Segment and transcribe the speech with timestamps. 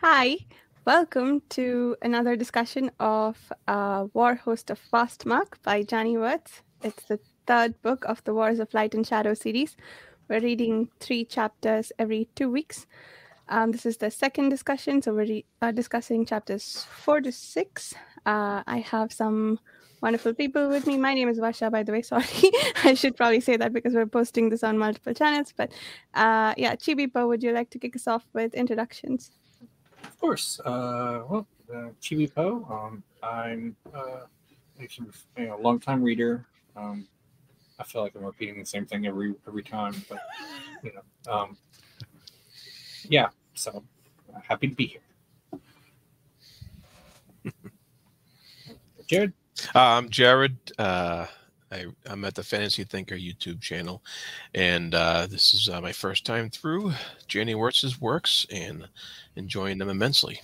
[0.00, 0.36] Hi,
[0.84, 6.62] welcome to another discussion of uh, Warhost of Vastmark by Janny Wurts.
[6.84, 7.18] It's the
[7.48, 9.76] third book of the Wars of Light and Shadow series.
[10.28, 12.86] We're reading three chapters every two weeks.
[13.48, 17.92] Um, this is the second discussion, so we're re- uh, discussing chapters four to six.
[18.24, 19.58] Uh, I have some
[20.00, 20.96] wonderful people with me.
[20.96, 22.02] My name is Vasha, by the way.
[22.12, 22.24] Sorry,
[22.84, 25.52] I should probably say that because we're posting this on multiple channels.
[25.56, 25.72] But
[26.14, 29.32] uh, yeah, Chibipoe, would you like to kick us off with introductions?
[30.08, 30.58] Of course.
[30.64, 32.68] Uh, well, uh, Chibipoe.
[32.70, 34.22] Um, I'm uh,
[34.80, 34.88] a
[35.36, 36.46] you know, long time reader.
[36.76, 37.06] Um,
[37.78, 40.18] I feel like I'm repeating the same thing every every time, but
[40.82, 41.56] you know, um,
[43.04, 43.28] yeah.
[43.54, 43.84] So
[44.34, 45.02] uh, happy to be here.
[49.06, 49.32] Jared.
[49.74, 50.56] Uh, I'm Jared.
[50.78, 51.26] Uh,
[51.70, 54.02] I, am at the Fantasy Thinker YouTube channel,
[54.54, 56.92] and uh, this is uh, my first time through
[57.28, 58.88] Janny Wurts's works and
[59.36, 60.40] enjoying them immensely.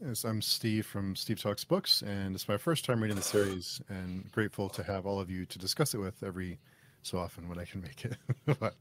[0.00, 3.80] Yes, I'm Steve from Steve Talks Books, and it's my first time reading the series,
[3.88, 6.58] and grateful to have all of you to discuss it with every
[7.02, 8.16] so often when I can make it.
[8.60, 8.74] but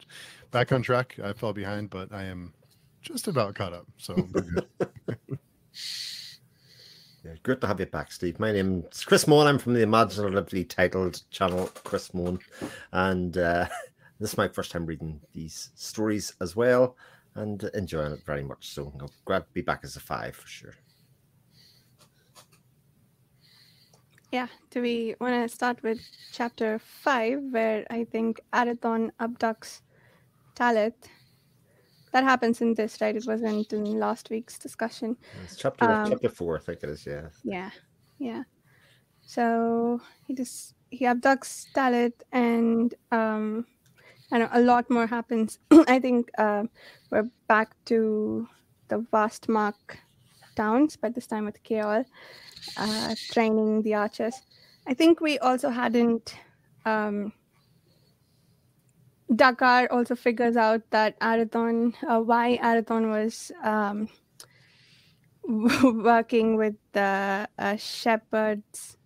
[0.51, 2.53] back on track, I fell behind, but I am
[3.01, 3.87] just about caught up.
[3.97, 4.15] So
[7.43, 8.39] great to have you back, Steve.
[8.39, 9.47] My name's Chris Mohan.
[9.47, 12.39] I'm from the imaginatively titled channel Chris Mohan,
[12.91, 13.67] and uh,
[14.19, 16.95] this is my first time reading these stories as well,
[17.35, 18.69] and enjoying it very much.
[18.69, 20.73] So I'm glad to be back as a five for sure.
[24.31, 25.99] Yeah, do we want to start with
[26.31, 29.81] chapter five, where I think Arithon abducts
[30.55, 30.93] Talith?
[32.13, 33.15] That happens in this, right?
[33.15, 35.17] It wasn't in last week's discussion.
[35.43, 37.05] It's chapter um, chapter four, I think it is.
[37.05, 37.29] Yeah.
[37.43, 37.71] Yeah,
[38.19, 38.43] yeah.
[39.25, 43.65] So he just he abducts Talith, and um,
[44.31, 45.57] I know a lot more happens.
[45.87, 46.65] I think uh,
[47.09, 48.47] we're back to
[48.89, 49.97] the Vastmark
[50.55, 52.05] towns, but this time with Caolle
[52.77, 54.35] uh, training the archers.
[54.87, 56.35] I think we also hadn't.
[56.85, 57.33] Um,
[59.35, 64.09] Dakar also figures out that Arithon, uh, why Arithon was um,
[66.03, 68.97] working with the uh, shepherds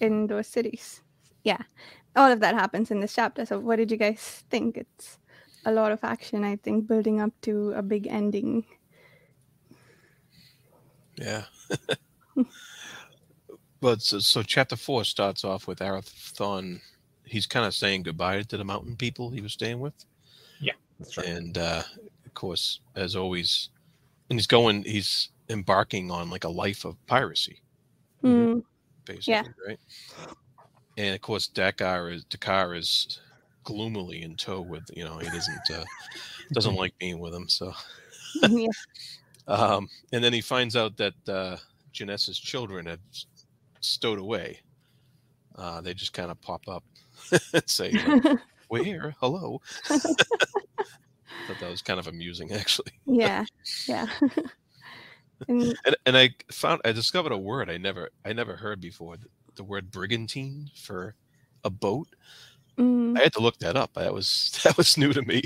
[0.00, 1.02] in those cities.
[1.44, 1.62] Yeah,
[2.16, 3.46] all of that happens in this chapter.
[3.46, 4.76] So, what did you guys think?
[4.76, 5.18] It's
[5.64, 8.64] a lot of action, I think, building up to a big ending.
[11.16, 11.44] Yeah.
[13.84, 16.80] But so, so, chapter four starts off with Arithon.
[17.24, 19.94] He's kind of saying goodbye to the mountain people he was staying with.
[20.60, 21.26] Yeah, that's right.
[21.26, 21.82] And uh,
[22.26, 23.70] of course, as always,
[24.30, 24.84] and he's going.
[24.84, 27.60] He's embarking on like a life of piracy.
[28.22, 28.62] Mm.
[29.04, 29.42] Basically, yeah.
[29.66, 29.78] right?
[30.96, 33.20] And of course, Dakar is Dakar is
[33.64, 35.84] gloomily in tow with you know he doesn't uh,
[36.52, 37.48] doesn't like being with him.
[37.48, 37.72] So,
[38.48, 38.68] yeah.
[39.48, 41.56] um, and then he finds out that uh,
[41.92, 43.00] Jinesse's children have
[43.80, 44.60] stowed away.
[45.56, 46.93] Uh, they just kind of pop up and
[47.66, 49.14] say, like, "Where?
[49.20, 49.60] Hello."
[51.48, 52.92] But that was kind of amusing, actually.
[53.06, 53.44] Yeah,
[53.86, 54.06] yeah.
[55.48, 59.16] and, and, and I found I discovered a word I never I never heard before.
[59.16, 59.26] The,
[59.56, 61.14] the word brigantine for
[61.64, 62.08] a boat.
[62.78, 63.16] Mm.
[63.16, 63.94] I had to look that up.
[63.94, 65.42] That was that was new to me.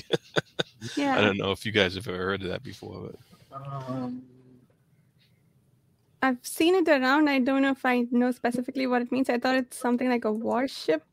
[0.97, 1.19] yeah.
[1.19, 3.17] I don't know if you guys have ever heard of that before, but.
[3.89, 4.23] Um,
[6.21, 7.29] I've seen it around.
[7.29, 9.31] I don't know if I know specifically what it means.
[9.31, 11.05] I thought it's something like a warship.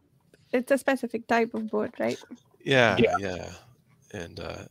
[0.55, 2.17] It's a specific type of boat, right?
[2.63, 3.16] Yeah, yeah.
[3.19, 3.49] yeah.
[4.13, 4.63] And uh,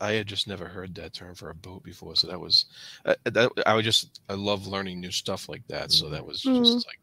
[0.00, 2.66] I had just never heard that term for a boat before, so that was
[3.04, 3.52] uh, that.
[3.66, 5.92] I would just I love learning new stuff like that.
[5.92, 6.74] So that was just mm-hmm.
[6.74, 7.00] like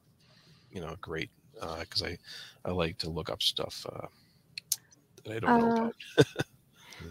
[0.72, 2.18] you know great because uh, I
[2.66, 4.08] I like to look up stuff uh,
[5.26, 5.96] that I don't know uh, about.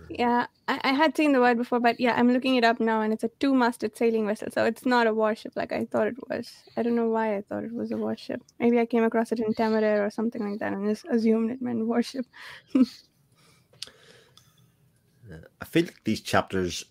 [0.08, 3.00] Yeah, I, I, had seen the word before, but yeah, I'm looking it up now,
[3.00, 6.14] and it's a two-masted sailing vessel, so it's not a warship like I thought it
[6.28, 6.52] was.
[6.76, 8.40] I don't know why I thought it was a warship.
[8.60, 11.60] Maybe I came across it in Temeraire or something like that, and just assumed it
[11.60, 12.26] meant warship.
[15.28, 16.84] Uh, I feel like these chapters.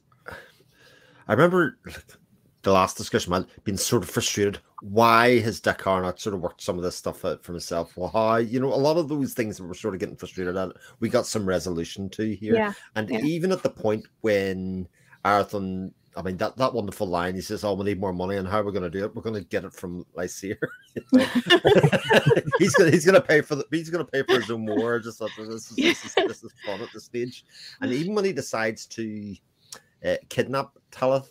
[1.26, 1.80] I remember
[2.66, 4.60] the last discussion, man, being sort of frustrated.
[4.82, 7.96] Why has Dakar not sort of worked some of this stuff out for himself?
[7.96, 10.58] Well, how you know a lot of those things that we're sort of getting frustrated
[10.58, 12.56] at, we got some resolution to here.
[12.56, 12.74] Yeah.
[12.96, 13.20] And yeah.
[13.20, 14.88] even at the point when
[15.24, 18.48] Arithon, I mean that that wonderful line, he says, "Oh, we need more money, and
[18.48, 19.16] how are we going to do it?
[19.16, 20.58] We're going to get it from Lysaer.
[22.58, 25.00] he's gonna he's gonna pay for the he's gonna pay for his own war.
[25.00, 27.46] Just this is, this is this is fun at this stage,
[27.82, 29.36] and even when he decides to
[30.04, 31.28] uh, kidnap Talith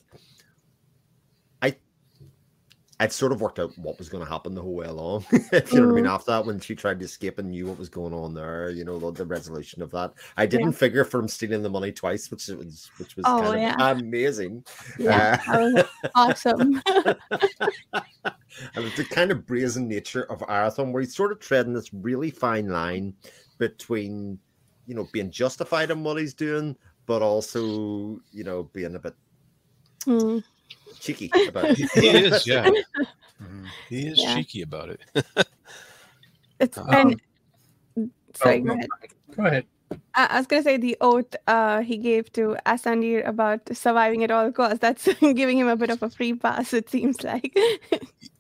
[3.01, 5.25] it sort of worked out what was going to happen the whole way along.
[5.33, 6.05] if you know what I mean.
[6.05, 6.11] Mm.
[6.15, 8.85] After that, when she tried to escape and knew what was going on there, you
[8.85, 10.13] know, the, the resolution of that.
[10.37, 10.79] I didn't Yeah.
[10.79, 14.65] figure from stealing the money twice, which was which was Oh, kind of amazing.
[14.99, 15.83] Yeah, Uh,
[16.15, 16.81] awesome.
[18.75, 22.31] and the kind of brazen nature of Arithon, where he's sort of treading this really
[22.31, 23.15] fine line
[23.59, 24.39] between,
[24.87, 26.77] you know, being justified in what he's doing,
[27.07, 29.15] but also, you know, being a bit
[30.05, 30.39] Hmm.
[31.01, 31.77] Cheeky about it.
[31.77, 32.71] He is, yeah.
[33.43, 33.69] Mhm.
[33.89, 34.35] He is Yeah.
[34.35, 35.01] cheeky about it.
[36.61, 37.17] It's Um,
[37.97, 38.89] and sorry, oh, go ahead.
[39.37, 39.67] Go ahead.
[40.15, 44.31] I, I was gonna say the oath uh, he gave to Asandir about surviving at
[44.31, 44.79] all costs.
[44.79, 46.73] That's giving him a bit of a free pass.
[46.73, 47.57] It seems like.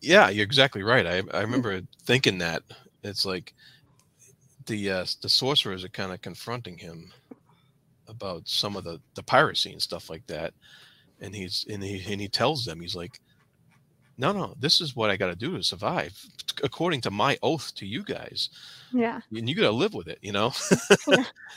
[0.01, 1.06] Yeah, you're exactly right.
[1.06, 2.62] I I remember thinking that
[3.03, 3.53] it's like
[4.67, 7.12] the uh, the sorcerers are kind of confronting him
[8.09, 10.55] about some of the the piracy and stuff like that,
[11.20, 13.20] and he's and he and he tells them he's like,
[14.16, 16.12] no, no, this is what I got to do to survive
[16.62, 18.50] according to my oath to you guys,
[18.93, 19.20] yeah.
[19.34, 20.52] and you got to live with it, you know.
[21.06, 21.26] Like,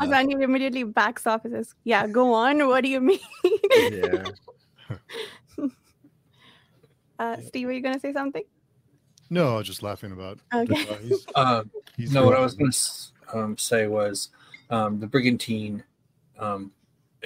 [0.00, 2.66] Asandir immediately backs off and says, "Yeah, go on.
[2.66, 3.18] What do you mean?"
[3.74, 4.24] yeah.
[7.18, 8.44] Uh, Steve, were you gonna say something?
[9.30, 10.38] No, I was just laughing about.
[10.54, 10.88] Okay.
[10.88, 11.64] uh, he's, Uh,
[11.96, 12.36] he's no, what.
[12.36, 14.28] I was going to um, say was
[14.70, 15.82] um, the brigantine,
[16.38, 16.70] um,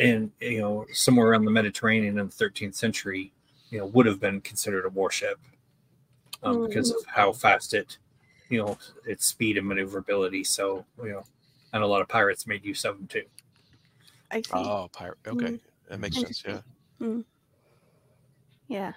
[0.00, 3.32] and you know, somewhere around the Mediterranean in the 13th century,
[3.70, 5.38] you know, would have been considered a warship
[6.42, 7.98] um, because of how fast it,
[8.48, 10.44] you know, its speed and maneuverability.
[10.44, 11.24] So, you know,
[11.72, 13.24] and a lot of pirates made use of them too.
[14.30, 14.50] I see.
[14.54, 15.18] oh, pirate.
[15.26, 15.58] Okay,
[15.88, 16.42] that makes sense.
[16.46, 16.60] Yeah.
[18.68, 18.92] yeah.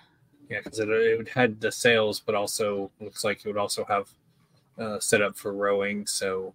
[0.49, 4.09] Yeah, because it, it had the sails, but also looks like it would also have
[4.77, 6.05] uh, set up for rowing.
[6.05, 6.53] So,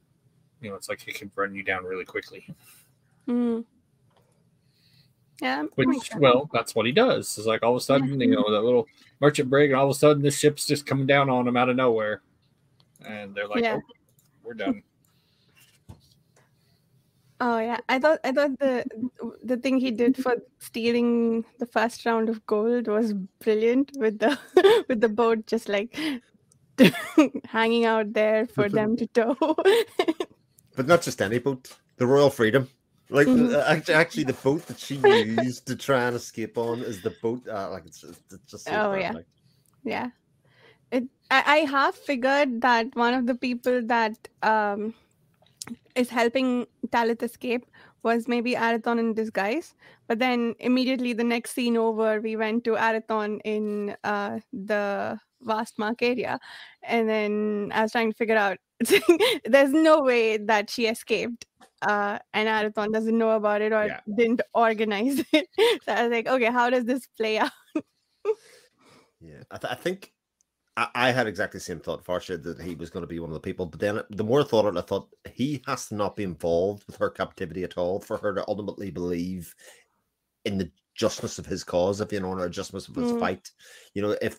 [0.60, 2.46] you know, it's like it could run you down really quickly.
[3.26, 3.64] Mm.
[5.40, 5.64] Yeah.
[5.76, 7.38] Which, well, that's what he does.
[7.38, 8.88] It's like all of a sudden, you know, that little
[9.20, 11.68] merchant brig, and all of a sudden, the ship's just coming down on them out
[11.68, 12.22] of nowhere,
[13.06, 13.78] and they're like, Yeah.
[13.78, 13.94] oh,
[14.42, 14.82] "We're done."
[17.40, 18.84] Oh yeah, I thought I thought the
[19.44, 24.36] the thing he did for stealing the first round of gold was brilliant with the
[24.88, 25.96] with the boat just like
[27.44, 29.36] hanging out there for them to tow.
[30.74, 32.68] But not just any boat, the Royal Freedom.
[33.10, 33.54] Like Mhm.
[33.54, 37.10] uh, actually, actually, the boat that she used to try and escape on is the
[37.10, 37.46] boat.
[37.48, 39.12] Uh, like it's just, it's just so Oh, yeah.
[39.84, 40.10] yeah,
[40.92, 41.04] it.
[41.30, 44.94] I, I have figured that one of the people that um
[45.94, 47.64] is helping Talith escape
[48.02, 49.74] was maybe Arithon in disguise.
[50.06, 56.02] But then immediately the next scene over, we went to Arithon in uh, the Vastmark
[56.02, 56.38] area.
[56.82, 58.58] And then I was trying to figure out
[59.44, 61.46] there's no way that she escaped.
[61.82, 64.00] Uh, and Arithon doesn't know about it or Yeah.
[64.16, 65.48] didn't organize it.
[65.84, 67.50] so I was like, okay, how does this play out?
[69.20, 70.12] Yeah, I, th- I think
[70.76, 73.30] I, I had exactly the same thought, Farsha, that he was going to be one
[73.30, 73.66] of the people.
[73.66, 76.84] But then the more I thought it, I thought he has to not be involved
[76.86, 79.54] with her captivity at all for her to ultimately believe
[80.44, 83.18] in the justness of his cause, if you know, or justness of his Mm.
[83.18, 83.50] fight.
[83.94, 84.38] You know, if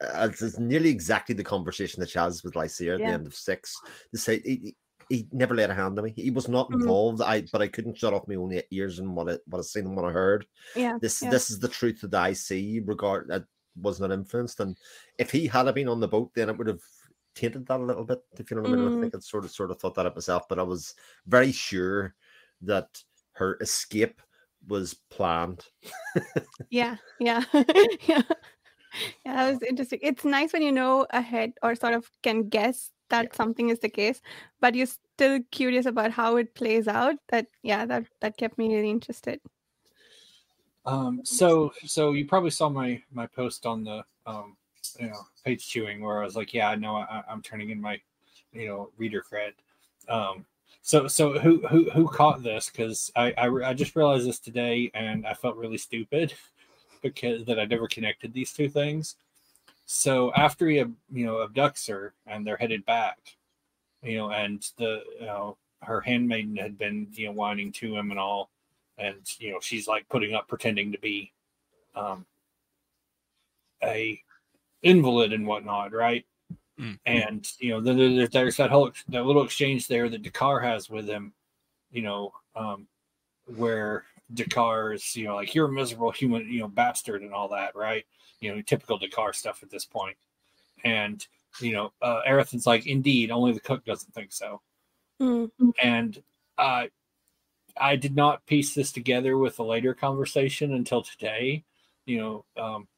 [0.00, 3.06] uh, it's nearly exactly the conversation that she has with Lysaer at Yeah.
[3.06, 3.80] the end of six
[4.12, 4.74] to say
[5.08, 6.12] he, never laid a hand on me.
[6.16, 6.74] He was not Mhm.
[6.80, 7.22] involved.
[7.22, 9.86] I but I couldn't shut off my own ears and what I what I seen
[9.86, 10.98] and what I heard Yeah.
[11.00, 11.30] this yeah.
[11.30, 13.44] this is the truth that I see regard that
[13.80, 14.76] was not influenced and
[15.18, 16.82] if he had been on the boat then it would have
[17.34, 18.88] tainted that a little bit if you know what I mean.
[18.88, 20.94] I think I sort of sort of thought that up myself but I was
[21.26, 22.14] very sure
[22.62, 23.02] that
[23.34, 24.20] her escape
[24.66, 25.64] was planned
[26.70, 27.44] Yeah, yeah,
[28.08, 28.22] yeah.
[29.24, 30.00] Yeah, that was interesting.
[30.02, 33.88] It's nice when you know ahead or sort of can guess that something is the
[33.88, 34.20] case,
[34.60, 37.16] but you're still curious about how it plays out.
[37.28, 39.40] That yeah, that that kept me really interested.
[40.86, 44.56] Um, so, so you probably saw my my post on the um,
[44.98, 47.80] you know page chewing where I was like, yeah, I know I, I'm turning in
[47.80, 48.00] my
[48.52, 49.52] you know reader cred.
[50.08, 50.46] Um,
[50.80, 52.70] so, so who who who caught this?
[52.70, 56.32] Because I, I I just realized this today, and I felt really stupid
[57.02, 59.16] because that I never connected these two things.
[59.90, 63.18] So after he you know abducts her and they're headed back,
[64.02, 68.10] you know, and the you know her handmaiden had been you know whining to him
[68.10, 68.50] and all
[68.98, 71.32] and you know she's like putting up pretending to be
[71.96, 72.26] um
[73.82, 74.20] a
[74.82, 76.24] invalid and whatnot right
[76.78, 76.96] Mm.
[77.06, 81.08] and you know then there's, that whole that little exchange there that Dakar has with
[81.08, 81.32] him
[81.90, 82.86] you know um
[83.56, 87.48] where Dakar is you know like you're a miserable human you know bastard and all
[87.48, 88.06] that right
[88.40, 90.16] you know typical Dakar stuff at this point
[90.84, 91.26] and
[91.60, 92.20] you know uh
[92.66, 94.60] like indeed only the cook doesn't think so
[95.20, 95.50] Mm,
[95.82, 96.22] and
[96.56, 96.84] uh,
[97.80, 101.64] I did not piece this together with a later conversation until today.
[102.06, 102.88] You know, um,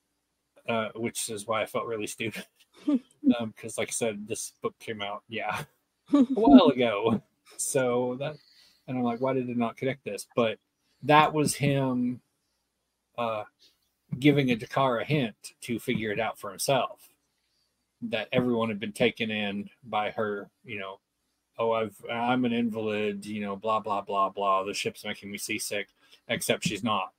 [0.68, 2.46] uh, which is why I felt really stupid.
[2.86, 2.98] Because,
[3.40, 5.64] um, like I said, this book came out, yeah,
[6.12, 7.22] a while ago.
[7.56, 8.36] So that,
[8.86, 10.26] and I'm like, why did it not connect this?
[10.36, 10.58] But
[11.02, 12.20] that was him
[13.18, 13.44] uh,
[14.18, 17.08] giving a Dakar a hint to figure it out for himself.
[18.02, 21.00] That everyone had been taken in by her, you know,
[21.58, 24.64] oh, I've I'm an invalid, you know, blah blah blah blah.
[24.64, 25.88] The ship's making me seasick,
[26.28, 27.12] except she's not.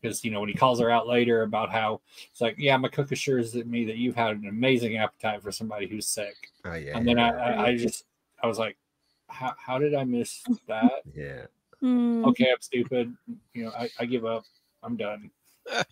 [0.00, 2.00] Because you know when he calls her out later about how
[2.30, 5.86] it's like, yeah, my cook assures me that you've had an amazing appetite for somebody
[5.86, 6.34] who's sick.
[6.64, 6.96] Oh yeah.
[6.96, 8.06] And then I, I, I just
[8.42, 8.78] I was like,
[9.28, 11.02] how how did I miss that?
[11.14, 11.42] yeah.
[11.82, 12.24] Mm.
[12.28, 13.14] Okay, I'm stupid.
[13.52, 14.44] You know, I, I give up.
[14.82, 15.30] I'm done.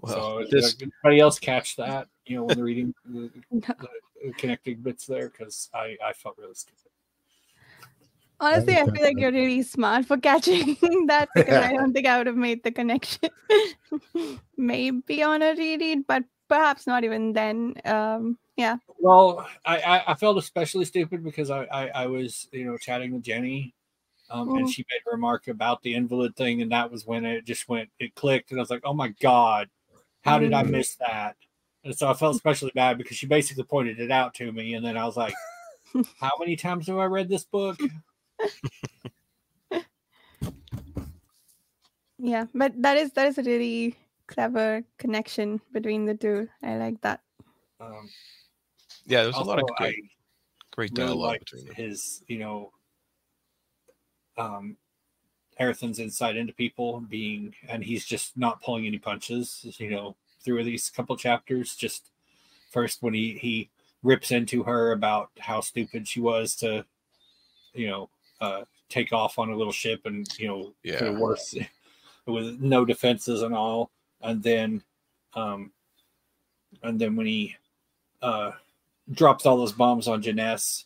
[0.00, 2.08] Well, so this did anybody else catch that?
[2.26, 6.54] You know, when they're reading the, the connecting bits there, because I I felt really
[6.54, 6.90] stupid.
[8.40, 10.76] Honestly, I feel like you're really smart for catching
[11.06, 13.30] that because I don't think I would have made the connection.
[14.58, 17.74] Maybe on a reread, but perhaps not even then.
[17.84, 18.76] Um, yeah.
[18.98, 23.12] Well, I, I, I felt especially stupid because I, I, I was you know chatting
[23.12, 23.72] with Janny,
[24.30, 27.44] um, and she made a remark about the invalid thing, and that was when it
[27.44, 29.68] just went it clicked, and I was like, oh my god,
[30.22, 30.70] how did I Mm.
[30.70, 31.36] miss that?
[31.84, 34.84] And so I felt especially bad because she basically pointed it out to me, and
[34.84, 35.34] then I was like,
[36.20, 37.78] how many times have I read this book?
[42.18, 46.48] Yeah, but that is that is a really clever connection between the two.
[46.62, 47.20] I like that.
[47.80, 48.08] Um,
[49.04, 50.04] yeah, there's a lot of also, I- great,
[50.70, 51.74] great really dialogue liked between them.
[51.74, 52.72] his, you know,
[54.36, 54.76] um,
[55.60, 60.64] Arithon's insight into people being, and he's just not pulling any punches, you know, through
[60.64, 61.76] these couple chapters.
[61.76, 62.10] Just
[62.70, 63.70] first when he he
[64.02, 66.84] rips into her about how stupid she was to,
[67.72, 68.10] you know,
[68.40, 71.10] uh, take off on a little ship and you know, Yeah.
[71.10, 71.54] worse,
[72.26, 74.82] with no defenses and all, and then,
[75.34, 75.72] um,
[76.82, 77.56] and then when he,
[78.22, 78.52] uh,
[79.12, 80.84] drops all those bombs on Janess,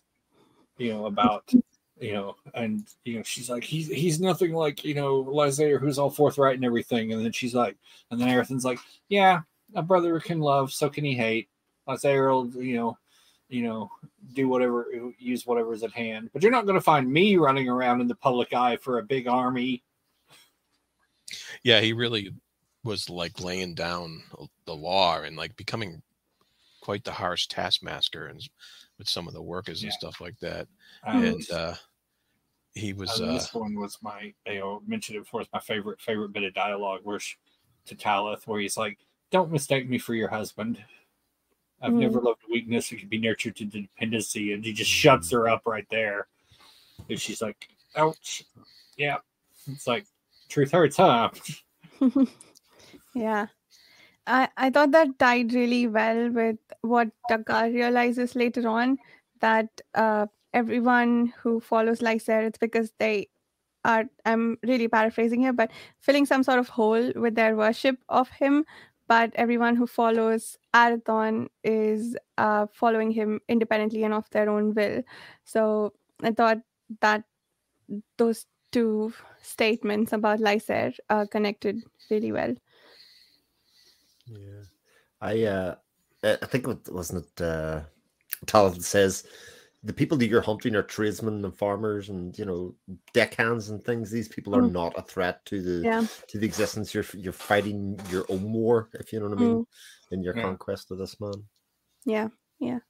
[0.76, 1.52] you know, about
[2.00, 5.99] you know, and you know, she's like, he's he's nothing like, you know, Lysaer who's
[5.99, 7.12] all forthright and everything.
[7.12, 7.76] And then she's like,
[8.11, 8.78] and then Arithon's like,
[9.09, 9.40] Yeah,
[9.75, 11.49] a brother can love, so can he hate.
[11.87, 12.99] Lysaer will, you know,
[13.49, 13.90] you know,
[14.35, 14.87] do whatever
[15.19, 16.31] use whatever's at hand.
[16.33, 19.26] But you're not gonna find me running around in the public eye for a big
[19.26, 19.83] army.
[21.62, 22.33] Yeah, he really
[22.85, 24.23] was like laying down
[24.64, 26.02] the law and like becoming
[26.81, 28.40] quite the harsh taskmaster and
[28.99, 30.67] with some of the workers and stuff like that.
[31.05, 31.75] And, And uh,
[32.75, 35.40] he was uh, this one was my you know mentioned it before.
[35.40, 37.37] It's my favorite favorite bit of dialogue where she,
[37.87, 38.99] to Talith, where he's like,
[39.31, 40.83] "Don't mistake me for your husband.
[41.81, 42.00] I've Mm.
[42.00, 42.90] never loved weakness.
[42.93, 46.26] It can be nurtured to dependency." And he just shuts her up right there.
[47.09, 48.45] And she's like, "Ouch."
[48.97, 49.19] Yeah,
[49.67, 50.07] it's like
[50.49, 51.31] truth hurts, huh?
[53.14, 53.47] yeah.
[54.56, 58.99] I, thought that tied really well with what Dakar realizes later on
[59.40, 63.28] that uh, everyone who follows Lysaer, it's because they
[63.85, 65.70] are, I'm really paraphrasing here, but
[66.00, 68.64] filling some sort of hole with their worship of him.
[69.06, 75.02] But everyone who follows Arithon is uh, following him independently and of their own will.
[75.44, 76.58] So I thought
[77.00, 77.25] that
[78.18, 82.54] those two statements about Lysaer uh, connected really well.
[84.28, 84.62] Yeah.
[85.20, 85.75] I uh
[86.25, 87.82] I I think it wasn't it uh
[88.47, 89.25] Talon says
[89.85, 92.75] the people that you're hunting are tradesmen and farmers and you know
[93.14, 94.11] deckhands and things.
[94.11, 94.73] These people are Mm.
[94.73, 96.06] not a threat to the Yeah.
[96.28, 96.94] to the existence.
[96.94, 99.62] You're you're fighting your own war, if you know what I mean,
[100.12, 100.42] in your Yeah.
[100.42, 101.44] conquest of this man.
[102.06, 102.28] Yeah.
[102.61, 102.80] Yeah,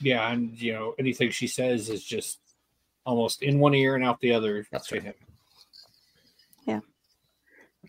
[0.00, 2.40] yeah, and you know anything she says is just
[3.06, 5.02] almost in one ear and out the other That's to right.
[5.02, 5.14] him.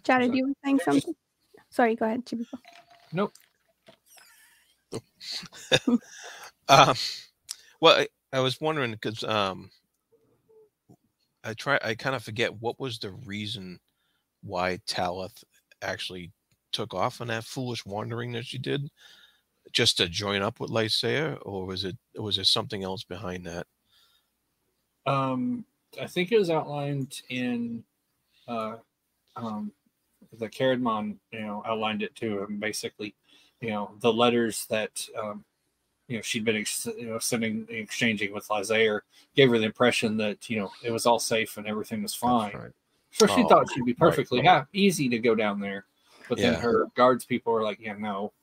[0.06, 1.16] Jared, So you were saying they're something?
[1.70, 2.60] Sorry, go ahead, Chibipoe.
[3.14, 3.34] Nope.
[6.70, 6.96] Um,
[7.80, 9.70] well, I, I was wondering because um,
[11.44, 11.80] I try.
[11.84, 13.80] I kind of forget what was the reason
[14.44, 15.44] why Talith
[15.82, 16.32] actually
[16.72, 18.90] took off on that foolish wandering that she did,
[19.72, 21.96] just to join up with Lysaer, or was it?
[22.16, 23.66] Was there something else behind that?
[25.06, 25.64] Um,
[26.02, 27.84] I think it was outlined in
[28.48, 28.76] uh,
[29.38, 29.72] um,
[30.34, 33.16] the Caradmon, you know, outlined it to him basically,
[33.62, 35.44] you know, the letters that, um,
[36.08, 39.02] you know, she'd been ex- you know, sending, exchanging with Lysaer
[39.36, 42.54] gave her the impression that, you know, it was all safe and everything was fine.
[42.54, 42.72] Right.
[43.12, 44.48] So she Oh, thought she'd be perfectly right.
[44.48, 45.86] ha- easy to go down there.
[46.30, 48.34] But then her guards people were like, yeah, no,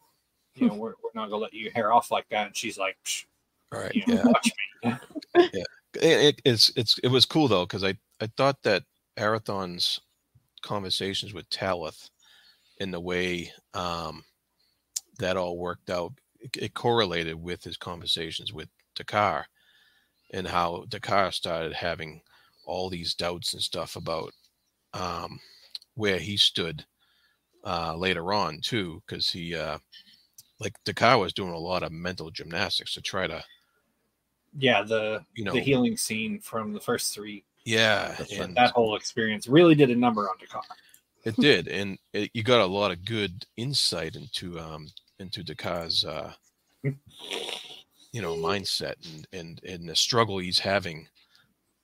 [0.55, 2.47] you know, we're, we're not going to let you hair off like that.
[2.49, 2.97] And she's like,
[3.71, 3.95] right.
[3.95, 4.25] you know, Yeah.
[4.25, 4.51] watch
[4.83, 4.93] me.
[5.35, 5.67] it,
[6.03, 8.83] it, it's it's it was cool though because I I thought that
[9.17, 10.01] Arithon's
[10.65, 12.11] conversations with Talith
[12.79, 14.25] in the way um,
[15.19, 16.13] that all worked out.
[16.41, 19.47] It, it, correlated with his conversations with Dakar
[20.33, 22.21] and how Dakar started having
[22.67, 24.33] all these doubts and stuff about
[24.93, 25.39] um,
[25.95, 26.85] where he stood
[27.65, 29.79] uh, later on too, because he uh,
[30.61, 33.43] like Dakar was doing a lot of mental gymnastics to try to
[34.57, 38.97] yeah the you know the healing scene from the first three yeah and that whole
[38.97, 40.63] experience really did a number on Dakar.
[41.25, 46.05] It did, and it, you got a lot of good insight into um into Dakar's
[46.05, 46.33] uh
[46.83, 51.09] you know mindset and and and the struggle he's having,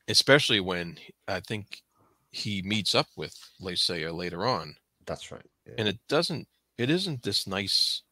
[0.08, 1.82] especially when I think
[2.30, 4.76] he meets up with Lysaer later on.
[5.06, 5.46] That's right.
[5.66, 5.75] Yeah.
[5.78, 6.46] And it doesn't
[6.76, 8.02] it isn't this nice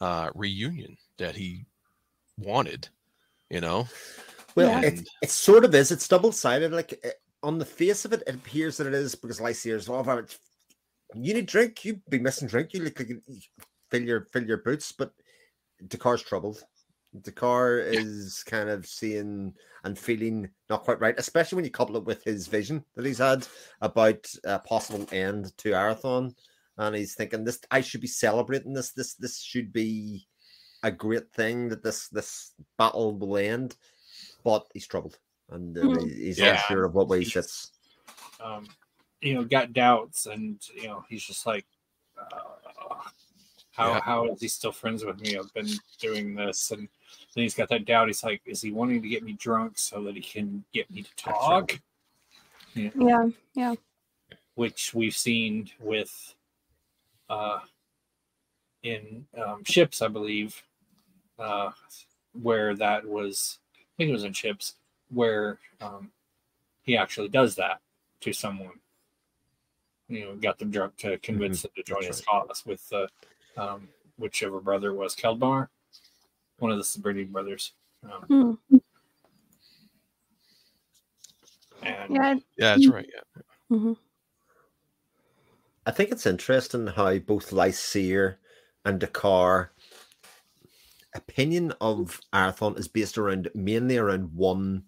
[0.00, 1.66] uh reunion that he
[2.38, 2.88] wanted,
[3.50, 3.86] you know.
[4.54, 4.88] Well, yeah.
[4.88, 5.90] it, it sort of is.
[5.90, 6.72] It's double sided.
[6.72, 7.10] Like eh,
[7.42, 10.36] on the face of it, it appears that it is because Lysaer's all about
[11.14, 13.20] you need drink, you'd be missing drink, you look like you
[13.90, 15.12] fill your fill your boots, but
[15.86, 16.62] Dakar's troubled.
[17.20, 19.52] Dakar is kind of seeing
[19.84, 23.18] and feeling not quite right, especially when you couple it with his vision that he's
[23.18, 23.46] had
[23.82, 26.34] about a possible end to Arithon.
[26.78, 28.92] And he's thinking this I should be celebrating this.
[28.92, 30.26] This this should be
[30.82, 33.76] a great thing that this this battle will end.
[34.44, 35.18] But he's troubled
[35.52, 36.08] and uh, mm-hmm.
[36.08, 36.52] he's yeah.
[36.52, 37.72] unsure of what way he sits.
[38.42, 38.66] Um,
[39.20, 41.64] you know, got doubts, and you know, he's just like,
[42.18, 42.94] uh,
[43.70, 44.00] how yeah.
[44.00, 45.36] how is he still friends with me?
[45.36, 45.68] I've been
[46.00, 46.88] doing this, and
[47.34, 48.08] then he's got that doubt.
[48.08, 51.02] He's like, is he wanting to get me drunk so that he can get me
[51.02, 51.78] to talk?
[52.74, 53.74] Yeah, yeah, yeah.
[54.54, 56.34] Which we've seen with,
[57.30, 57.60] uh,
[58.82, 60.60] in um, ships, I believe,
[61.38, 61.70] uh,
[62.32, 63.58] where that was.
[63.92, 64.74] I think it was in Ships,
[65.10, 66.10] where um,
[66.82, 67.80] he actually does that
[68.20, 68.80] to someone.
[70.08, 71.68] You know, got them drunk to convince mm-hmm.
[71.68, 72.48] them to join That's his right.
[72.48, 73.06] cause with uh,
[73.56, 75.68] um, whichever brother was Keldmar,
[76.58, 77.72] one of the s'Brydion brothers.
[78.04, 78.76] Um, hmm.
[81.82, 83.08] And yeah, yeah, that's right.
[83.12, 83.42] Yeah.
[83.76, 83.92] Mm-hmm.
[85.84, 88.36] I think it's interesting how both Lysaer
[88.84, 89.71] and Dakar
[91.14, 94.84] opinion of Arithon is based around mainly around one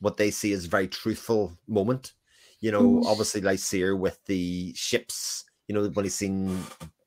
[0.00, 2.12] what they see as very truthful moment.
[2.60, 3.06] You know, mm.
[3.06, 6.58] obviously Lysaer with the ships, you know, when he's seen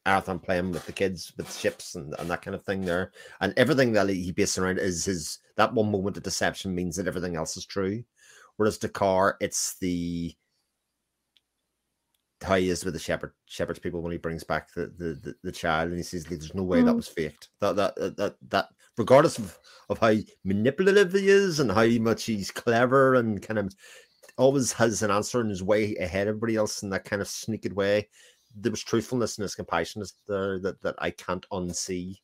[0.06, 3.12] Arithon playing with the kids with ships and, and that kind of thing there.
[3.41, 7.08] And everything that he bases around is his that one moment of deception means that
[7.08, 8.04] everything else is true.
[8.58, 10.34] Whereas Dakar, it's the
[12.43, 15.36] how he is with the shepherd shepherd's people when he brings back the the, the,
[15.43, 16.86] the child and he says there's no way mm.
[16.86, 17.49] that was faked.
[17.60, 19.58] That that that that regardless of,
[19.89, 23.73] of how manipulative he is and how much he's clever and kind of
[24.38, 27.27] always has an answer in his way ahead of everybody else in that kind of
[27.27, 28.08] sneaky way.
[28.56, 32.17] There was truthfulness and his compassion there that, that I can't unsee.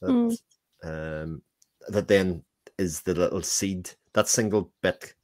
[0.00, 0.38] That mm.
[0.84, 1.42] um
[1.88, 2.44] that then
[2.78, 5.14] is the little seed, that single bit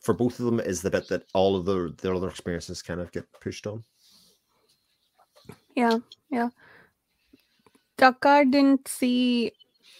[0.00, 3.00] for both of them is the bit that all of the their other experiences kind
[3.00, 3.84] of get pushed on.
[5.76, 5.98] Yeah,
[6.30, 6.48] yeah.
[7.96, 9.52] Dakar didn't see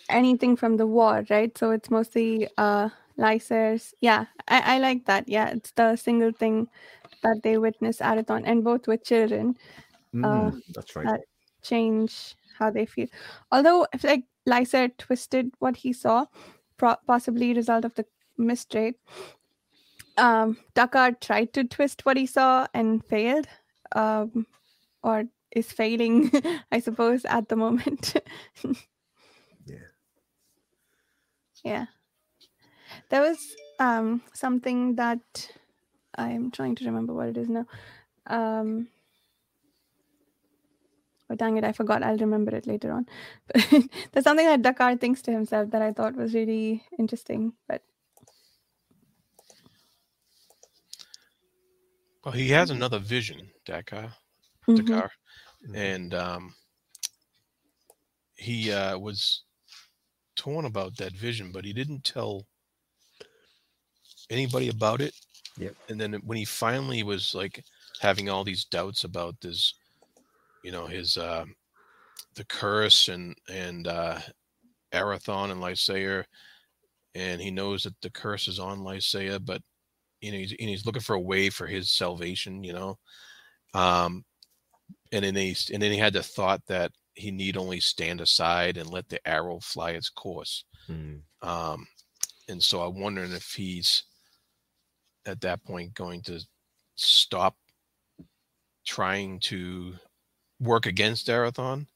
[0.08, 1.56] anything from the war, right?
[1.56, 3.94] So it's mostly uh Lysaer's.
[4.00, 5.28] Yeah, I, I like that.
[5.28, 6.68] Yeah, it's the single thing
[7.22, 9.56] that they witness Arithon, and both with children.
[10.14, 11.06] Mm, uh, that's right.
[11.06, 11.20] That
[11.62, 13.08] change how they feel.
[13.52, 16.26] Although, if like Lysaer twisted what he saw,
[16.78, 18.06] pro- possibly result of the
[18.38, 18.96] mistake.
[20.20, 23.48] Um, Dakar tried to twist what he saw and failed,
[23.92, 24.46] um,
[25.02, 25.24] or
[25.56, 26.30] is failing,
[26.72, 28.16] I suppose, at the moment.
[29.66, 29.78] Yeah.
[31.64, 31.86] Yeah.
[33.10, 33.38] There was
[33.78, 35.50] um something that
[36.16, 37.66] I'm trying to remember what it is now.
[38.26, 38.88] Um
[41.30, 42.02] Oh dang it, I forgot.
[42.02, 43.06] I'll remember it later on.
[43.54, 47.82] There's something that Dakar thinks to himself that I thought was really interesting, but
[52.24, 54.12] well, he has another vision, Dakar,
[54.68, 54.74] mm-hmm.
[54.76, 55.10] Dakar,
[55.64, 55.74] mm-hmm.
[55.74, 56.54] and um,
[58.36, 59.42] he uh, was
[60.36, 62.46] torn about that vision, but he didn't tell
[64.30, 65.14] anybody about it.
[65.58, 65.74] Yep.
[65.88, 67.62] And then when he finally was like
[68.00, 69.74] having all these doubts about this,
[70.64, 71.44] you know, his uh
[72.36, 74.18] the curse and and uh
[74.92, 76.24] Arithon and Lysaer,
[77.14, 79.62] and he knows that the curse is on Lysaer, but
[80.20, 82.98] you know he's and he's looking for a way for his salvation, you know.
[83.74, 84.24] Um
[85.12, 88.76] and then he and then he had the thought that he need only stand aside
[88.76, 90.64] and let the arrow fly its course.
[90.88, 91.20] Mm.
[91.42, 91.86] Um,
[92.48, 94.04] and so I'm wondering if he's
[95.26, 96.40] at that point going to
[96.96, 97.56] stop
[98.86, 99.94] trying to
[100.60, 101.86] work against Arithon,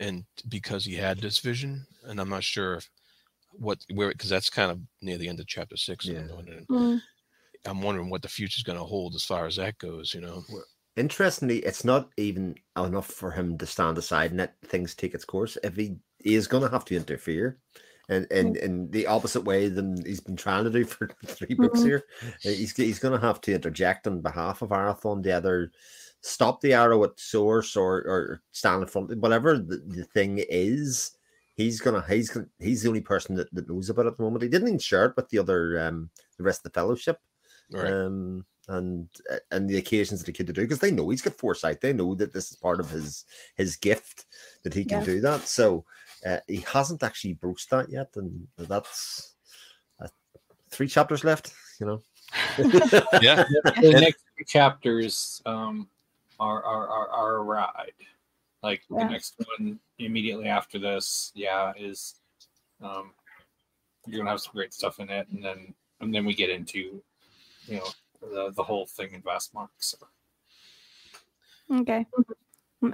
[0.00, 2.90] and because he had this vision, and I'm not sure if
[3.52, 6.06] what where because that's kind of near the end of chapter six.
[6.06, 6.20] Yeah.
[6.20, 7.02] I'm wondering, Mm.
[7.66, 10.14] I'm wondering what the future's going to hold as far as that goes.
[10.14, 10.44] You know,
[10.96, 15.24] Interestingly, it's not even enough for him to stand aside and let things take its
[15.24, 15.56] course.
[15.62, 17.60] If he, he is going to have to interfere,
[18.08, 21.82] and in, in the opposite way than he's been trying to do for three books
[21.82, 21.84] Mhm.
[21.84, 22.06] here,
[22.44, 25.70] uh, he's he's going to have to interject on behalf of Arithon to either
[26.22, 30.38] stop the arrow at source or or stand in front, of whatever the, the thing
[30.48, 31.12] is.
[31.54, 34.22] He's gonna he's gonna, he's the only person that, that knows about it at the
[34.22, 34.42] moment.
[34.44, 37.18] He didn't even share it with the other um the rest of the fellowship
[37.72, 37.92] right?
[37.92, 41.34] um, and uh, and the occasions that he could do because they know he's got
[41.34, 41.80] foresight.
[41.80, 43.24] They know that this is part of his
[43.56, 44.26] his gift
[44.62, 45.04] that he can Yeah.
[45.04, 45.48] do that.
[45.48, 45.84] So
[46.26, 49.34] uh, he hasn't actually broached that yet, and that's
[50.02, 50.08] uh,
[50.70, 51.52] three chapters left.
[51.80, 52.02] You know,
[53.20, 53.42] yeah,
[53.80, 55.88] the next three chapters um,
[56.38, 57.92] are, are are are a ride.
[58.62, 59.04] Like Yeah.
[59.04, 62.16] the next one immediately after this, yeah, is
[62.82, 63.12] um,
[64.06, 67.02] you're gonna have some great stuff in it, and then and then we get into
[67.68, 67.88] you know
[68.20, 69.68] the the whole thing in Vastmark.
[69.78, 69.98] So
[71.70, 72.06] Okay.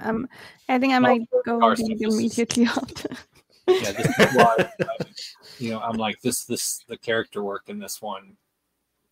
[0.01, 0.27] Um,
[0.67, 3.09] I think I Well, might go our read stuff is- immediately after.
[3.67, 5.05] yeah, this is why I-
[5.59, 8.35] you know I'm like this this the character work in this one,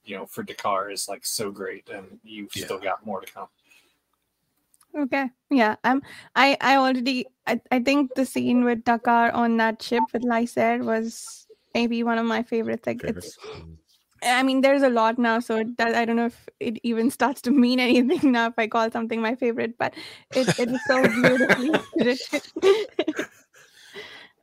[0.04, 2.65] you know, for Dakar is like so great, and you've Yeah.
[2.65, 3.47] still got more to come.
[4.95, 5.30] Okay.
[5.49, 5.76] Yeah.
[5.84, 6.02] I'm
[6.36, 10.84] I I already I, I think the scene with Dakar on that ship with Lysaer
[10.84, 12.86] was maybe one of my favorites.
[12.86, 13.38] Like it's favorites.
[13.47, 13.78] Mm.
[14.26, 17.10] I mean there's a lot now, so it does, I don't know if it even
[17.10, 19.94] starts to mean anything now if I call something my favorite, but
[20.36, 22.42] it, it is so beautifully written.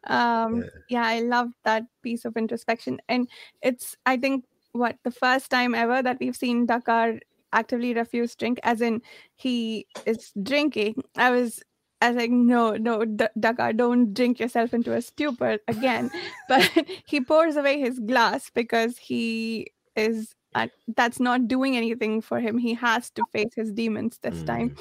[0.04, 3.00] um yeah, I love that piece of introspection.
[3.08, 3.28] And
[3.62, 7.20] it's I think what the first time ever that we've seen Dakar
[7.52, 9.02] actively refuse drink, as in
[9.36, 11.02] he is drinking.
[11.16, 11.62] I was
[12.00, 16.10] I was like, no, no, D- Dakar, don't drink yourself into a stupor again.
[16.48, 16.62] but
[17.06, 22.58] he pours away his glass because he is uh, that's not doing anything for him.
[22.58, 24.74] He has to face his demons this time.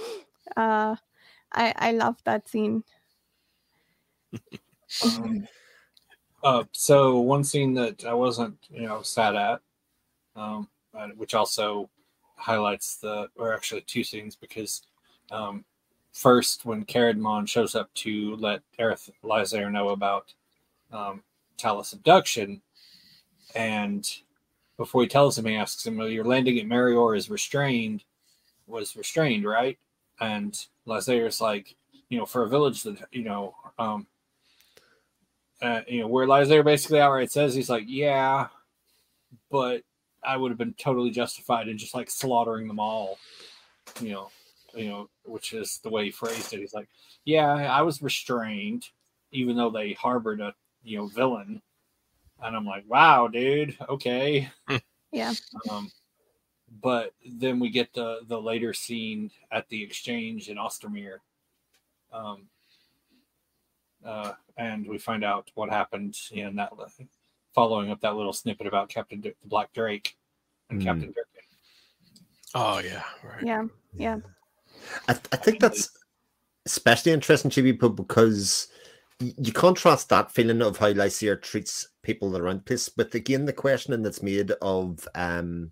[0.58, 0.96] Uh,
[1.52, 2.84] I I love that scene.
[5.04, 5.48] Um,
[6.44, 9.62] uh, so one scene that I wasn't, you know, sad at,
[10.36, 11.90] um, uh, which also
[12.36, 14.84] highlights the, or actually two scenes because,
[15.32, 15.66] um,
[16.12, 20.34] first when Caradmon shows up to let Aerith Lysaer know about
[20.92, 21.24] um,
[21.58, 22.62] Talith abduction,
[23.56, 24.08] and
[24.78, 28.04] before he tells him, he asks him, well, "Your landing at Merior is restrained,
[28.68, 29.78] was restrained, right?"
[30.20, 31.76] And Lysaer's like,
[32.10, 34.08] you know, for a village that you know, um,
[35.62, 38.48] uh, you know, where Lysaer basically outright says he's like, yeah,
[39.52, 39.84] but
[40.24, 43.18] I would have been totally justified in just like slaughtering them all,
[44.02, 44.32] you know,
[44.80, 46.60] you know, which is the way he phrased it.
[46.60, 46.88] He's like,
[47.26, 48.88] yeah, I was restrained,
[49.32, 51.62] even though they harbored a you know villain,
[52.42, 54.50] and I'm like, wow, dude, okay,
[55.12, 55.34] Yeah.
[55.70, 55.92] um,
[56.82, 61.18] but then we get the the later scene at the exchange in Ostermere.
[62.12, 62.48] Um,
[64.06, 66.72] uh, and we find out what happened in that
[67.54, 70.16] following up that little snippet about Captain D- Black Drake
[70.70, 70.88] and Hmm.
[70.88, 71.40] Captain Dhirken.
[72.56, 73.44] Oh yeah, right.
[73.44, 73.66] Yeah.
[73.98, 74.18] Yeah.
[75.08, 75.90] I, I think that's
[76.66, 78.68] especially interesting, Chibi, but because
[79.20, 82.90] you contrast that feeling of how Lysaer treats people around place.
[82.96, 85.72] With again the questioning that's made of um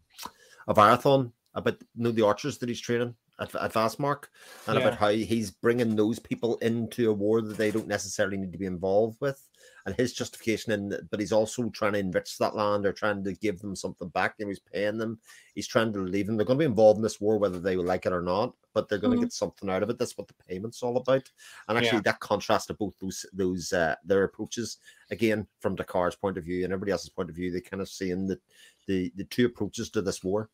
[0.68, 4.26] of Arithon about you know, the archers that he's training at, Vastmark
[4.68, 4.88] and Yeah.
[4.88, 8.58] about how he's bringing those people into a war that they don't necessarily need to
[8.58, 9.48] be involved with
[9.86, 13.24] and his justification in that- but he's also trying to enrich that land or trying
[13.24, 15.20] to give them something back and he's paying them
[15.56, 17.76] he's trying to leave them they're going to be involved in this war whether they
[17.76, 19.22] like it or not but they're going to Mhm.
[19.22, 21.30] get something out of it that's what the payment's all about
[21.68, 22.02] and actually Yeah.
[22.04, 24.78] that contrast of both those those uh their approaches
[25.12, 27.90] again from Dakar's point of view and everybody else's point of view they kind of
[27.90, 28.40] seeing the
[28.88, 30.50] the the two approaches to this war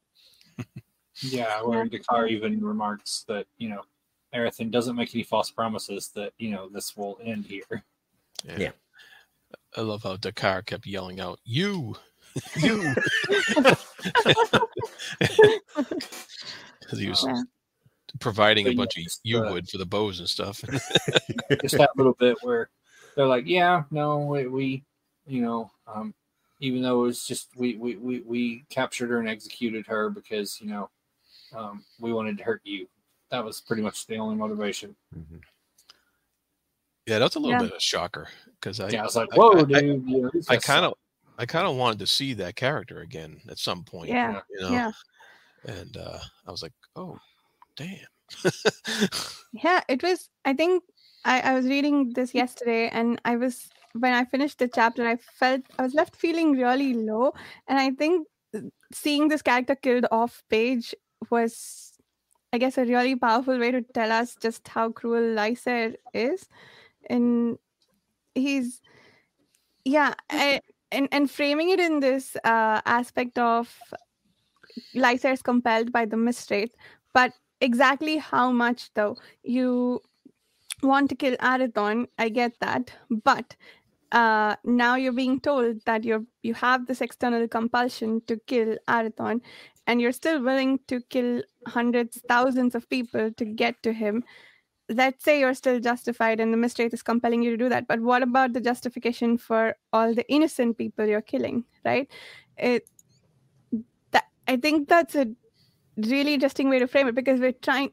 [1.22, 1.90] Yeah, where Yeah.
[1.90, 3.82] Dakar even remarks that you know
[4.34, 7.84] Arithon doesn't make any false promises that you know this will end here.
[8.46, 8.72] Yeah.
[9.78, 11.96] I love how Dakar kept yelling out, "You,
[12.58, 12.94] you,"
[13.60, 13.78] because
[17.00, 17.42] he was Yeah.
[18.20, 20.62] providing a But bunch of you yew uh, wood for the bows and stuff.
[21.62, 22.70] Just that little bit where
[23.16, 24.84] they're like, yeah, no, we, we
[25.26, 26.14] you know, um,
[26.60, 30.60] even though it was just we, we we we captured her and executed her because
[30.62, 30.90] you know
[31.56, 32.88] um, we wanted to hurt you.
[33.32, 34.96] That was pretty much the only motivation.
[37.06, 37.60] yeah, that's a little Yeah.
[37.60, 38.28] bit of a shocker
[38.60, 40.08] because I, Yeah, I was like, whoa, I- dude.
[40.10, 40.94] you know, I kind of,
[41.38, 44.10] I kind of wanted to see that character again at some point.
[44.10, 44.42] Yeah.
[44.50, 44.92] you know, Yeah.
[45.66, 47.18] and uh, I was like, oh,
[47.76, 47.98] damn.
[49.54, 50.30] yeah, it was.
[50.46, 50.84] I think
[51.26, 55.18] I, I was reading this yesterday, and I was when I finished the chapter, I
[55.18, 57.34] felt I was left feeling really low,
[57.68, 58.62] and I think uh,
[58.92, 60.96] seeing this character killed off page
[61.32, 61.94] was,
[62.52, 66.48] I guess, a really powerful way to tell us just how cruel Lysaer is,
[67.10, 67.58] and
[68.36, 68.82] he's,
[69.86, 73.76] yeah, I, and and framing it in this uh, aspect of
[74.96, 76.74] Lysaer is compelled by the Mistwraith,
[77.14, 79.18] but exactly how much though.
[79.44, 80.02] You
[80.82, 82.92] want to kill Arithon, I get that,
[83.24, 83.56] but
[84.12, 89.42] uh, now you're being told that you're you have this external compulsion to kill Arithon,
[89.88, 94.24] and you're still willing to kill hundreds, thousands of people to get to him.
[94.90, 97.88] Let's say you're still justified and the Mistwraith is compelling you to do that.
[97.88, 102.10] But what about the justification for all the innocent people you're killing, right?
[102.58, 102.90] It
[104.12, 105.28] that I think that's a
[105.98, 107.92] really interesting way to frame it because we're trying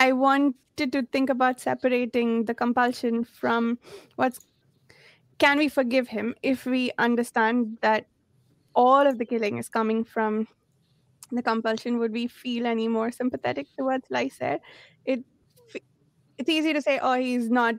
[0.00, 3.78] I wanted to think about separating the compulsion from
[4.16, 4.40] what's
[5.38, 8.06] can we forgive him if we understand that
[8.74, 10.48] all of the killing is coming from
[11.30, 14.58] the compulsion would we feel any more sympathetic towards Lysaer?
[15.04, 15.24] It
[16.38, 17.74] it's easy to say, oh, he's not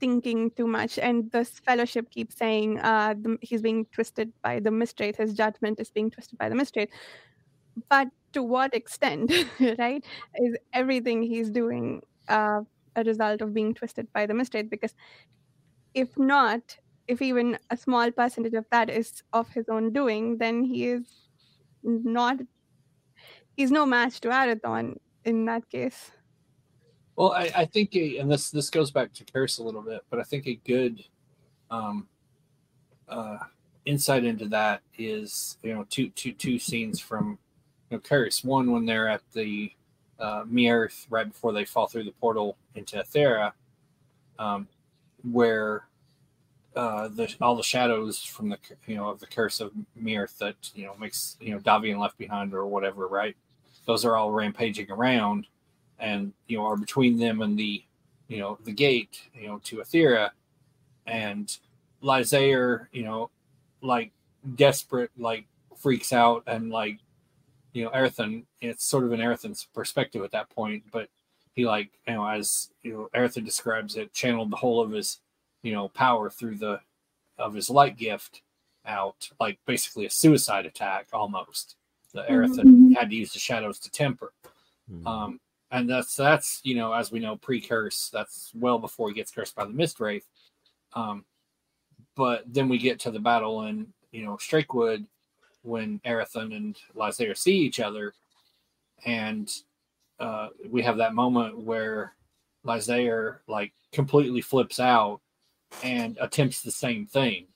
[0.00, 4.70] thinking too much, and this fellowship keeps saying uh, the, he's being twisted by the
[4.70, 5.16] Mistwraith.
[5.16, 6.90] His judgment is being twisted by the Mistwraith.
[7.88, 9.32] But to what extent,
[9.78, 10.04] right?
[10.34, 12.62] Is everything he's doing uh,
[12.96, 14.68] a result of being twisted by the Mistwraith?
[14.68, 14.94] Because
[15.94, 20.64] if not, if even a small percentage of that is of his own doing, then
[20.64, 21.02] he is
[21.82, 22.38] not
[23.56, 26.10] he's no match to Arithon in that case.
[27.16, 30.02] Well, I, I think, a, and this this goes back to Curse a little bit,
[30.10, 31.04] but I think a good
[31.70, 32.08] um,
[33.08, 33.38] uh,
[33.84, 37.38] insight into that is you know two two two scenes from
[37.90, 38.42] you know, Curse.
[38.42, 39.70] One when they're at the
[40.18, 43.52] uh, Earth right before they fall through the portal into Athera,
[44.38, 44.66] um,
[45.22, 45.84] where
[46.76, 50.56] uh, the all the shadows from the you know of the curse of Mirth that
[50.74, 53.36] you know makes you know Davien left behind or whatever, right?
[53.86, 55.46] Those are all rampaging around,
[55.98, 57.84] and you know are between them and the
[58.28, 60.30] you know the gate you know to Athera,
[61.06, 61.56] and
[62.02, 63.30] Lysaer you know
[63.82, 64.12] like
[64.56, 66.98] desperate like freaks out and like
[67.72, 71.08] you know Arithon it's sort of an Arithon's perspective at that point, but
[71.54, 75.20] he like you know as you know Arithon describes it channeled the whole of his
[75.64, 76.78] you know, power through the
[77.38, 78.42] of his light gift
[78.86, 81.74] out, like basically a suicide attack almost.
[82.14, 82.92] The Arithon mm-hmm.
[82.92, 84.32] had to use the shadows to temper.
[84.90, 85.06] Mm-hmm.
[85.06, 88.08] Um, and that's that's you know, as we know, pre-curse.
[88.12, 90.26] That's well before he gets cursed by the Mistwraith.
[90.94, 91.24] Um,
[92.14, 95.04] but then we get to the battle in you know Strakewood
[95.62, 98.14] when Arithon and Lysaer see each other,
[99.04, 99.50] and
[100.20, 102.14] uh, we have that moment where
[102.64, 105.20] Lysaer like completely flips out
[105.82, 107.46] and attempts the same thing.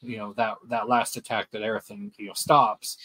[0.00, 2.98] You know that that last attack that Arithon you know stops,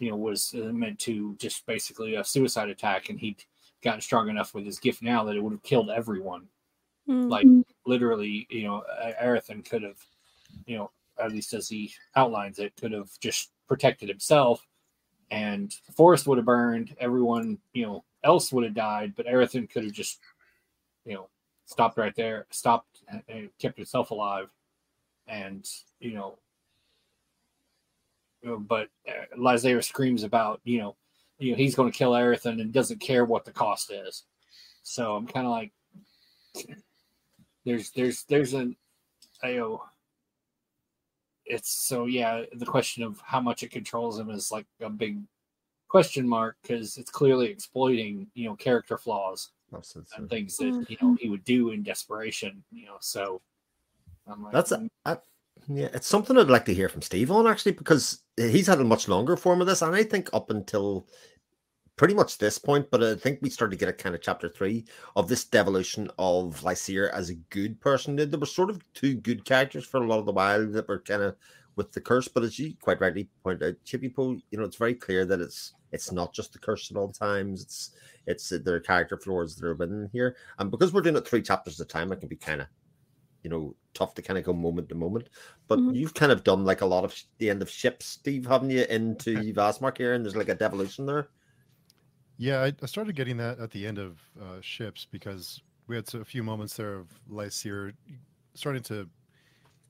[0.00, 3.44] you know, was uh, meant to just basically a suicide attack, and he'd
[3.82, 6.46] gotten strong enough with his gift now that it would have killed everyone.
[7.08, 7.28] Mm-hmm.
[7.28, 7.46] Like
[7.86, 8.84] literally, you know,
[9.22, 9.98] Arithon could have,
[10.66, 14.66] you know, at least as he outlines it, could have just protected himself,
[15.30, 16.96] and the forest would have burned.
[16.98, 20.20] Everyone, you know, else would have died, but Arithon could have just,
[21.04, 21.28] you know,
[21.66, 24.48] stopped right there, stopped and kept himself alive.
[25.30, 25.66] And,
[26.00, 26.38] you know,
[28.58, 30.96] but uh, Lysaer screams about, you know,
[31.38, 34.24] you know, he's going to kill everything and doesn't care what the cost is.
[34.82, 35.72] So I'm kind of like,
[37.64, 38.76] there's, there's, there's an,
[39.44, 39.82] you know,
[41.50, 42.44] it's so yeah.
[42.54, 45.18] The question of how much it controls him is like a big
[45.88, 49.50] question mark because it's clearly exploiting, you know, character flaws
[50.16, 52.62] and things that you know he would do in desperation.
[52.70, 53.40] You know, so
[54.38, 54.90] like, that's a, mm.
[55.68, 58.84] Yeah, it's something I'd like to hear from Steve on actually because he's had a
[58.84, 61.06] much longer form of this, and I think up until
[61.96, 64.48] pretty much this point, but I think we started to get a kind of chapter
[64.48, 68.16] three of this devolution of Lysaer as a good person.
[68.16, 71.00] There were sort of two good characters for a lot of the while that were
[71.00, 71.36] kind of
[71.76, 74.94] with the curse, but as you quite rightly pointed out, Chibipoe, you know, it's very
[74.94, 77.62] clear that it's it's not just the curse at all times.
[77.62, 77.90] It's
[78.26, 81.80] it's their character flaws that are within here, and because we're doing it three chapters
[81.80, 82.66] at a time, it can be kind of,
[83.42, 85.28] you know, tough to kind of go moment to moment.
[85.68, 85.94] But mm-hmm.
[85.94, 88.70] you've kind of done like a lot of sh- the end of ships, Steve, haven't
[88.70, 91.28] you, into Vastmark here, and there's like a devolution there.
[92.36, 96.12] Yeah, I, I started getting that at the end of uh, ships because we had
[96.14, 97.92] a few moments there of Lysaer
[98.54, 99.08] starting to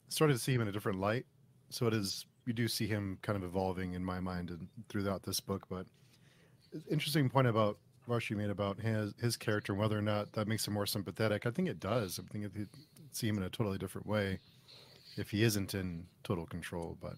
[0.09, 1.27] starting to see him in a different light.
[1.69, 5.23] So it is you do see him kind of evolving in my mind and throughout
[5.23, 5.67] this book.
[5.69, 5.87] But
[6.91, 7.79] interesting point about
[8.11, 11.51] Varshy made about his his character, whether or not that makes him more sympathetic, I
[11.51, 12.19] think it does.
[12.19, 12.69] I think it, it
[13.13, 14.41] see him in a totally different way
[15.17, 16.97] if he isn't in total control.
[17.01, 17.15] But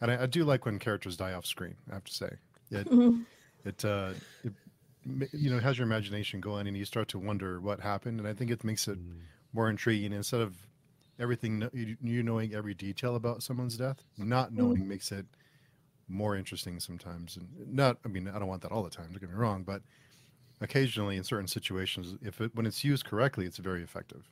[0.00, 1.76] and I, I do like when characters die off screen.
[1.90, 2.30] I have to say,
[2.70, 2.86] it
[3.64, 4.12] it uh
[4.44, 4.52] it
[5.32, 8.20] you know has your imagination going, and you start to wonder what happened.
[8.20, 8.98] And I think it makes it
[9.52, 10.54] more intriguing instead of
[11.18, 14.02] everything you, you knowing every detail about someone's death.
[14.18, 15.26] Not knowing makes it
[16.08, 17.98] more interesting sometimes, and not.
[18.04, 19.06] I mean, I don't want that all the time.
[19.10, 19.82] Don't get me wrong, but
[20.60, 24.28] occasionally in certain situations, if it when it's used correctly, it's very effective.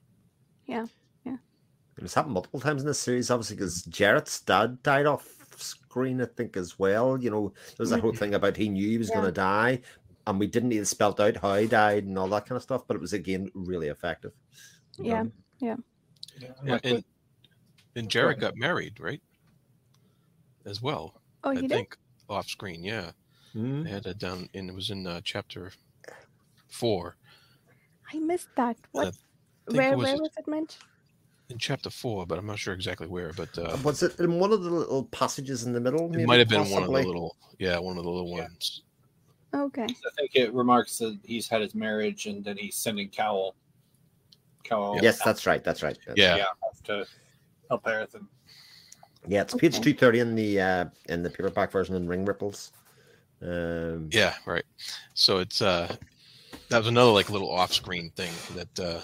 [1.97, 6.21] And it's happened multiple times in this series, obviously, because Jieret's dad died off screen,
[6.21, 7.17] I think, as well.
[7.23, 9.15] You know, there was that whole thing about he knew he was Yeah.
[9.15, 9.81] going to die,
[10.27, 12.85] and we didn't even spell out how he died and all that kind of stuff,
[12.89, 14.33] but it was, again, really effective.
[14.99, 15.23] Yeah.
[15.23, 15.33] know?
[15.61, 15.77] Yeah,
[16.41, 17.05] Yeah, like and with-
[17.95, 19.23] and Jieret got married, right?
[20.65, 21.71] As well, Oh, I he did.
[21.71, 21.97] think
[22.29, 22.83] off screen.
[22.83, 23.13] Yeah,
[23.55, 23.85] Mhm.
[23.85, 25.71] they had that down, and it was in uh, chapter
[26.75, 27.17] four.
[28.13, 28.77] I missed that.
[28.93, 29.15] What?
[29.67, 29.97] think Where?
[29.97, 30.83] was where a- was it mentioned?
[31.51, 33.33] In chapter four, but I'm not sure exactly where.
[33.35, 36.13] But uh, Was it in one of the little passages in the middle?
[36.15, 38.43] it might have been one of the little, yeah, one of the little Yeah.
[38.45, 38.83] ones.
[39.55, 39.85] Okay.
[39.85, 43.55] I think it remarks that he's had his marriage and then he's sending Caolle.
[44.65, 45.01] Caolle.
[45.03, 45.63] Yes, that's right.
[45.63, 45.97] That's right.
[46.07, 46.45] That's- Yeah, yeah,
[46.85, 47.07] to
[47.69, 48.17] help Aerith.
[49.29, 52.73] Yeah, it's page two thirty in the uh in the paperback version in Ring Ripples.
[53.43, 54.65] Um, yeah, right.
[55.15, 55.95] So it's uh,
[56.75, 59.01] that was another like little off-screen thing that uh,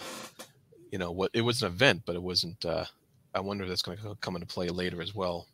[0.90, 2.64] you know what it was an event, but it wasn't.
[2.64, 2.84] uh
[3.32, 5.46] I wonder if that's going to come into play later as well.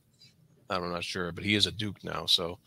[0.70, 2.58] I'm not sure, but he is a duke now, so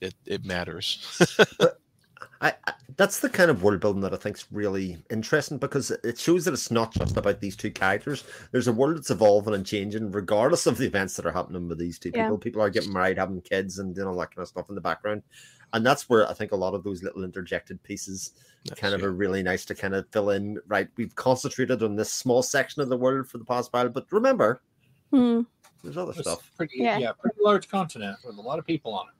[0.00, 1.20] it it matters.
[2.40, 6.18] I, I that's the kind of world building that I think's really interesting because it
[6.18, 8.24] shows that it's not just about these two characters.
[8.52, 11.78] There's a world that's evolving and changing, regardless of the events that are happening with
[11.78, 12.22] these two Yeah.
[12.24, 12.38] people.
[12.38, 14.80] People are getting married, having kids, and doing all that kind of stuff in the
[14.80, 15.22] background.
[15.72, 18.32] And that's where I think a lot of those little interjected pieces
[18.76, 19.06] kind of Yeah.
[19.08, 20.58] are really nice to kind of fill in.
[20.66, 24.10] Right, we've concentrated on this small section of the world for the past while, but
[24.10, 24.62] remember,
[25.10, 25.42] Hmm.
[25.82, 26.50] there's other It's stuff.
[26.56, 26.98] pretty, Yeah.
[26.98, 27.12] yeah.
[27.12, 29.14] pretty large continent with a lot of people on it.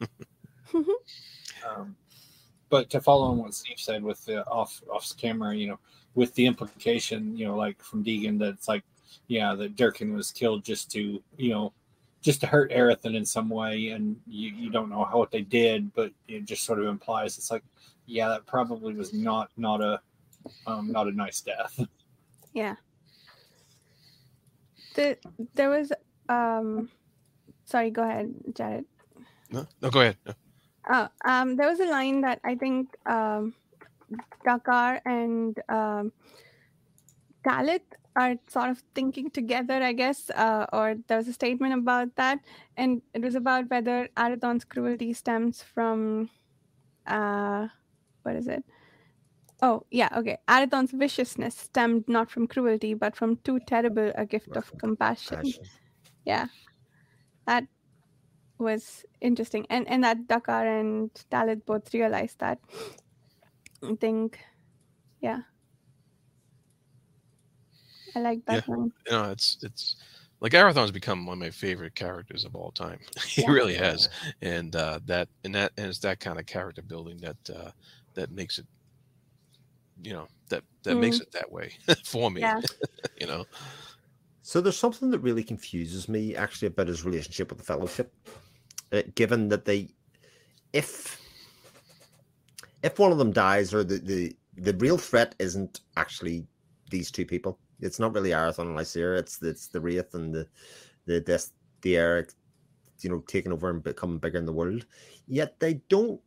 [0.00, 0.06] Yeah.
[1.68, 1.96] um,
[2.68, 5.78] but to follow on what Steve said with the off off camera, you know,
[6.14, 8.84] with the implication, you know, like from Diegan that it's like,
[9.28, 11.72] yeah, that Dhirken was killed just to, you know,
[12.20, 15.42] just to hurt Arithon in some way, and you, you don't know how what they
[15.42, 17.62] did, but it just sort of implies it's like,
[18.06, 20.00] yeah, that probably was not not a
[20.66, 21.78] um, not a nice death.
[22.54, 22.76] Yeah.
[24.94, 25.18] The,
[25.54, 25.92] there was
[26.28, 26.88] um
[27.66, 28.86] sorry, go ahead, Jared.
[29.52, 30.16] No, no, go ahead.
[30.26, 30.32] No.
[30.88, 33.54] Uh, um there was a line that I think um
[34.44, 36.10] Dakar and um
[37.44, 37.86] Talith
[38.18, 42.40] are sort of thinking together, I guess, uh, or there was a statement about that,
[42.76, 46.30] and it was about whether Arithon's cruelty stems from,
[47.06, 47.68] uh,
[48.24, 48.64] what is it?
[49.62, 50.38] Oh, yeah, okay.
[50.48, 55.38] Arithon's viciousness stemmed not from cruelty, but from too terrible a gift of compassion.
[55.38, 55.64] Passion.
[56.24, 56.46] Yeah,
[57.46, 57.64] that
[58.58, 62.58] was interesting, and and that Dakar and Talith both realized that.
[63.82, 64.38] I think,
[65.20, 65.42] yeah.
[68.18, 68.92] I like that one.
[69.06, 69.96] You know, it's it's
[70.40, 73.00] like Arithon's become one of my favorite characters of all time.
[73.26, 73.50] he Yeah.
[73.50, 74.08] really has,
[74.42, 77.70] and uh, that and that and it's that kind of character building that uh,
[78.14, 78.66] that makes it,
[80.02, 81.72] you know, that that makes it that way
[82.04, 82.42] for me.
[82.42, 82.60] Yeah.
[83.20, 83.46] you know,
[84.42, 88.12] So there's something that really confuses me actually about his relationship with the Fellowship,
[88.92, 89.90] uh, given that they,
[90.72, 91.20] if
[92.82, 96.46] if one of them dies or the the the real threat isn't actually
[96.90, 97.60] these two people.
[97.80, 99.18] It's not really Arithon and Lysaer.
[99.18, 100.46] It's it's the Wraith and the
[101.06, 101.44] the Des,
[101.82, 102.32] the Eric,
[103.00, 104.86] you know, taking over and becoming bigger in the world.
[105.26, 106.20] Yet they don't.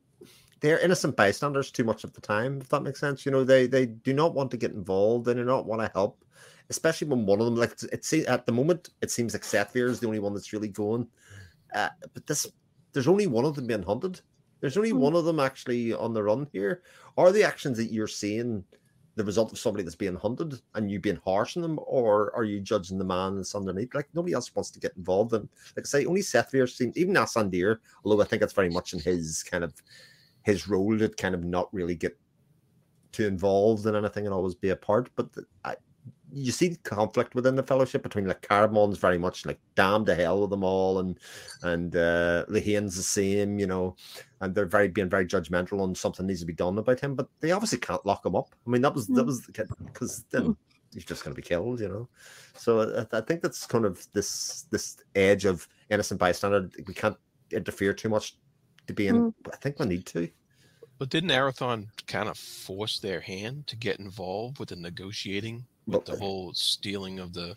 [0.61, 2.61] They're innocent bystanders too much of the time.
[2.61, 5.25] If that makes sense, you know, they they do not want to get involved.
[5.25, 6.23] They do not want to help
[6.71, 9.99] especially when one of them like it's at the moment it seems like Sethvir is
[9.99, 11.05] the only one that's really going.
[11.75, 12.47] Uh, but this
[12.93, 14.21] there's only one of them being hunted.
[14.61, 14.99] There's only Hmm.
[14.99, 16.83] one of them actually on the run here.
[17.17, 18.63] Are the actions that you're seeing
[19.15, 22.43] the result of somebody that's being hunted and you being harsh on them, or are
[22.43, 23.93] you judging the man that's underneath?
[23.93, 25.33] Like nobody else wants to get involved.
[25.33, 28.93] And like I say, only Sethvir seems even Asandir, although I think it's very much
[28.93, 29.73] in his kind of
[30.43, 32.17] his role to kind of not really get
[33.11, 35.09] too involved in anything and always be a part.
[35.15, 35.75] But the, I,
[36.33, 40.41] you see conflict within the fellowship between like Kharadmon's very much like damn to hell
[40.41, 41.19] with them all, and
[41.63, 43.95] and uh Luhaine's the same, you know,
[44.39, 47.27] and they're very being very judgmental on something needs to be done about him, but
[47.39, 48.55] they obviously can't lock him up.
[48.65, 49.27] I mean, that was that Mm.
[49.27, 49.41] was
[49.85, 50.55] because then
[50.93, 52.09] he's just going to be killed, you know.
[52.55, 56.69] So I, I think that's kind of this this edge of innocent bystander.
[56.87, 57.17] We can't
[57.51, 58.37] interfere too much
[58.87, 59.15] to be in.
[59.15, 59.33] Mm.
[59.51, 60.29] I think we need to.
[60.97, 66.05] But didn't Arithon kind of force their hand to get involved with the negotiating with
[66.05, 67.55] the whole stealing of the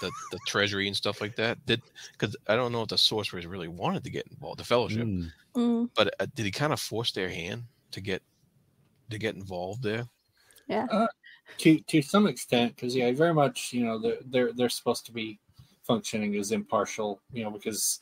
[0.00, 1.64] the, the treasury and stuff like that?
[1.66, 1.82] Did
[2.12, 5.30] because I don't know if the sorcerers really wanted to get involved, the fellowship, mm.
[5.56, 5.90] Mm.
[5.94, 8.22] but uh, did he kind of force their hand to get
[9.10, 10.06] to get involved there?
[10.68, 10.86] Yeah.
[10.90, 11.06] Uh,
[11.58, 15.12] to to some extent, because yeah, very much you know they're they're they're supposed to
[15.12, 15.38] be
[15.82, 18.00] functioning as impartial, you know, because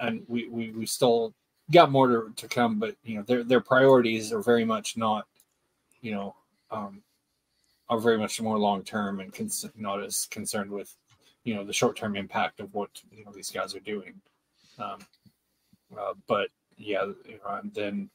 [0.00, 1.34] and we we, we still
[1.70, 5.26] got more to, to come, but you know their their priorities are very much not,
[6.02, 6.34] you know,
[6.70, 7.02] um,
[7.88, 10.94] are very much more long term and cons- not as concerned with,
[11.44, 14.14] you know, the short term impact of what you know these guys are doing.
[14.78, 14.98] Um,
[15.96, 18.10] uh, but yeah, you know, then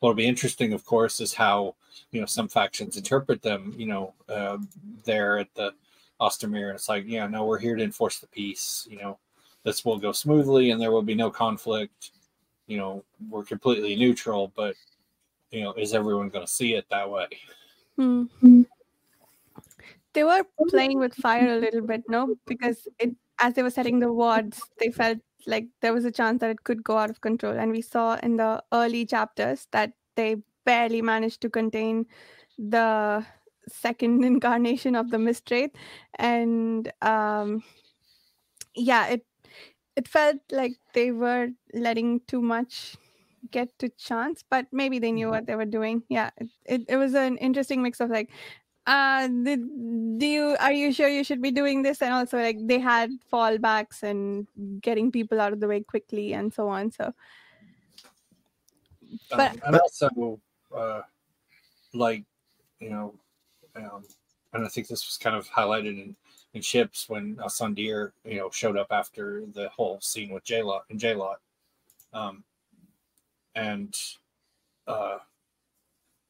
[0.00, 1.76] what'll be interesting, of course, is how
[2.10, 3.74] you know some factions interpret them.
[3.76, 4.58] You know, uh,
[5.04, 5.72] there at the
[6.20, 8.86] Ostermere, it's like, yeah, no, we're here to enforce the peace.
[8.90, 9.18] You know,
[9.64, 12.10] this will go smoothly and there will be no conflict.
[12.66, 14.74] You know, we're completely neutral, but
[15.50, 17.28] you know, is everyone going to see it that way?
[17.98, 18.62] Mm-hmm.
[20.14, 24.00] They were playing with fire a little bit, no, because it as they were setting
[24.00, 27.20] the wards, they felt like there was a chance that it could go out of
[27.20, 27.56] control.
[27.56, 32.06] And we saw in the early chapters that they barely managed to contain
[32.58, 33.24] the
[33.68, 35.70] second incarnation of the Mistwraith.
[36.16, 37.62] And um,
[38.74, 39.26] yeah, it
[39.96, 42.96] it felt like they were letting too much
[43.50, 46.02] get to chance, but maybe they knew what they were doing.
[46.08, 48.30] Yeah, it, it, it was an interesting mix of like
[48.86, 49.60] uh did,
[50.18, 53.10] do you are you sure you should be doing this and also like they had
[53.30, 54.46] fallbacks and
[54.80, 57.12] getting people out of the way quickly and so on so
[59.28, 60.40] but um, and also
[60.74, 61.02] uh
[61.92, 62.24] like
[62.80, 63.12] you know
[63.76, 64.02] um
[64.54, 66.16] and i think this was kind of highlighted in
[66.54, 71.00] in ships when Asandir, you know, showed up after the whole scene with Jaelot and
[71.00, 71.36] Jaelot.
[72.12, 72.44] Um,
[73.58, 73.96] and
[74.86, 75.18] uh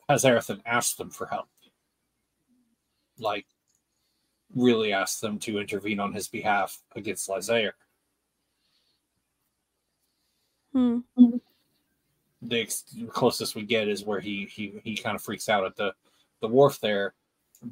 [0.08, 1.48] Hazarethan asked them for help
[3.18, 3.46] like
[4.54, 7.72] really ask them to intervene on his behalf against Lysaer.
[10.72, 11.00] Hmm.
[12.42, 15.76] The ex- closest we get is where he he he kind of freaks out at
[15.76, 15.92] the
[16.40, 17.14] the wharf there,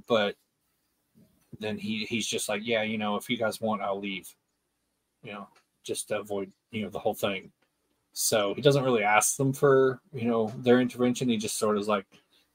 [0.08, 0.34] but
[1.60, 4.28] then he he's just like, yeah, you know, if you guys want, I'll leave.
[5.22, 5.48] You know,
[5.84, 7.52] just to avoid you know the whole thing.
[8.18, 11.28] So he doesn't really ask them for you know their intervention.
[11.28, 12.06] He just sort of like,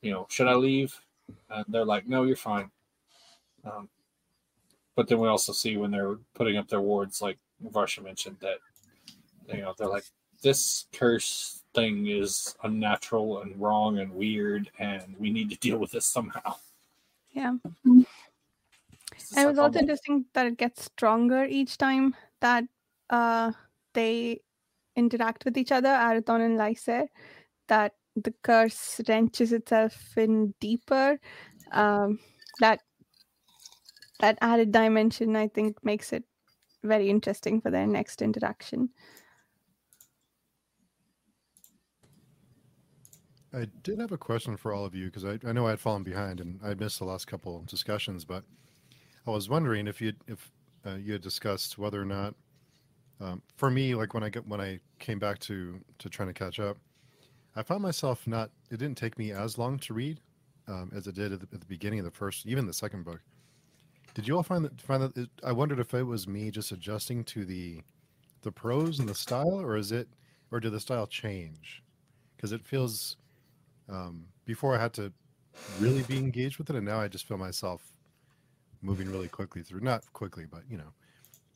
[0.02, 1.00] you know, should I leave?
[1.52, 2.72] And they're like, no, you're fine.
[3.64, 3.88] Um,
[4.96, 8.58] but then we also see when they're putting up their wards, like Varsha mentioned, that
[9.54, 10.06] you know they're like
[10.42, 15.92] this curse thing is unnatural and wrong and weird, and we need to deal with
[15.92, 16.56] this somehow.
[17.34, 17.54] Yeah.
[17.86, 18.08] And
[19.38, 22.64] it was also interesting that it gets stronger each time that
[23.12, 23.52] uh,
[23.94, 24.42] they
[24.96, 27.08] interact with each other, Arithon and Lysaer,
[27.68, 31.20] that the curse wrenches itself in deeper.
[31.72, 32.20] Um,
[32.60, 32.82] that
[34.22, 36.24] that added dimension i think makes it
[36.84, 38.90] very interesting for their next interaction
[43.54, 45.80] i did have a question for all of you because I, I know i had
[45.80, 48.44] fallen behind and i missed the last couple discussions but
[49.28, 50.52] i was wondering if you if
[50.86, 52.36] uh, you had discussed whether or not
[53.22, 56.34] um, for me like when i get when i came back to to trying to
[56.34, 56.78] catch up
[57.56, 60.20] i found myself not it didn't take me as long to read
[60.68, 63.04] um, as it did at the, at the beginning of the first even the second
[63.04, 63.22] book
[64.14, 64.80] did you all find that?
[64.82, 65.16] Find that?
[65.16, 67.82] It, I wondered if it was me just adjusting to the
[68.42, 70.10] the prose and the style, or is it,
[70.52, 71.84] or did the style change?
[72.36, 73.18] Because it feels.
[73.90, 75.12] Um, before I had to
[75.80, 77.82] really be engaged with it, and now I just feel myself
[78.82, 79.82] moving really quickly through.
[79.82, 80.94] Not quickly, but you know,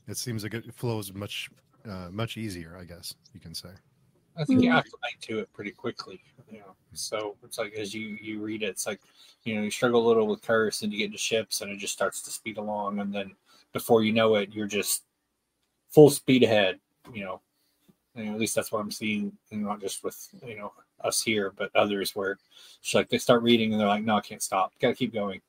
[0.08, 1.50] it seems like it flows much
[1.90, 2.78] uh, much easier.
[2.80, 3.70] I guess you can say.
[4.38, 6.22] I think you acclimate to it pretty quickly.
[6.50, 9.00] You know, so it's like as you you read it, it's like
[9.44, 11.78] you know you struggle a little with curse, and you get into ships, and it
[11.78, 13.32] just starts to speed along, and then
[13.74, 15.04] before you know it, you're just
[15.90, 16.80] full speed ahead.
[17.14, 17.42] You know,
[18.16, 21.54] and at least that's what I'm seeing, and not just with you know us here,
[21.56, 22.38] but others where
[22.82, 25.14] it's like they start reading and they're like, no, I can't stop, got to keep
[25.14, 25.42] going,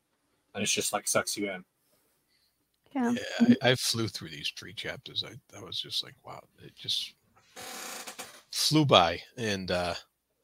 [0.55, 1.65] and it's just like sucks you in.
[2.97, 5.23] Yeah, yeah I, I flew through these three chapters.
[5.23, 7.13] I, I was just like, wow, it just
[8.51, 9.95] flew by, and uh,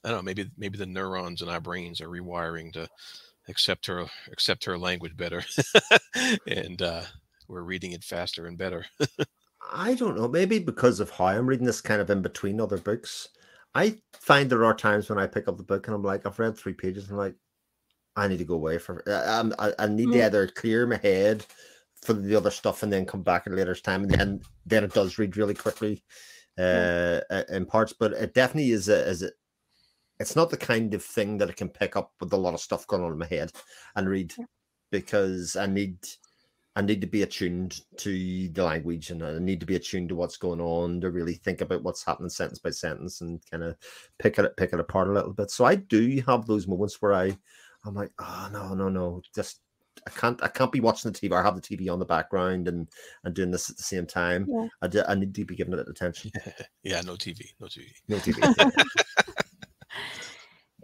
[0.05, 0.23] I don't know.
[0.23, 2.89] Maybe maybe the neurons in our brains are rewiring to
[3.49, 5.43] accept her accept her language better,
[6.47, 7.03] and uh,
[7.49, 8.85] we're reading it faster and better.
[9.73, 10.29] I don't know.
[10.29, 13.29] Maybe because of how I'm reading this kind of in between other books.
[13.75, 16.39] I find there are times when I pick up the book and I'm like, I've
[16.39, 17.37] read three pages and I'm like,
[18.17, 19.01] I need to go away from.
[19.07, 20.13] I, I, I need mm.
[20.13, 21.47] to either clear my head
[22.03, 24.85] for the other stuff and then come back at a later time, and then then
[24.85, 26.03] it does read really quickly
[26.59, 29.31] uh, in parts, but it definitely is a, is a
[30.21, 32.61] it's not the kind of thing that I can pick up with a lot of
[32.61, 33.51] stuff going on in my head
[33.97, 34.35] and read
[34.91, 35.99] because I need
[36.77, 40.15] I need to be attuned to the language and I need to be attuned to
[40.15, 43.77] what's going on to really think about what's happening sentence by sentence and kind of
[44.19, 45.51] pick it pick it apart a little bit.
[45.51, 47.37] So I do have those moments where I
[47.85, 49.62] I'm like, oh no, no, no, just
[50.07, 52.69] I can't I can't be watching the TV or have the TV on the background
[52.69, 52.89] and
[53.25, 54.47] and doing this at the same time.
[54.49, 54.69] Yeah.
[54.81, 56.31] I, do, I need to be giving it attention.
[56.83, 58.73] yeah, no TV, no TV, no TV.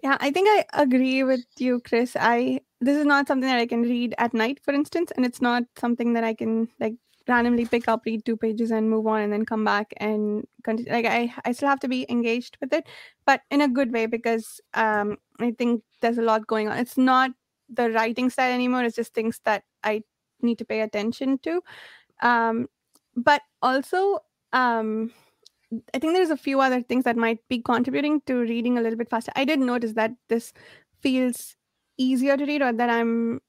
[0.02, 2.16] yeah, I think I agree with you, Chris.
[2.18, 5.40] I this is not something that I can read at night, for instance, and it's
[5.40, 6.94] not something that I can like
[7.26, 10.92] randomly pick up, read two pages, and move on, and then come back and continue.
[10.92, 12.86] Like I, I still have to be engaged with it,
[13.26, 16.78] but in a good way because um, I think there's a lot going on.
[16.78, 17.32] It's not
[17.68, 18.84] the writing style anymore.
[18.84, 20.02] It's just things that I
[20.42, 21.62] need to pay attention to.
[22.22, 22.68] Um,
[23.16, 24.20] but also,
[24.52, 25.12] um,
[25.94, 28.98] I think there's a few other things that might be contributing to reading a little
[28.98, 29.32] bit faster.
[29.36, 30.52] I did notice that this
[31.00, 31.56] feels
[31.98, 33.40] easier to read or that I'm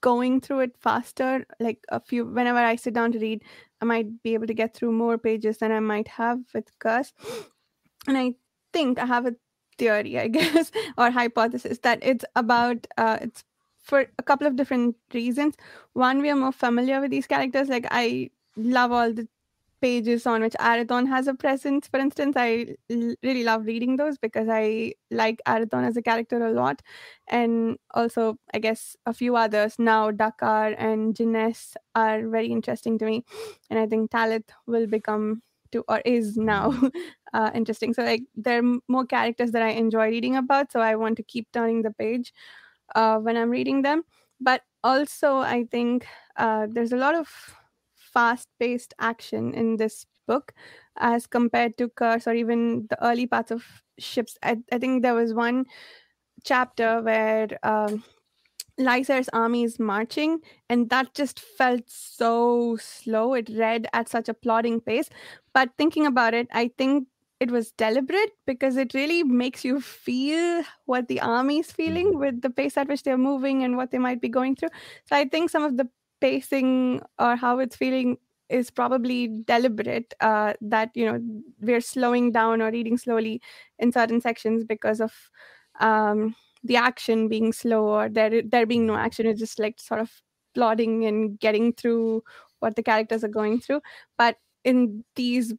[0.00, 1.46] going through it faster.
[1.58, 3.42] Like a few, whenever I sit down to read,
[3.80, 7.12] I might be able to get through more pages than I might have with Curse.
[8.06, 8.34] And I
[8.72, 9.34] think I have a
[9.78, 13.44] theory, I guess, or hypothesis that it's about, uh, it's
[13.82, 15.54] for a couple of different reasons.
[15.94, 17.68] One, we are more familiar with these characters.
[17.68, 19.26] Like I love all the
[19.80, 22.34] pages on which Arithon has a presence, for instance.
[22.36, 26.82] I l- really love reading those because I like Arithon as a character a lot.
[27.28, 33.06] And also, I guess a few others now, Dakar and Jinesse are very interesting to
[33.06, 33.24] me.
[33.70, 35.42] And I think Talith will become
[35.72, 36.72] to or is now
[37.34, 37.94] uh, interesting.
[37.94, 40.72] So like there are more characters that I enjoy reading about.
[40.72, 42.32] So I want to keep turning the page
[42.94, 44.02] uh, when I'm reading them.
[44.40, 46.06] But also, I think
[46.36, 47.28] uh, there's a lot of
[47.94, 50.52] fast paced action in this book
[50.96, 53.64] as compared to Curse or even the early parts of
[53.98, 54.38] Ships.
[54.42, 55.66] I, I think there was one
[56.44, 58.02] chapter where um,
[58.80, 63.34] Lysaer's army is marching, and that just felt so slow.
[63.34, 65.08] It read at such a plodding pace.
[65.52, 67.06] But thinking about it, I think
[67.40, 72.18] it was deliberate because it really makes you feel what the army is feeling mm-hmm.
[72.20, 74.68] with the pace at which they're moving and what they might be going through.
[75.06, 75.88] So I think some of the
[76.20, 78.18] pacing or how it's feeling
[78.50, 81.20] is probably deliberate uh, that you know
[81.60, 83.40] we're slowing down or reading slowly
[83.78, 85.12] in certain sections because of
[85.80, 86.34] um,
[86.64, 90.10] the action being slow or there there being no action it's just like sort of
[90.54, 92.22] plodding and getting through
[92.58, 93.80] what the characters are going through
[94.18, 95.54] but in these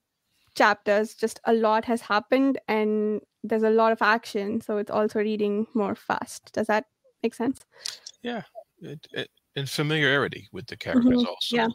[0.56, 5.20] chapters just a lot has happened and there's a lot of action so it's also
[5.20, 6.86] reading more fast does that
[7.24, 7.62] make sense
[8.22, 8.44] yeah
[8.82, 11.28] it, it, and familiarity with the characters mm-hmm.
[11.28, 11.68] also yeah.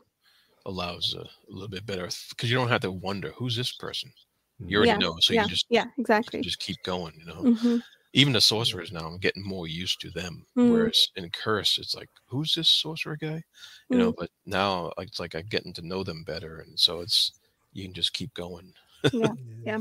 [0.64, 4.10] allows a, a, little bit better because you don't have to wonder who's this person.
[4.58, 4.96] You already yeah.
[4.98, 5.42] know, so yeah.
[5.42, 7.12] you just yeah exactly just keep going.
[7.18, 7.76] You know, mm-hmm.
[8.12, 10.46] Even the sorcerers now, I'm getting more used to them.
[10.56, 10.72] Mm.
[10.72, 13.42] Whereas in Curse, it's like who's this sorcerer guy?
[13.88, 13.98] You mm.
[13.98, 17.32] know, but now it's like I'm getting to know them better, and so it's
[17.72, 18.72] you can just keep going.
[19.12, 19.32] yeah,
[19.64, 19.78] yeah.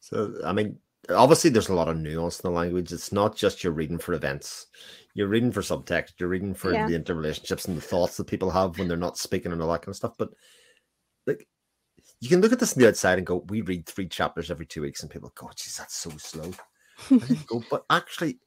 [0.00, 0.78] So I mean,
[1.08, 2.92] obviously there's a lot of nuance in the language.
[2.92, 4.66] It's not just you're reading for events
[5.14, 6.86] you're reading for subtext, you're reading for yeah.
[6.86, 9.82] the interrelationships and the thoughts that people have when they're not speaking and all that
[9.82, 10.14] kind of stuff.
[10.16, 10.30] But
[11.26, 11.46] like
[12.20, 14.66] you can look at this on the outside and go, we read three chapters every
[14.66, 16.50] two weeks, and people go, geez, that's so slow.
[17.46, 18.38] Go, but actually,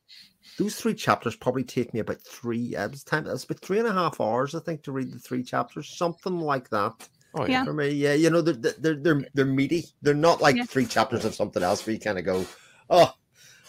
[0.57, 3.25] those three chapters probably take me about three at this time.
[3.25, 6.39] That's about three and a half hours, I think, to read the three chapters, something
[6.39, 6.93] like that.
[7.35, 7.63] Oh yeah.
[7.63, 9.85] For me, yeah, you know, they're they're they're they're meaty.
[10.01, 10.65] They're not like yeah.
[10.65, 12.45] three chapters of something else where you kind of go,
[12.91, 13.11] oh,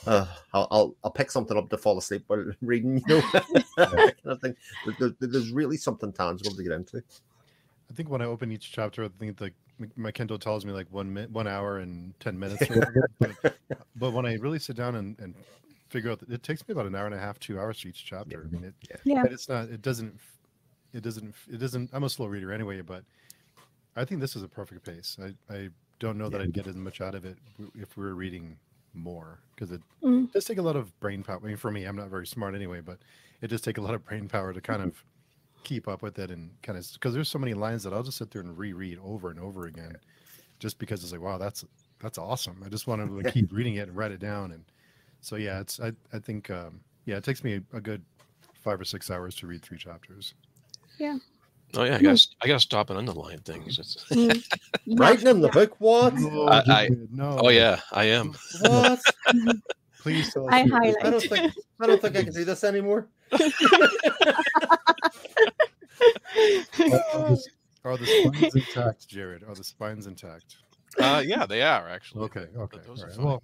[0.06, 3.02] uh, I'll, I'll, I'll pick something up to fall asleep while reading.
[3.08, 3.22] You know,
[3.78, 4.54] kind of thing.
[4.98, 7.02] There, there's really something tangible to get into.
[7.90, 9.54] I think when I open each chapter, I think like
[9.96, 12.66] my Kindle tells me like one minute, one hour and ten minutes.
[13.18, 13.56] but,
[13.96, 15.34] but, when I really sit down and, and
[15.88, 18.04] figure out, it takes me about an hour and a half, two hours for each
[18.04, 18.46] chapter.
[18.46, 19.24] I mean, it, yeah.
[19.24, 19.68] it's not.
[19.68, 20.18] It doesn't.
[20.92, 21.34] It doesn't.
[21.50, 21.90] It doesn't.
[21.92, 23.04] I'm a slow reader anyway, but
[23.96, 25.16] I think this is a perfect pace.
[25.22, 25.68] I I
[25.98, 27.38] don't know that I'd get as much out of it
[27.74, 28.56] if we were reading
[28.94, 30.30] more because it mm.
[30.32, 31.40] does take a lot of brain power.
[31.42, 32.98] I mean, for me, I'm not very smart anyway, but
[33.40, 35.04] it does take a lot of brain power to kind of
[35.64, 38.18] keep up with it and kind of because there's so many lines that I'll just
[38.18, 39.96] sit there and reread over and over again,
[40.58, 41.64] just because it's like, wow, that's
[42.00, 42.62] that's awesome.
[42.64, 44.52] I just want to like, keep reading it and write it down.
[44.52, 44.64] And
[45.20, 48.02] so yeah, it's I I think um, yeah, it takes me a, a good
[48.62, 50.34] five or six hours to read three chapters.
[50.98, 51.18] Yeah.
[51.76, 53.78] Oh yeah, I got to I got to stop and underline things.
[54.10, 54.44] Mm.
[54.98, 56.14] Writing in the book, what?
[56.14, 57.38] No, I, I, no.
[57.40, 58.34] Oh yeah, I am.
[58.60, 59.00] What?
[59.98, 60.96] Please tell I highlight.
[61.02, 63.08] I don't think I don't think I can do this anymore.
[66.78, 67.48] are, the,
[67.84, 69.44] are the spines intact, Jared?
[69.44, 70.56] Are the spines intact?
[70.98, 72.24] Uh, yeah, they are actually.
[72.24, 72.78] Okay, okay.
[72.86, 73.18] those all are right.
[73.18, 73.42] Well,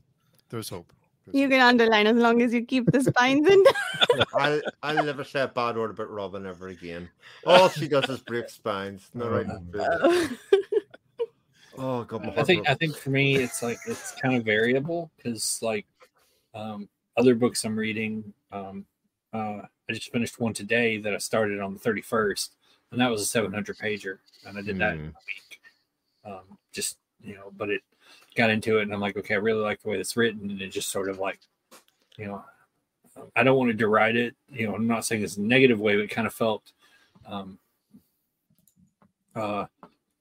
[0.48, 0.92] there's hope.
[1.26, 1.50] There's You hope.
[1.52, 3.78] can underline as long as you keep the spines intact.
[4.34, 7.08] I'll, I'll never say a bad word about Robin ever again.
[7.44, 9.10] All she does is break spines.
[9.14, 9.46] No, right.
[11.78, 12.68] Oh god, my I think broke.
[12.68, 15.86] I think for me it's like it's kind of variable because like
[16.52, 18.84] um, other books I'm reading, um,
[19.32, 22.50] uh, I just finished one today that I started on the 31st,
[22.90, 25.14] and that was a 700 pager, and I did that in a Mm.
[25.26, 25.60] week.
[26.24, 27.82] Um, just you know, but it
[28.34, 30.60] got into it, and I'm like, okay, I really like the way it's written, and
[30.62, 31.40] it just sort of like,
[32.16, 32.44] you know,
[33.36, 34.34] I don't want to deride it.
[34.48, 36.72] You know, I'm not saying it's a negative way, but it kind of felt.
[37.26, 37.58] Um,
[39.34, 39.66] uh,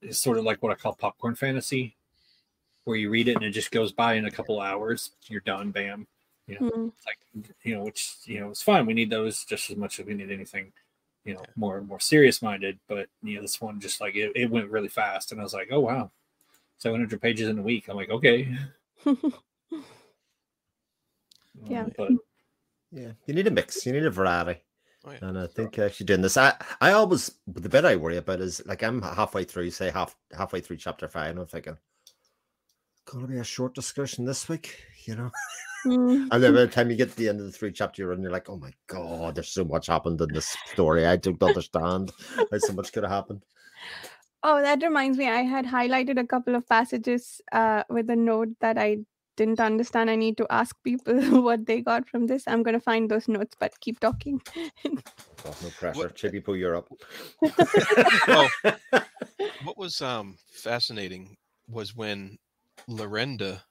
[0.01, 1.95] it's sort of like what I call popcorn fantasy,
[2.84, 5.12] where you read it and it just goes by in a couple hours.
[5.28, 6.07] You're done, bam.
[6.58, 6.91] Mm.
[6.97, 7.18] It's like
[7.64, 8.86] you know, which you know, it's fine.
[8.86, 10.72] We need those just as much as we need anything,
[11.26, 12.80] you know, more more serious minded.
[12.88, 15.54] But you know, this one just like it, it went really fast, and I was
[15.54, 16.12] like, oh wow,
[16.80, 17.88] 700 pages in a week.
[17.88, 18.58] I'm like, okay,
[21.68, 21.84] Yeah.
[21.84, 22.12] Um, but
[22.91, 23.86] Yeah, you need a mix.
[23.86, 24.62] You need a variety.
[25.06, 25.18] Oh, yeah.
[25.22, 28.62] And I think actually doing this, I I always the bit I worry about is
[28.66, 31.78] like I'm halfway through, say half halfway through chapter five, and I'm thinking,
[33.12, 35.32] gonna be a short discussion this week, you know.
[35.86, 36.28] Mm.
[36.32, 38.20] And then by the time you get to the end of the three chapter you're
[38.20, 41.05] you're like, oh my god, there's so much happened in this story.
[41.05, 43.45] I don't understand how so much could have happened.
[44.43, 45.28] Oh, that reminds me.
[45.28, 48.99] I had highlighted a couple of passages uh, with a note that I
[49.36, 50.10] didn't understand.
[50.10, 52.43] I need to ask people what they got from this.
[52.47, 54.41] I'm going to find those notes, but keep talking.
[55.45, 56.10] Oh, no pressure.
[56.10, 56.89] Chibipoe, you're up.
[58.28, 58.49] Well,
[59.64, 61.38] what was um fascinating
[61.70, 62.38] was when
[62.88, 63.62] Lirenda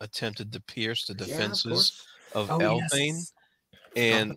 [0.00, 3.32] attempted to pierce the Yeah, of defenses of, Oh, Althain, yes.
[3.96, 4.36] And.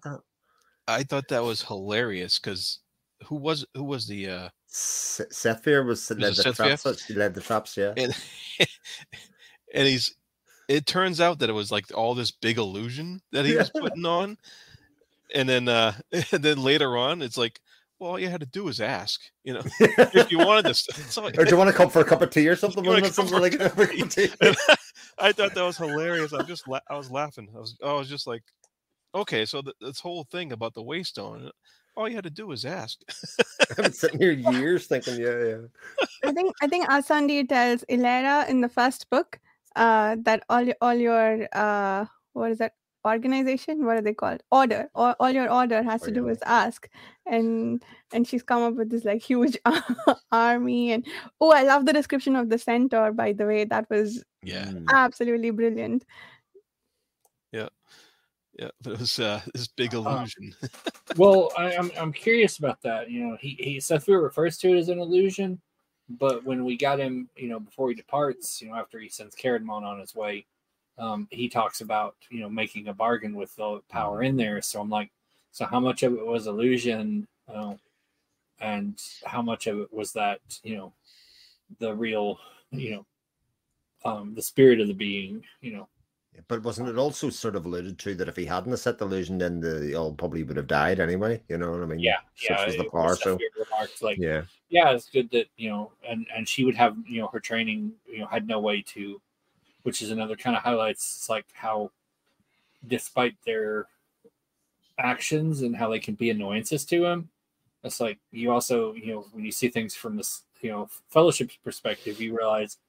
[0.88, 2.80] I thought that was hilarious because
[3.26, 6.82] who was who was the uh S- Sethvir was led the Sethvir?
[6.82, 7.06] traps.
[7.06, 7.94] She led the traps, yeah.
[7.98, 8.16] and
[9.74, 10.16] and he's
[10.70, 14.06] it turns out that it was like all this big illusion that he was putting
[14.06, 14.38] on
[15.36, 15.94] and then uh
[16.32, 17.60] and then later on it's like
[18.00, 21.18] well all you had to do was ask you know if you wanted this that's
[21.18, 22.84] all- or do you want to come for a cup of tea or something?
[22.84, 24.30] You wanna Wasn't it come something for like cup of tea?
[25.20, 26.34] I thought that was hilarious.
[26.34, 27.50] I just la- I was laughing.
[27.56, 28.44] I was I was just like,
[29.16, 31.50] okay, so th- this whole thing about the waystone,
[31.96, 33.00] all you had to do was ask.
[33.72, 35.58] I've been sitting here years thinking, yeah, yeah.
[36.24, 39.40] I think I think Asandi tells Elaira in the first book
[39.76, 42.74] uh, that all your all your uh, what is that
[43.08, 43.86] organization?
[43.86, 44.44] What are they called?
[44.52, 44.90] Order.
[44.96, 46.34] Or all your order has to do Order.
[46.34, 46.90] is ask,
[47.26, 47.84] and
[48.14, 49.58] and she's come up with this like huge
[50.32, 50.92] army.
[50.94, 51.06] And
[51.42, 54.86] oh, I love the description of the center By the way, that was Yeah, Mm.
[54.94, 56.06] absolutely brilliant.
[58.60, 60.54] yeah, but it was uh, this big illusion.
[61.18, 63.10] well, I, I'm I'm curious about that.
[63.10, 65.62] You know, he he Sethvir refers to it as an illusion,
[66.10, 69.36] but when we got him, you know, before he departs, you know, after he sends
[69.36, 70.48] Kharadmon on his way,
[70.98, 74.62] um, he talks about you know making a bargain with the power in there.
[74.62, 75.12] So I'm like,
[75.52, 77.76] so how much of it was illusion, uh,
[78.60, 80.94] and how much of it was that you know
[81.80, 82.40] the real,
[82.72, 83.06] you know,
[84.06, 85.88] um, the spirit of the being, you know.
[86.48, 89.40] But wasn't it also sort of alluded to that if he hadn't set the illusion,
[89.40, 91.42] then the all probably would have died anyway?
[91.50, 92.00] You know what I mean?
[92.00, 92.66] Yeah, Such yeah.
[92.66, 93.10] was the it power.
[93.10, 96.76] was So remarked like yeah, yeah, it's good that you know, and and she would
[96.76, 99.20] have you know her training, you know, had no way to,
[99.88, 101.30] which is another kind of highlights.
[101.30, 101.92] Like how,
[102.86, 103.86] despite their
[105.00, 107.30] actions and how they can be annoyances to him,
[107.86, 111.56] it's like you also you know when you see things from this you know fellowship's
[111.64, 112.80] perspective, you realize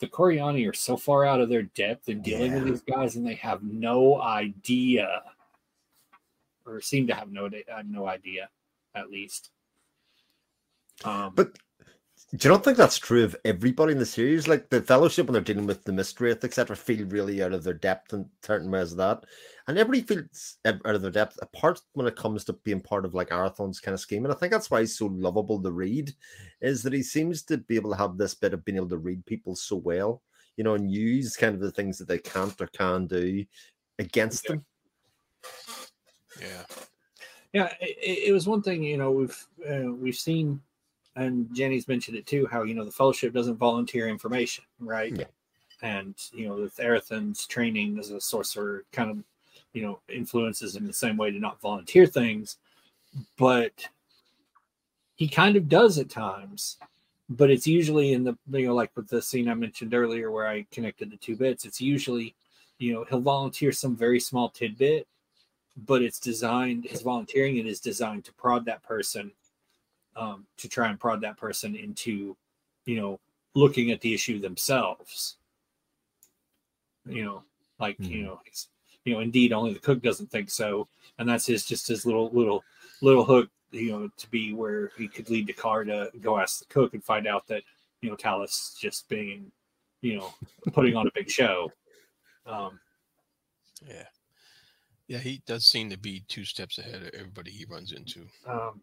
[0.00, 3.24] the Koriani are so far out of their depth in dealing with these guys, and
[3.24, 5.22] they have no idea,
[6.66, 8.48] or seem to have no uh, no idea,
[8.96, 9.50] at least.
[11.04, 11.52] Um, but
[12.34, 14.48] do you not think that's true of everybody in the series?
[14.48, 17.74] Like the Fellowship when they're dealing with the mystery, etc., feel really out of their
[17.74, 19.24] depth in certain ways of that,
[19.68, 21.38] and everybody feels out of their depth.
[21.40, 24.36] Apart when it comes to being part of like Arithon's kind of scheme, and I
[24.36, 26.12] think that's why he's so lovable to read,
[26.60, 28.98] is that he seems to be able to have this bit of being able to
[28.98, 30.22] read people so well,
[30.56, 33.44] you know, and use kind of the things that they can't or can do
[34.00, 34.50] against Yeah.
[34.50, 34.64] them.
[36.40, 36.62] Yeah,
[37.52, 40.60] yeah, it, it was one thing you know we've uh, we've seen,
[41.16, 42.46] and Jenny's mentioned it too.
[42.46, 45.16] How you know the Fellowship doesn't volunteer information, right?
[45.16, 45.24] Yeah.
[45.82, 49.24] And you know with Arithon's training as a sorcerer, kind of
[49.72, 52.58] you know influences in the same way to not volunteer things,
[53.36, 53.88] but
[55.16, 56.76] he kind of does at times.
[57.28, 60.46] But it's usually in the you know like with the scene I mentioned earlier where
[60.46, 61.64] I connected the two bits.
[61.64, 62.34] It's usually
[62.78, 65.06] you know he'll volunteer some very small tidbit
[65.86, 69.30] but it's designed his volunteering it is designed to prod that person
[70.16, 72.36] um, to try and prod that person into
[72.84, 73.20] you know
[73.54, 75.36] looking at the issue themselves.
[77.06, 77.44] You know,
[77.78, 78.10] like Mhm.
[78.10, 78.68] you know, it's
[79.04, 80.88] you know, indeed, only the cook doesn't think so,
[81.18, 82.64] and that's his just his little little
[83.00, 86.64] little hook, you know, to be where he could lead Dakar to go ask the
[86.66, 87.62] cook and find out that
[88.00, 89.52] you know Talus just being,
[90.00, 90.34] you know,
[90.72, 91.72] putting on a big show.
[92.44, 92.80] Um,
[93.86, 94.08] Yeah.
[95.08, 98.26] Yeah, he does seem to be two steps ahead of everybody he runs into.
[98.44, 98.82] Um,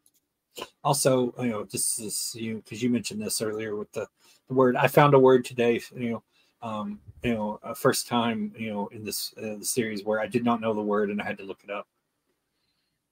[0.83, 4.07] also, you know, this is you because you mentioned this earlier with the,
[4.47, 4.75] the word.
[4.75, 5.81] I found a word today.
[5.95, 6.23] You know,
[6.61, 10.27] um, you know, a first time you know in this uh, the series where I
[10.27, 11.87] did not know the word and I had to look it up.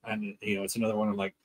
[0.04, 1.10] And you know, it's another one.
[1.10, 1.36] I'm like,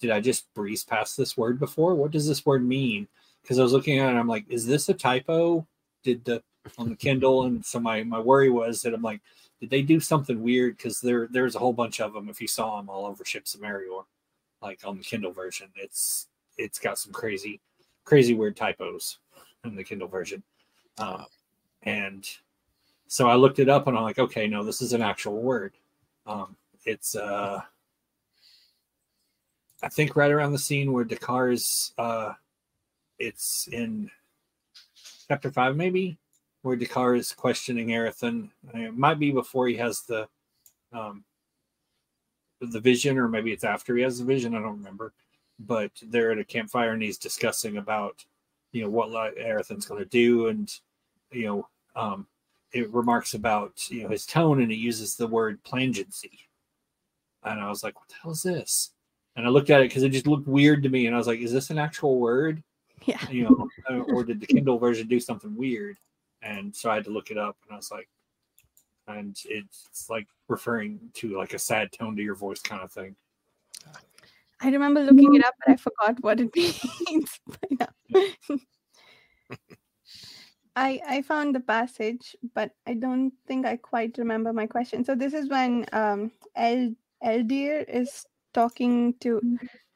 [0.00, 1.94] did I just breeze past this word before?
[1.94, 3.08] What does this word mean?
[3.42, 5.66] Because I was looking at it, and I'm like, is this a typo?
[6.02, 6.42] Did the
[6.78, 7.44] on the Kindle?
[7.44, 9.20] And so my my worry was that I'm like,
[9.60, 10.76] did they do something weird?
[10.76, 12.28] Because there there's a whole bunch of them.
[12.28, 13.92] If you saw them all over Ships of Merior
[14.64, 15.68] like on the Kindle version.
[15.76, 17.60] It's it's got some crazy,
[18.04, 19.18] crazy weird typos
[19.64, 20.42] in the Kindle version.
[20.98, 21.26] Um,
[21.82, 22.26] and
[23.06, 25.74] so I looked it up and I'm like, okay, no, this is an actual word.
[26.26, 27.60] Um, it's uh
[29.82, 32.32] I think right around the scene where Dakar is uh
[33.18, 34.10] it's in
[35.28, 36.16] chapter five maybe,
[36.62, 38.50] where Dakar is questioning Arithon.
[38.72, 40.26] It might be before he has the
[40.92, 41.24] um
[42.66, 44.54] the vision, or maybe it's after he has the vision.
[44.54, 45.12] I don't remember.
[45.58, 48.24] But they're at a campfire and he's discussing about,
[48.72, 50.72] you know, what Arithon's going to do, and
[51.30, 52.26] you know, um,
[52.72, 56.40] it remarks about you know his tone, and it uses the word plangency.
[57.44, 58.90] And I was like, "What the hell is this?"
[59.36, 61.26] And I looked at it because it just looked weird to me, and I was
[61.26, 62.62] like, "Is this an actual word?"
[63.04, 63.30] Yeah.
[63.30, 65.98] You know, uh, or did the Kindle version do something weird?
[66.42, 68.08] And so I had to look it up, and I was like,
[69.08, 73.16] and it's like referring to like a sad tone to your voice kind of thing.
[74.60, 76.54] I remember looking it up, but I forgot what it
[77.10, 77.40] means.
[80.76, 85.04] I I found the passage, but I don't think I quite remember my question.
[85.04, 86.94] So this is when um El
[87.24, 89.40] Eldir is talking to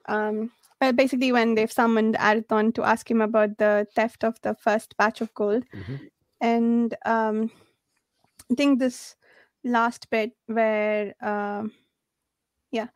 [0.08, 0.50] um
[0.80, 4.96] well basically when they've summoned Arithon to ask him about the theft of the first
[4.96, 5.64] batch of gold.
[5.74, 6.10] Mhm.
[6.40, 7.50] And um
[8.50, 9.16] I think this
[9.64, 11.72] last bit where um
[12.70, 12.88] yeah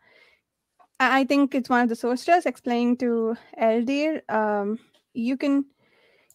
[1.01, 4.79] I think it's one of the sorcerers explaining to Eldir, um,
[5.15, 5.65] you can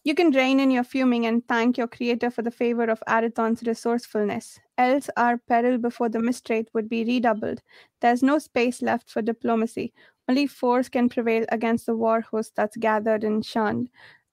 [0.04, 3.62] you can rein in your fuming and thank your creator for the favor of Arithon's
[3.62, 4.58] resourcefulness.
[4.76, 7.62] Else our peril before the Mistwraith would be redoubled.
[8.00, 9.92] There's no space left for diplomacy.
[10.28, 13.88] Only force can prevail against the war host that's gathered in Shand.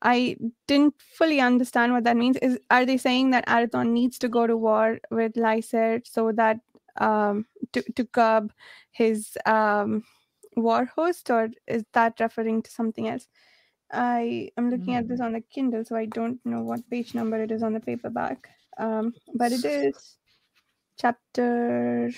[0.06, 0.38] I
[0.68, 2.38] didn't fully understand what that means.
[2.38, 6.60] Is are they saying that Arithon needs to go to war with Lysaer so that
[6.98, 8.54] um to, to curb
[8.92, 10.04] his um
[10.56, 13.28] war host or is that referring to something else?
[13.92, 17.42] I am looking at this on the kindle so i don't know what page number
[17.42, 18.50] it is on the paperback.
[18.78, 20.18] Um but it is
[20.98, 22.12] chapter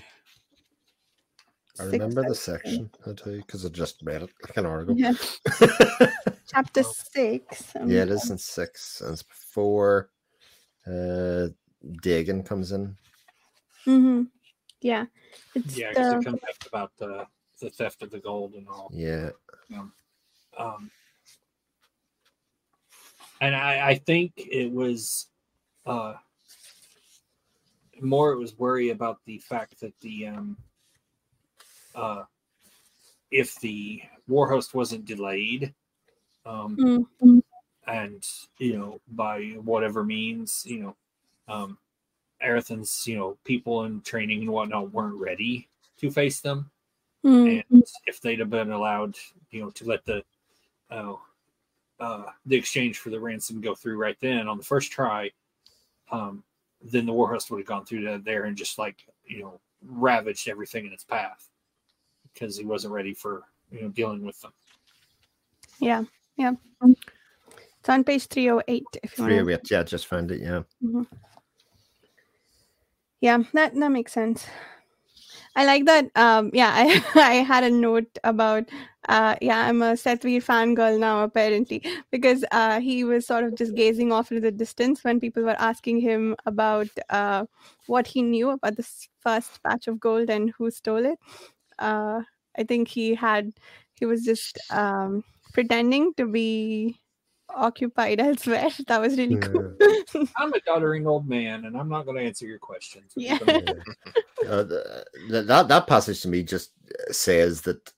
[1.79, 4.65] I six, remember the section, I'll tell you, because I just read it like an
[4.65, 4.93] hour ago.
[4.95, 5.13] yeah
[6.47, 10.09] chapter six um, yeah, it is in six, and it's before
[10.87, 11.47] uh
[12.01, 12.95] Dagon comes in.
[13.85, 14.27] mhm.
[14.81, 15.05] yeah
[15.53, 17.27] it's Yeah, because the- it comes up about the
[17.61, 18.89] the theft of the gold and all.
[18.93, 19.29] Yeah.
[20.57, 20.89] Um,
[23.41, 25.27] and I, I think it was
[25.85, 26.13] uh,
[28.01, 30.57] more it was worry about the fact that the um,
[31.97, 32.23] uh,
[33.31, 35.73] if the war host wasn't delayed
[36.45, 36.77] um,
[37.21, 37.41] Mm.
[37.87, 38.25] and
[38.59, 40.95] you know by whatever means you know
[41.47, 41.77] um,
[42.41, 45.67] Arithon's you know people in training and whatnot weren't ready
[45.97, 46.69] to face them
[47.25, 47.63] Mm.
[47.71, 49.15] and if they'd have been allowed,
[49.49, 50.23] you know, to let the
[50.91, 51.15] uh,
[51.99, 55.31] uh, the exchange for the ransom go through right then on the first try,
[56.11, 56.43] um,
[56.81, 60.47] then the war host would have gone through there and just like you know ravaged
[60.47, 61.49] everything in its path
[62.37, 64.53] because he wasn't ready for you know dealing with them.
[65.79, 66.03] yeah
[66.37, 66.51] yeah
[67.79, 69.61] it's on page 308 if you want Three to.
[69.71, 70.41] Yeah, just found it.
[70.41, 70.61] Yeah.
[73.21, 74.45] yeah that that makes sense
[75.55, 78.65] i like that um yeah i i had a note about
[79.09, 81.81] uh yeah i'm a Seth Sethvir fangirl now apparently
[82.11, 85.59] because uh he was sort of just gazing off into the distance when people were
[85.59, 87.45] asking him about uh
[87.87, 91.17] what he knew about this first batch of gold and who stole it
[91.79, 92.21] uh
[92.57, 93.51] i think he had
[93.95, 95.23] he was just um
[95.53, 96.97] pretending to be
[97.49, 99.73] occupied elsewhere that was really cool
[100.35, 103.13] I'm a doddering old man, and I'm not going to answer your questions.
[103.15, 103.37] Yeah.
[104.47, 106.71] Uh, the, the- that that passage to me just
[107.11, 107.91] says that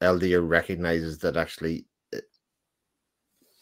[0.00, 2.18] Eldir recognizes that actually uh,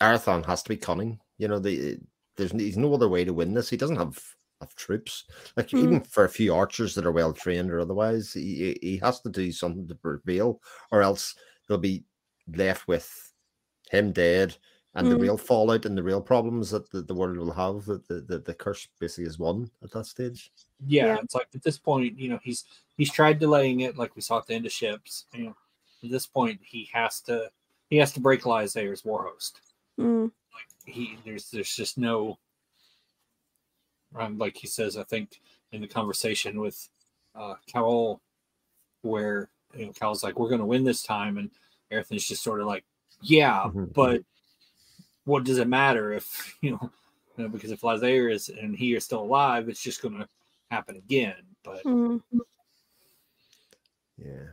[0.01, 1.99] Arithon has to be cunning You know, the
[2.37, 3.69] there's there's no other way to win this.
[3.69, 4.19] He doesn't have
[4.61, 5.25] of troops.
[5.57, 5.83] Like Mm.
[5.83, 9.31] even for a few archers that are well trained or otherwise, he he has to
[9.31, 11.35] do something to prevail, or else
[11.69, 12.05] they'll be
[12.49, 13.33] left with
[13.91, 14.57] him dead
[14.95, 15.21] and the Mm.
[15.21, 17.85] real fallout and the real problems that the, the world will have.
[17.85, 20.51] That the, the the curse basically is won at that stage.
[20.87, 21.19] Yeah, Yeah.
[21.23, 22.65] it's like at this point, you know, he's
[22.97, 25.27] he's tried delaying it, like we saw at the end of ships.
[25.35, 25.57] You know,
[26.03, 27.51] at this point, he has to
[27.91, 29.61] he has to break Lysaer's war host.
[29.99, 30.33] Mm.
[30.85, 32.39] He there's there's just no,
[34.17, 35.41] um, like he says, I think
[35.73, 36.89] in the conversation with
[37.35, 38.21] uh, Caolle,
[39.03, 41.51] where you know Cal's like, "We're going to win this time," and
[41.93, 42.85] Arithon's just sort of like,
[43.21, 43.93] "Yeah, Mhm.
[43.93, 44.23] but
[45.25, 46.91] what does it matter if you know?"
[47.37, 50.29] you know, because if Lysaer is and he is still alive, it's just going to
[50.71, 51.37] happen again.
[51.63, 52.21] But Mm.
[54.17, 54.49] Yeah.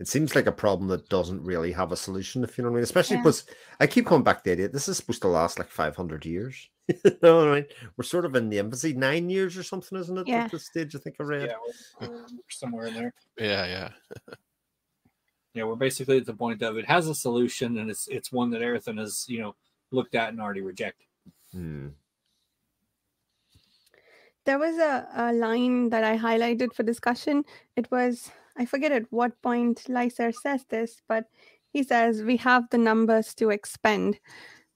[0.00, 2.74] It seems like a problem that doesn't really have a solution, if you know what
[2.74, 2.82] I mean.
[2.84, 3.22] Especially Yeah.
[3.22, 3.44] because
[3.80, 6.68] I keep coming back to the idea this is supposed to last like 500 years.
[6.88, 7.66] You know I mean?
[7.96, 10.28] We're sort of in the embassy nine years or something, isn't it?
[10.28, 10.44] Yeah.
[10.44, 11.48] At this stage, I think I read.
[11.50, 13.14] yeah, we're, we're somewhere in there.
[13.38, 14.34] Yeah, yeah.
[15.54, 18.50] Yeah, we're basically at the point of it has a solution, and it's it's one
[18.50, 19.54] that Arithon has you know
[19.90, 21.06] looked at and already rejected.
[21.52, 21.88] Hmm.
[24.44, 27.44] There was a, a line that I highlighted for discussion.
[27.76, 31.26] It was, I forget at what point Lysaer says this, but
[31.70, 34.18] he says, We have the numbers to expend.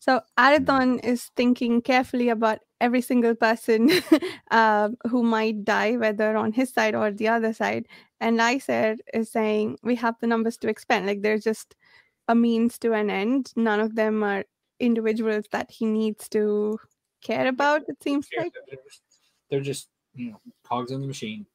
[0.03, 3.89] So Arithon is thinking carefully about every single person
[4.51, 7.87] uh, who might die, whether on his side or the other side.
[8.19, 11.07] And Lysaer is saying, We have the numbers to expend.
[11.07, 11.77] Like they're just
[12.27, 13.53] a means to an end.
[13.55, 14.45] None of them are
[14.81, 16.81] individuals that he needs to
[17.23, 18.55] care about, it seems They're, like.
[18.67, 19.03] they're just,
[19.51, 21.47] they're just you know cogs in the machine.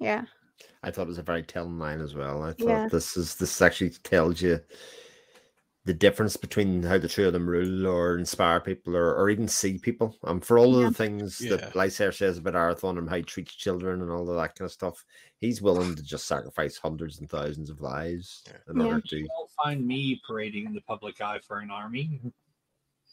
[0.00, 0.24] Yeah.
[0.82, 2.42] I thought it was a very telling line as well.
[2.42, 2.88] I thought Yeah.
[2.90, 4.58] this is this actually tells you
[5.88, 9.48] the difference between how the two of them rule or inspire people or, or even
[9.48, 10.14] see people.
[10.22, 10.88] Um, for all Yeah.
[10.88, 11.56] of the things Yeah.
[11.56, 14.66] that Lysaer says about Arithon and how he treats children and all of that kind
[14.66, 15.02] of stuff,
[15.40, 18.58] he's willing to just sacrifice hundreds and thousands of lives Yeah.
[18.68, 18.84] in Yeah.
[18.86, 19.16] order to.
[19.16, 22.20] You won't find me parading in the public eye for an army.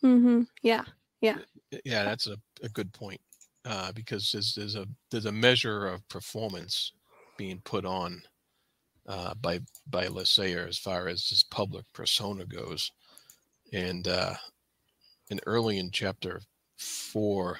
[0.03, 0.41] Mm-hmm.
[0.61, 0.84] Yeah.
[1.21, 1.38] Yeah.
[1.86, 3.21] yeah that's a, a good point
[3.63, 6.91] uh, because there's, there's a there's a measure of performance
[7.38, 8.21] being put on
[9.07, 12.91] uh, by by Lysaer as far as his public persona goes
[13.73, 14.33] and uh,
[15.29, 16.41] and early in chapter
[16.77, 17.59] four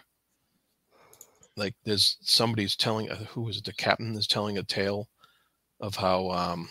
[1.58, 5.08] like there's somebody's telling uh, who is it the captain is telling a tale
[5.80, 6.70] of how um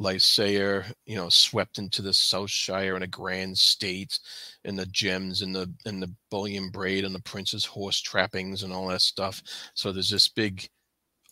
[0.00, 4.18] Lysaer, you know, swept into the Southshire in a grand state,
[4.64, 8.72] and the gems and the and the bullion braid and the prince's horse trappings and
[8.72, 9.42] all that stuff.
[9.74, 10.68] So there's this big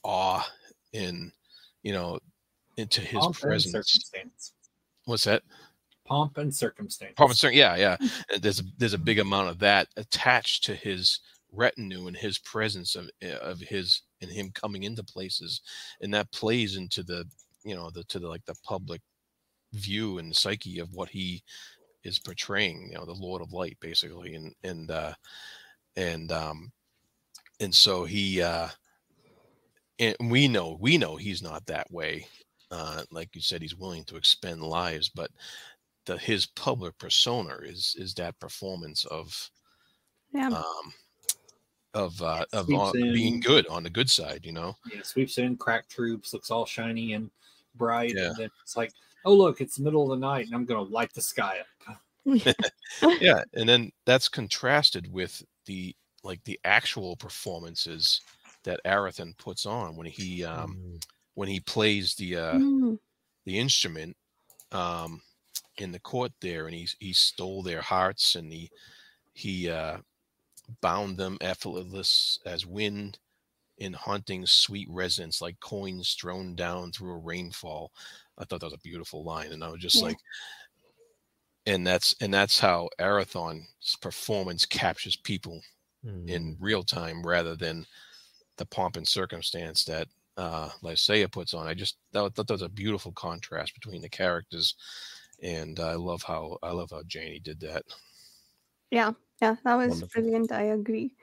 [0.05, 0.46] awe
[0.92, 1.32] in,
[1.83, 2.18] you know,
[2.76, 4.53] into his Pomp presence.
[5.05, 5.43] What's that?
[6.07, 7.14] Pomp and circumstance.
[7.16, 7.97] Pomp and cir- yeah, yeah.
[8.41, 11.20] There's a there's a big amount of that attached to his
[11.53, 15.61] retinue and his presence of eh, of his and him coming into places,
[16.01, 17.24] and that plays into the
[17.64, 19.01] you know the to the like the public
[19.74, 21.43] view and psyche of what he
[22.05, 22.89] is portraying.
[22.91, 25.14] You know, the Lord of Light, basically, and and uh,
[25.97, 26.72] and um,
[27.61, 28.68] and so he uh,
[29.99, 32.26] and we know we know he's not that way.
[32.70, 35.30] Uh, like you said, he's willing to expend lives, but
[36.07, 39.51] the his public persona is is that performance of
[40.32, 40.49] Yeah.
[40.49, 40.92] um
[41.94, 45.57] of uh of on, being good on the good side you know Yeah, sweeps in,
[45.57, 47.30] crack troops, looks all shiny and
[47.74, 48.28] bright, Yeah.
[48.28, 48.92] and then it's like,
[49.24, 51.96] oh look, it's the middle of the night, and I'm gonna light the sky up.
[53.20, 58.20] yeah and then that's contrasted with the like the actual performances
[58.65, 61.01] that Arithon puts on when he um Mm.
[61.35, 62.99] when he plays the uh Mm.
[63.47, 64.17] the instrument
[64.73, 65.23] um
[65.79, 68.71] in the court there and he he stole their hearts and he
[69.35, 69.99] he uh
[70.83, 73.19] bound them effortless as wind
[73.79, 77.93] in haunting sweet resonance like coins thrown down through a rainfall
[78.39, 80.03] i thought that was a beautiful line and i was just Yeah.
[80.03, 80.19] like
[81.67, 85.61] and that's and that's how Arithon's performance captures people
[86.05, 86.29] Mm.
[86.29, 87.87] in real time rather than
[88.59, 91.67] the pomp and circumstance that uh Lysaer puts on.
[91.67, 94.75] I just thought, thought that was a beautiful contrast between the characters,
[95.43, 97.85] and I love how I love how Janny did that.
[98.91, 100.11] Yeah, yeah, that was Wonderful.
[100.15, 100.53] brilliant.
[100.53, 101.15] I agree.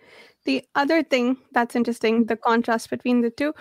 [0.46, 3.54] The other thing that's interesting, the contrast between the two,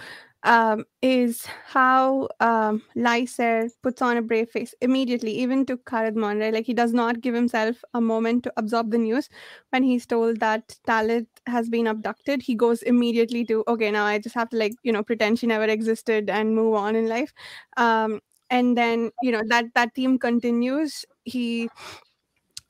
[0.44, 6.52] um, is how um, Lysaer puts on a brave face immediately, even to Kharadmon?
[6.52, 9.28] Like he does not give himself a moment to absorb the news.
[9.70, 14.18] When he's told that Talith has been abducted, he goes immediately to, okay, now I
[14.18, 17.32] just have to like, you know, pretend she never existed and move on in life.
[17.76, 18.20] Um,
[18.50, 21.04] and then, you know, that that theme continues.
[21.24, 21.70] He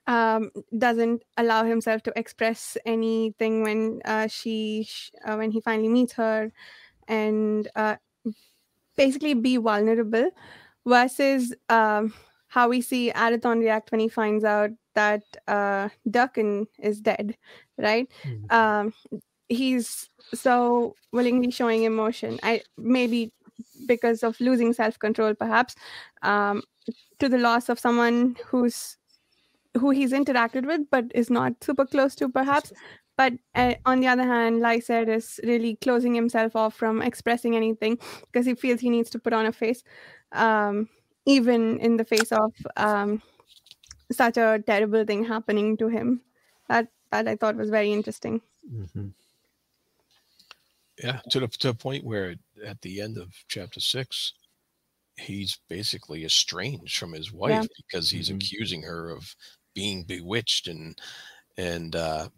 [0.07, 4.89] um, doesn't allow himself to express anything when uh, she
[5.25, 6.53] uh, when he finally meets her,
[7.09, 7.97] and uh,
[8.97, 10.31] basically be vulnerable,
[10.87, 12.13] versus um,
[12.49, 17.37] how we see Arithon react when he finds out that uh, Dhirken is dead,
[17.79, 18.09] right?
[18.23, 18.55] Mm-hmm.
[18.55, 18.95] Um,
[19.49, 22.39] he's so willingly showing emotion.
[22.43, 23.33] I maybe
[23.87, 25.75] because of losing self control, perhaps,
[26.23, 26.63] um,
[27.19, 28.97] to the loss of someone who's
[29.77, 32.73] who he's interacted with but is not super close to perhaps
[33.17, 37.99] but uh, on the other hand Lysaer is really closing himself off from expressing anything
[38.33, 39.83] because he feels he needs to put on a face
[40.33, 40.89] um,
[41.27, 43.23] even in the face of um,
[44.12, 46.21] such a terrible thing happening to him
[46.69, 48.41] that that i thought was very interesting
[48.71, 49.09] mm-hmm.
[51.03, 52.35] yeah to the, to the point where
[52.65, 54.35] at the end of chapter six
[55.17, 57.67] he's basically estranged from his wife yeah.
[57.77, 58.37] because he's mm-hmm.
[58.37, 59.35] accusing her of
[59.75, 60.99] being bewitched and
[61.57, 62.29] and uh,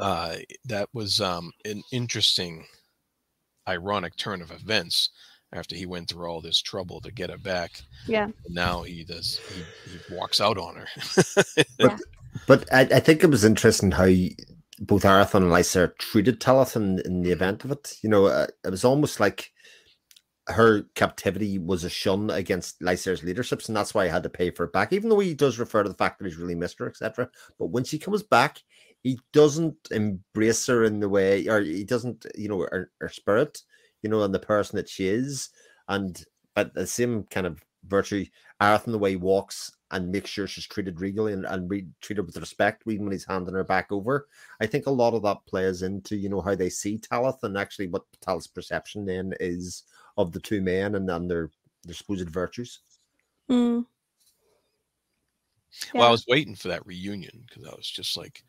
[0.00, 0.36] uh,
[0.66, 2.66] that was um, an interesting,
[3.68, 5.10] ironic turn of events
[5.52, 7.80] after he went through all this trouble to get her back.
[8.06, 8.28] Yeah.
[8.48, 9.40] Now he does.
[9.54, 10.88] He, he walks out on her.
[11.24, 11.96] but, yeah.
[12.46, 14.06] but I, I, think it was interesting how
[14.80, 17.96] both Arithon and Lysaer treated Talith in, in the event of it.
[18.02, 19.52] You know, uh, it was almost like
[20.48, 24.50] her captivity was a shun against Lysaer's leaderships, and that's why he had to pay
[24.50, 26.78] for it back, even though he does refer to the fact that he's really missed
[26.78, 27.30] her, etc.
[27.58, 28.60] But when she comes back,
[29.04, 33.62] he doesn't embrace her in the way, or he doesn't, you know, her, her spirit,
[34.02, 35.50] you know, and the person that she is.
[35.88, 36.24] And
[36.54, 38.24] but the same kind of virtue,
[38.60, 42.24] Arithon the way he walks and makes sure she's treated regally and, and re- treated
[42.24, 44.26] with respect, even when he's handing her back over.
[44.60, 47.58] I think a lot of that plays into, you know, how they see Talith and
[47.58, 49.84] actually what Talith's perception then is
[50.16, 51.50] of the two men and, and their
[51.84, 52.80] their supposed virtues.
[53.50, 53.84] Mm.
[55.92, 56.00] Yeah.
[56.00, 58.42] Well, I was waiting for that reunion because I was just like,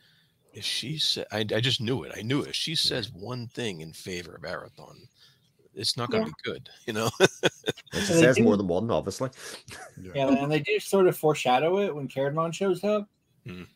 [0.56, 2.14] if she said, I, I just knew it.
[2.18, 2.50] I knew it.
[2.50, 5.08] If she says one thing in favor of Arithon,
[5.76, 6.34] it's not going to yeah.
[6.46, 7.10] be good, you know.
[7.94, 9.30] she says more than one, obviously.
[10.02, 13.10] Yeah, and they do sort of foreshadow it when Caradon shows up
[13.46, 13.68] mm.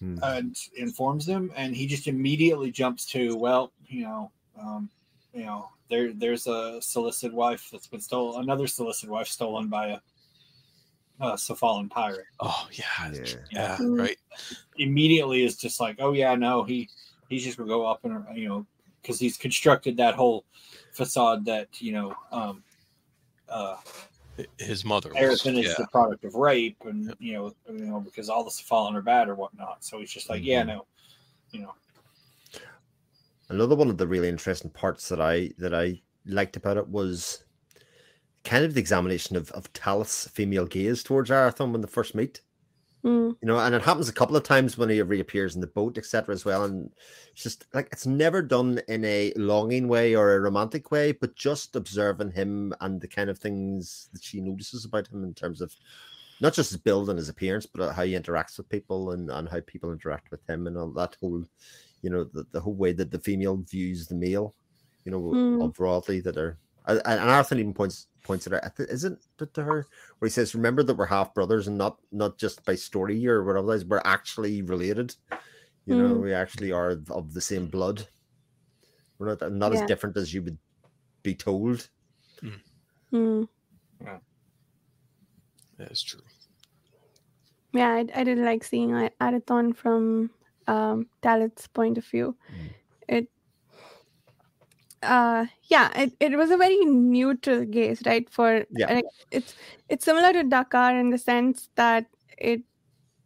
[0.00, 4.30] and informs them, and he just immediately jumps to, well, you know,
[4.60, 4.90] um,
[5.32, 9.88] you know, there there's a s'Ilessid wife that's been stolen, another s'Ilessid wife stolen by
[9.88, 9.98] a
[11.20, 12.26] uh, s'Ffalenn pirate.
[12.40, 13.98] Oh yeah, yeah, yeah mm.
[13.98, 14.18] right.
[14.78, 16.88] Immediately is just like, oh yeah, no, he
[17.28, 18.66] he's just gonna go up and you know
[19.02, 20.44] because he's constructed that whole
[20.92, 22.62] facade that you know um
[23.48, 23.76] uh
[24.58, 25.74] his mother Arithon is yeah.
[25.78, 27.16] the product of rape and yep.
[27.18, 29.84] you know you know because all the s'Ffalenn are bad or whatnot.
[29.84, 30.48] So he's just like, mm-hmm.
[30.48, 30.86] yeah, no,
[31.52, 31.74] you know.
[33.48, 37.44] Another one of the really interesting parts that I that I liked about it was
[38.46, 42.40] kind of the examination of, of Talith's female gaze towards Arithon when they first meet.
[43.04, 43.36] Mm.
[43.40, 45.98] You know, and it happens a couple of times when he reappears in the boat,
[45.98, 46.64] etc., as well.
[46.64, 46.90] And
[47.30, 51.36] it's just like it's never done in a longing way or a romantic way, but
[51.36, 55.60] just observing him and the kind of things that she notices about him in terms
[55.60, 55.74] of
[56.40, 59.48] not just his build and his appearance, but how he interacts with people and, and
[59.48, 61.44] how people interact with him and all that whole
[62.02, 64.54] you know the, the whole way that the female views the male
[65.04, 65.74] you know mm.
[65.74, 69.86] broadly that are and Arthur even points points it out isn't it to her
[70.18, 73.44] where he says remember that we're half brothers and not not just by story or
[73.44, 73.84] whatever else.
[73.84, 75.14] we're actually related
[75.86, 76.08] you mm.
[76.08, 78.06] know we actually are of the same blood
[79.18, 79.80] we're not not yeah.
[79.80, 80.58] as different as you would
[81.22, 81.88] be told
[82.42, 82.60] mm.
[83.12, 83.48] Mm.
[84.02, 84.18] yeah
[85.78, 86.22] that's true
[87.72, 90.30] yeah I, I did like seeing Arithon from
[90.66, 92.36] um, Talith's point of view.
[92.50, 92.70] Mm.
[93.08, 93.28] It,
[95.06, 98.28] uh, yeah, it, it was a very neutral gaze, right?
[98.30, 98.94] For yeah.
[98.94, 99.54] Like, it's
[99.88, 102.06] it's similar to Dakar in the sense that
[102.38, 102.62] it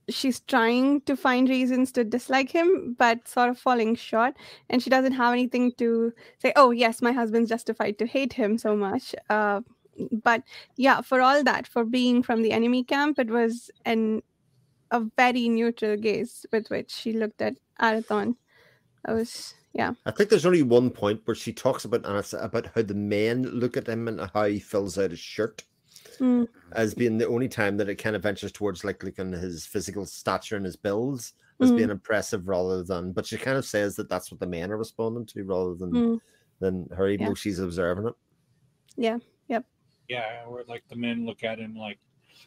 [0.09, 4.35] she's trying to find reasons to dislike him, but sort of falling short,
[4.69, 6.53] and she doesn't have anything to say.
[6.57, 9.15] Oh, yes, my husband's justified to hate him so much.
[9.29, 9.61] Uh,
[10.25, 10.43] but
[10.77, 14.23] yeah, for all that, for being from the enemy camp, it was an
[14.91, 18.37] a very neutral gaze with which she looked at Arithon.
[19.05, 19.93] I was yeah.
[20.05, 22.95] I think there's only one point where she talks about and it's about how the
[22.95, 25.63] men look at him and how he fills out his shirt.
[26.19, 26.49] Mm.
[26.73, 30.05] As being the only time that it kind of ventures towards like looking his physical
[30.05, 31.79] stature and his builds as mm.
[31.79, 34.77] being impressive rather than, but she kind of says that that's what the men are
[34.77, 36.21] responding to rather than mm.
[36.59, 37.29] than her, even yeah.
[37.29, 38.15] though she's observing it.
[38.97, 39.19] Yeah.
[39.49, 39.65] Yep.
[40.09, 41.99] Yeah, where like the men look at him like,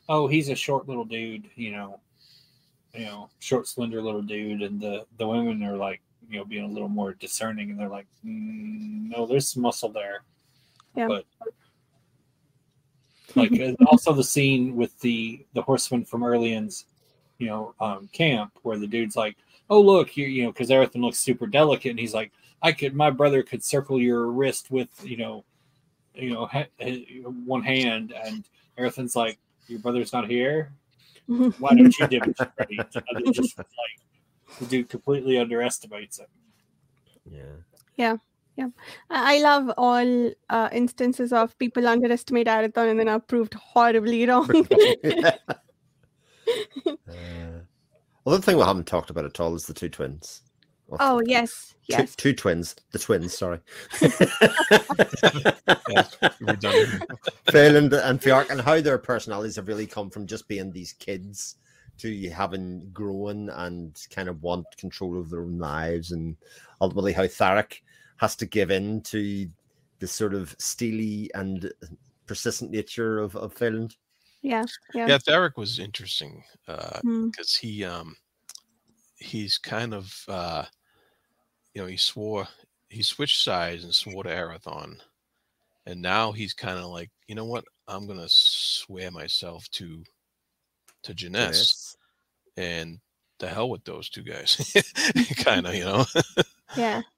[0.09, 1.99] oh, he's a short little dude, you know,
[2.93, 6.65] you know, short, slender little dude, and the the women are like, you know, being
[6.65, 10.23] a little more discerning, and they're like, mm, no, there's some muscle there.
[10.95, 11.07] Yeah.
[11.07, 11.25] But
[13.35, 13.51] like
[13.87, 16.85] also the scene with the the horseman from Earlians,
[17.37, 19.37] you know, um, camp where the dude's like,
[19.69, 22.95] "Oh, look, you you know," because Arithon looks super delicate, and he's like, "I could,
[22.95, 25.45] my brother could circle your wrist with, you know,
[26.15, 26.67] you know, ha-
[27.45, 28.45] one hand," and
[28.77, 30.73] Arithon's like, "Your brother's not here.
[31.25, 33.67] Why don't you demonstrate?" and just like
[34.59, 36.27] the dude completely underestimates him.
[37.29, 37.55] Yeah.
[37.95, 38.17] Yeah.
[38.55, 38.67] Yeah,
[39.09, 44.47] I love all uh, instances of people underestimate Arithon and then are proved horribly wrong.
[45.03, 45.31] uh,
[48.23, 50.43] well, the thing we haven't talked about at all is the two twins.
[50.99, 52.15] oh yes, two, yes.
[52.15, 52.75] Two twins.
[52.91, 53.35] The twins.
[53.35, 53.59] Sorry.
[57.47, 61.55] Feylind and Fiark, and how their personalities have really come from just being these kids
[61.97, 66.37] to having grown and kind of want control of their own lives, and
[66.81, 67.81] ultimately how Fiark
[68.17, 69.49] has to give in to
[69.99, 71.71] the sort of steely and
[72.25, 73.95] persistent nature of, of Feylind.
[74.41, 75.13] Yeah, yeah.
[75.13, 77.31] Yeah, Fiark was interesting because uh, Mm.
[77.61, 78.15] he um
[79.17, 80.65] he's kind of uh
[81.73, 82.47] you know he swore
[82.89, 85.01] he switched sides and swore to Arithon,
[85.85, 90.03] and now he's kind of like you know what I'm gonna swear myself to
[91.03, 91.97] to Jinesse, Yes.
[92.57, 92.99] and
[93.39, 94.55] the hell with those two guys,
[95.43, 96.05] kind of you know.
[96.77, 97.01] Yeah.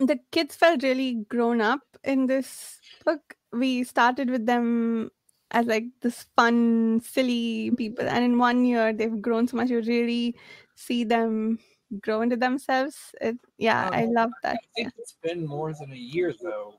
[0.00, 3.34] The kids felt really grown up in this book.
[3.52, 5.10] We started with them
[5.50, 9.70] as like this fun, silly people, and in one year they've grown so much.
[9.70, 10.36] You really
[10.76, 11.58] see them
[12.00, 12.96] grow into themselves.
[13.20, 14.58] It, yeah, I Um, love I that.
[14.76, 16.78] think it's been more than a year though.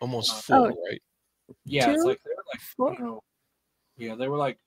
[0.00, 0.40] Almost Oh.
[0.42, 1.02] full, right?
[1.64, 2.92] Yeah, it's like they were like Four?
[2.92, 3.22] you know,
[4.02, 4.58] yeah, they were like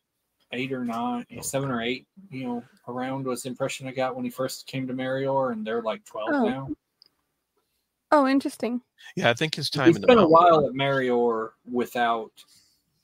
[0.53, 4.15] eight or nine, yeah, seven or eight, you know, around was the impression I got
[4.15, 6.45] when he first came to Merior, and they're like twelve Oh.
[6.47, 6.69] now.
[8.11, 8.81] Oh, interesting.
[9.17, 12.31] Yeah, I think his time It's in the been a while at Merior without,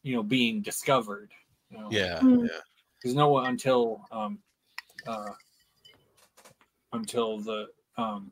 [0.03, 1.31] you know, being discovered.
[1.69, 1.87] You know?
[1.91, 2.47] Yeah, Mm.
[2.47, 2.59] yeah.
[2.97, 4.39] because no one until um,
[5.07, 5.31] uh,
[6.93, 7.67] until the
[7.97, 8.31] um,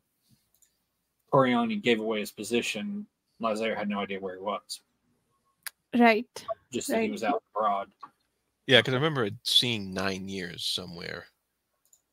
[1.34, 3.06] Koriani gave away his position,
[3.42, 4.82] Lysaer had no idea where he was.
[5.98, 6.46] Right.
[6.72, 7.90] Just that he was out abroad.
[8.68, 11.26] Yeah, because I remember seeing nine years somewhere.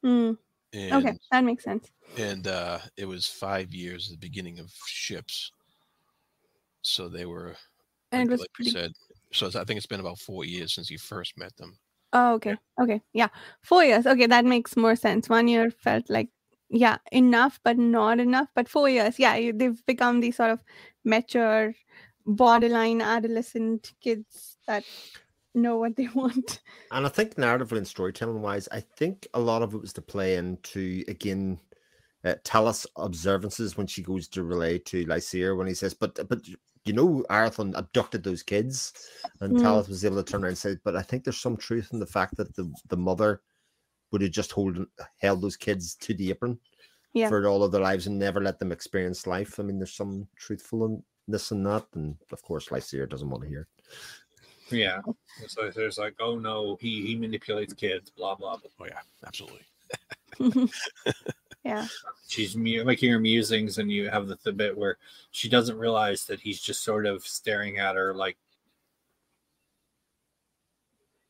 [0.05, 0.39] Mm.
[0.73, 1.91] And, Okay, that makes sense.
[2.17, 5.53] And uh, it was five years at the beginning of ships.
[6.83, 7.57] So they were,
[8.13, 8.93] And like, it was like pretty you said.
[9.33, 11.77] So I think it's been about four years since you first met them.
[12.13, 12.57] Oh, okay.
[12.81, 13.03] Okay.
[13.13, 13.29] Yeah.
[13.63, 14.07] Four years.
[14.07, 14.27] Okay.
[14.27, 15.29] That makes more sense.
[15.29, 16.29] One year felt like,
[16.71, 18.49] yeah, enough, but not enough.
[18.55, 20.61] But four years, yeah, you- they've become these sort of
[21.05, 21.75] mature,
[22.27, 24.85] borderline adolescent kids that
[25.55, 26.61] know what they want.
[26.93, 30.03] And I think narratively and storytelling wise, I think a lot of it was to
[30.03, 31.59] play into again
[32.25, 36.47] uh, Talith observances when she goes to relay to Lysaer when he says, "But but
[36.85, 38.93] you know, Arithon abducted those kids,"
[39.41, 39.63] and Mm.
[39.63, 42.01] Talith was able to turn around and say, "But I think there's some truth in
[42.01, 43.43] the fact that the the mother
[44.11, 44.87] would have just hold
[45.19, 46.59] held those kids to the apron
[47.13, 47.29] Yeah.
[47.29, 49.59] for all of their lives and never let them experience life.
[49.59, 53.61] I mean, there's some truthfulness in that, and of course, Lysaer doesn't want to hear.
[54.71, 54.77] it.
[54.77, 55.01] Yeah.
[55.47, 58.57] So there's like, oh no, he he manipulates kids, blah blah.
[58.57, 58.71] blah.
[58.81, 59.63] Oh, yeah, absolutely.
[61.65, 61.87] yeah.
[62.29, 64.99] She's mu- making her musings, and you have the, the bit where
[65.31, 68.37] she doesn't realize that he's just sort of staring at her like.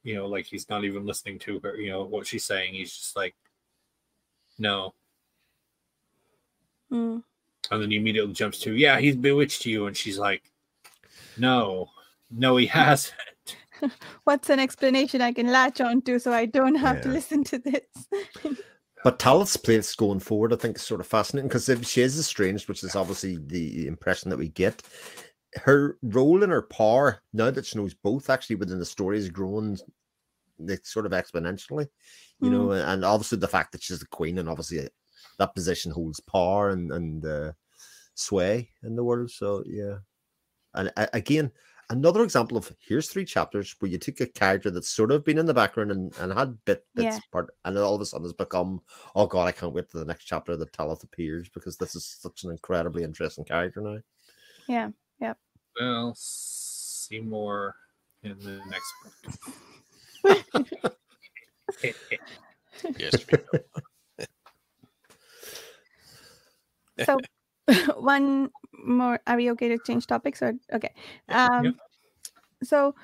[0.02, 1.76] You know, like he's not even listening to her.
[1.76, 2.74] You know what she's saying.
[2.74, 3.34] He's just like,
[4.58, 4.94] no,
[6.92, 7.22] Mm.
[7.70, 10.42] And then he immediately jumps to, yeah, he's bewitched you, and she's like,
[11.38, 11.90] no,
[12.30, 13.14] no, he hasn't.
[14.24, 17.58] What's an explanation I can latch on to so I don't have to listen to
[17.58, 17.86] this?
[19.04, 22.18] But Talith's place going forward, I think, is sort of fascinating because if she is
[22.18, 24.82] estranged, which is obviously the impression that we get,
[25.62, 29.28] her role and her power, now that she knows both, actually within the story is
[29.28, 29.78] growing
[30.58, 31.86] like, sort of exponentially,
[32.40, 32.72] you know, hmm.
[32.72, 34.88] and obviously the fact that she's the queen and obviously
[35.38, 37.52] that position holds power and, and uh,
[38.14, 39.30] sway in the world.
[39.30, 39.96] So, yeah.
[40.74, 41.50] And uh, again,
[41.90, 45.38] another example of here's three chapters where you took a character that's sort of been
[45.38, 47.20] in the background and, and had bit bits Yeah.
[47.32, 48.80] part and all of a sudden has become
[49.14, 52.04] oh god i can't wait to the next chapter that talith appears because this is
[52.20, 53.98] such an incredibly interesting character now
[54.68, 54.90] yeah.
[55.20, 55.34] Yeah.
[55.80, 57.74] Well, see more
[58.22, 58.92] in the next
[60.24, 60.92] book.
[62.98, 63.14] Yes.
[63.30, 64.26] we know.
[67.04, 67.18] So
[67.98, 68.50] one
[68.84, 70.92] more are we okay to change topics or okay.
[71.28, 71.74] Um Yep.
[72.62, 72.94] so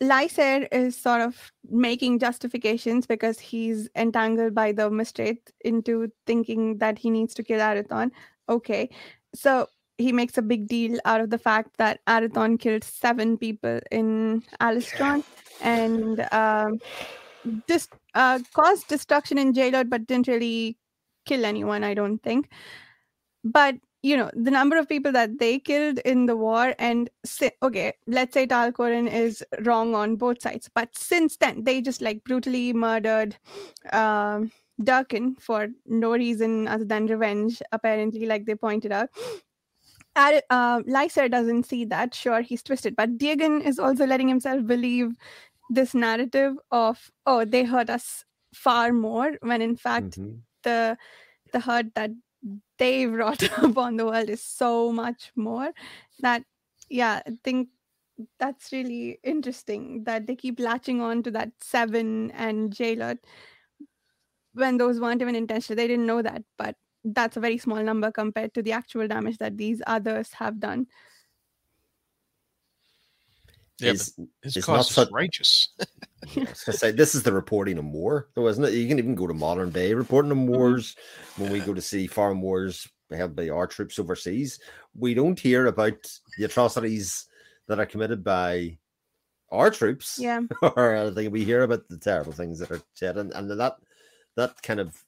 [0.00, 6.98] Lysaer is sort of making justifications because he's entangled by the Mistwraith into thinking that
[6.98, 8.10] he needs to kill Arithon.
[8.48, 8.88] Okay.
[9.34, 13.80] So he makes a big deal out of the fact that Arithon killed seven people
[13.90, 15.22] in Alestron.
[15.60, 16.80] And um,
[17.68, 20.76] just uh, caused destruction in Jaelot, but didn't really
[21.24, 21.84] kill anyone.
[21.84, 22.48] I don't think.
[23.44, 27.52] But you know the number of people that they killed in the war and si-
[27.62, 32.02] okay let's say Tal Quorin is wrong on both sides but since then they just
[32.02, 33.36] like brutally murdered
[33.92, 34.50] um
[34.82, 39.08] Dhirken for no reason other than revenge apparently like they pointed out
[40.14, 44.66] Ad- uh, Lysaer doesn't see that sure he's twisted but Diegan is also letting himself
[44.66, 45.12] believe
[45.70, 50.40] this narrative of oh they hurt us far more when in fact Mhm.
[50.62, 50.96] The
[51.52, 52.10] the hurt that
[52.78, 55.70] they brought upon the world is so much more
[56.20, 56.42] that
[56.88, 57.68] yeah i think
[58.38, 63.18] that's really interesting that they keep latching on to that seven and Jaelot
[64.54, 66.74] when those weren't even intentional they didn't know that but
[67.04, 70.86] that's a very small number compared to the actual damage that these others have done
[73.80, 75.68] Yeah, Is- but his it's cause not is such- righteous.
[76.22, 78.74] I was gonna say this is the reporting of war, though, isn't it?
[78.74, 80.96] You can even go to modern day reporting of wars.
[81.36, 84.60] When we go to see foreign wars held by our troops overseas,
[84.94, 85.94] we don't hear about
[86.38, 87.26] the atrocities
[87.66, 88.78] that are committed by
[89.50, 90.40] our troops, yeah
[90.76, 91.30] or anything.
[91.30, 93.76] We hear about the terrible things that are said, and, and that
[94.36, 95.02] that kind of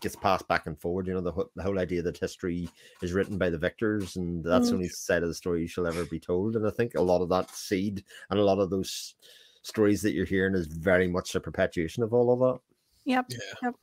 [0.00, 1.06] gets passed back and forward.
[1.06, 2.68] You know, the, whole- the whole idea that history
[3.02, 4.78] is written by the victors, and that's the Mm.
[4.78, 6.56] only side of the story you shall ever be told.
[6.56, 9.14] And I think a lot of that seed and a lot of those
[9.62, 12.60] stories that you're hearing is very much a perpetuation of all of that.
[13.04, 13.38] yep Yeah.
[13.62, 13.74] Yep.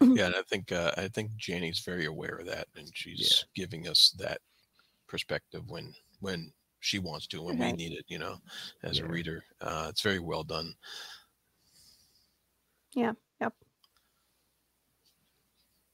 [0.18, 3.86] Yeah, and I think uh, I think Janny's very aware of that, and she's giving
[3.88, 4.40] us that
[5.06, 8.04] perspective when when she wants to, when we need it.
[8.08, 8.38] You know,
[8.82, 9.04] as Yeah.
[9.04, 10.74] a reader, uh, it's very well done.
[12.94, 13.12] Yeah.
[13.40, 13.54] Yep.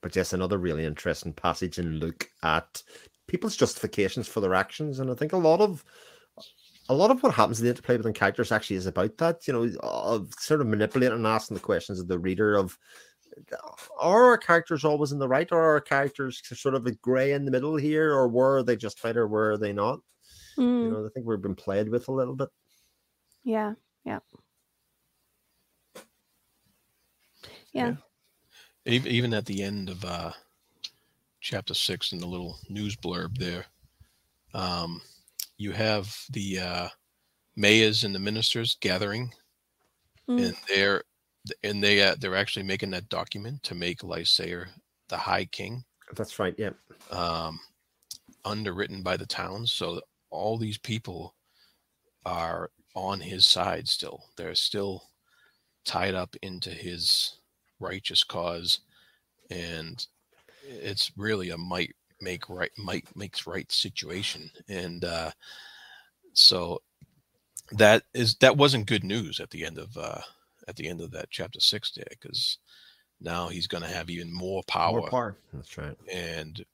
[0.01, 2.83] But yes, another really interesting passage and look at
[3.27, 5.85] people's justifications for their actions, and I think a lot of
[6.89, 9.47] a lot of what happens in the interplay within characters actually is about that.
[9.47, 12.79] You know, of sort of manipulating and asking the questions of the reader of
[14.01, 17.33] are our characters always in the right, or are our characters sort of a grey
[17.33, 20.01] in the middle here, or were they justified, or were they not?
[20.57, 22.49] Mm, You know, I think we've been played with a little bit.
[23.45, 23.75] yeah
[24.05, 24.19] yeah
[27.73, 27.95] yeah
[28.87, 30.33] Even, even at the end of uh,
[31.41, 33.67] chapter six, in the little news blurb there,
[34.55, 35.01] um,
[35.59, 36.89] you have the uh,
[37.57, 39.33] mayors and the ministers gathering,
[40.29, 40.49] Mm.
[40.49, 41.03] and they're
[41.63, 44.69] and they uh, they're actually making that document to make Lysaer
[45.09, 45.85] the High King.
[46.15, 46.55] That's right.
[46.59, 46.71] Yeah.
[47.11, 47.59] um,
[48.45, 49.73] underwritten by the towns.
[49.73, 51.35] So all these people
[52.27, 54.23] are on his side still.
[54.37, 55.03] They're still
[55.87, 57.39] tied up into his
[57.81, 58.81] righteous cause,
[59.51, 60.07] and
[60.63, 64.51] it's really a might make right might makes right situation.
[64.69, 65.31] And uh,
[66.33, 66.81] so
[67.73, 70.21] that is that wasn't good news at the end of uh,
[70.67, 72.59] at the end of that chapter six there because
[73.21, 75.37] now he's going to have even more power More power.
[75.53, 75.97] That's right.
[76.13, 76.65] and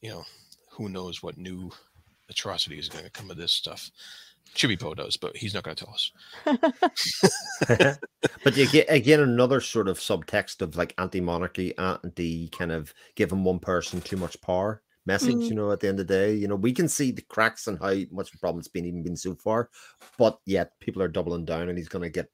[0.00, 0.24] you know
[0.70, 1.70] who knows what new
[2.30, 3.90] atrocity is going to come of this stuff
[4.54, 6.12] Chibipoe does but he's not going to tell us
[8.44, 14.00] but again another sort of subtext of like anti-monarchy, anti kind of giving one person
[14.00, 15.34] too much power message.
[15.34, 15.50] Mm.
[15.50, 17.66] You know, at the end of the day, you know, we can see the cracks
[17.66, 19.70] and how much of a problem it's been even been so far,
[20.18, 22.30] but yet people are doubling down, and he's going to get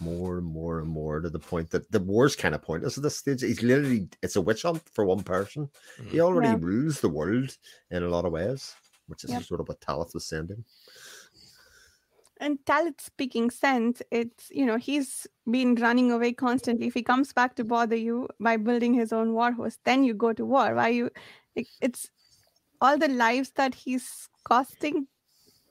[0.00, 3.02] more and more and more to the point that the war's kind of pointless at
[3.04, 3.40] this stage.
[3.40, 5.70] He's literally it's a witch hunt for one person.
[6.10, 6.20] He Mhm.
[6.20, 6.58] already Yeah.
[6.60, 7.56] rules the world
[7.90, 8.74] in a lot of ways,
[9.06, 9.44] which is Yep.
[9.44, 10.64] sort of what Talith was sending.
[12.42, 16.88] And Talith speaking sense, it's you know he's been running away constantly.
[16.88, 20.12] If he comes back to bother you by building his own war horse, then you
[20.12, 20.74] go to war.
[20.74, 21.10] Why you?
[21.80, 22.10] It's
[22.80, 25.06] all the lives that he's costing.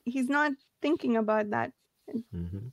[0.06, 1.74] He's not thinking about that.
[2.34, 2.70] Mm-hmm.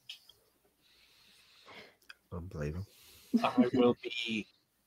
[2.33, 2.87] Unbelievable.
[3.43, 4.47] I will be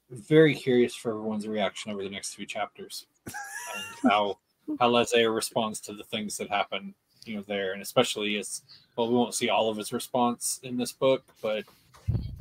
[0.09, 4.37] very curious for everyone's reaction over the next few chapters and how
[4.79, 8.61] how Lysaer responds to the things that happen, you know, there, and especially as
[8.95, 11.63] well, we won't see all of his response in this book, but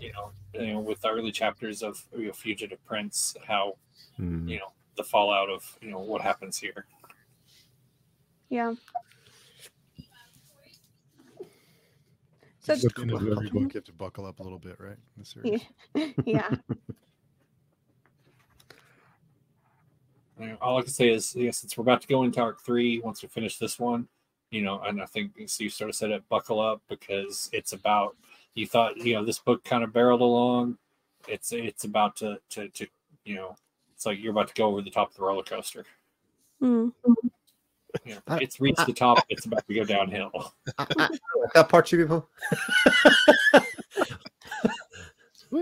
[0.00, 3.76] you know, you know, with the early chapters of you know, Fugitive Prince, how
[4.18, 4.48] Mm.
[4.48, 6.84] you know the fallout of you know what happens here.
[8.50, 8.74] Yeah.
[12.60, 14.78] So At the end of every book, you have to buckle up a little bit,
[14.78, 14.96] right?
[15.16, 15.62] In the series.
[16.26, 16.50] yeah,
[20.38, 23.00] You all I can say is, yeah, since we're about to go into arc three,
[23.00, 24.08] once we finish this one,
[24.50, 27.72] you know, and I think so you sort of said it, buckle up because it's
[27.72, 28.16] about.
[28.54, 30.76] You thought, you know, this book kind of barreled along.
[31.28, 32.86] It's it's about to to to
[33.24, 33.56] you know,
[33.94, 35.84] it's like you're about to go over the top of the roller coaster.
[36.60, 36.92] Mm.
[38.04, 39.24] You know, I- it's reached the top.
[39.28, 40.52] It's about to go downhill.
[41.54, 42.28] That part, you people.
[45.52, 45.56] I,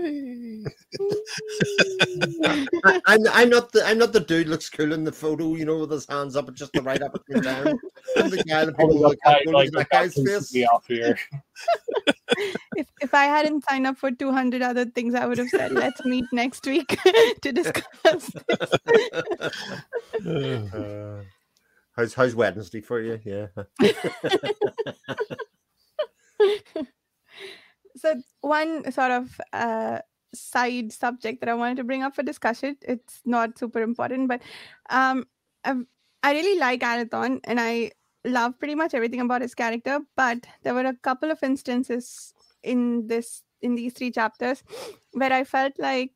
[3.07, 5.79] I'm, I'm not the I'm not the dude looks cool in the photo, you know,
[5.79, 7.79] with his hands up at just the right up and down.
[8.15, 10.51] I'm the guy that people Holding look at tight, like "Is the that guy's face.
[10.51, 11.17] be off here.
[12.75, 16.05] if if I hadn't signed up for 200 other things, I would have said, let's
[16.05, 16.95] meet next week
[17.41, 18.29] to discuss this.
[20.73, 21.23] Uh,
[21.95, 23.19] how's how's Wednesday for you?
[23.23, 23.47] Yeah.
[27.99, 29.99] So one sort of uh,
[30.33, 32.77] side subject that I wanted to bring up for discussion.
[32.81, 34.41] It's not super important, but
[34.89, 35.25] um,
[35.63, 35.85] I've,
[36.23, 37.91] I really like Arithon, and I
[38.25, 39.99] love pretty much everything about his character.
[40.15, 44.63] But there were a couple of instances in this in these three chapters
[45.13, 46.11] where I felt like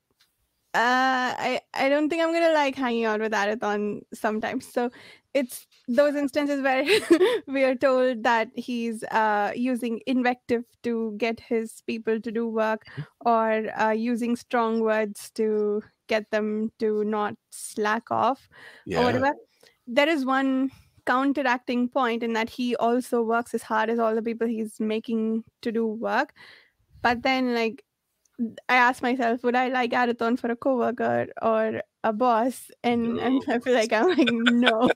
[0.74, 4.72] uh, I I don't think I'm gonna like hanging out with Arithon sometimes.
[4.72, 4.90] So
[5.34, 6.84] it's those instances where
[7.48, 12.86] we are told that he's uh, using invective to get his people to do work
[13.26, 18.48] or uh, using strong words to get them to not slack off
[18.94, 19.32] or whatever.
[19.88, 20.72] There is one
[21.06, 25.44] counteracting point in that he also works as hard as all the people he's making
[25.62, 26.34] to do work.
[27.02, 27.84] But then, like,
[28.68, 32.72] I ask myself, would I like Arithon for a coworker or a boss?
[32.84, 34.90] And, and I feel like I'm like, no.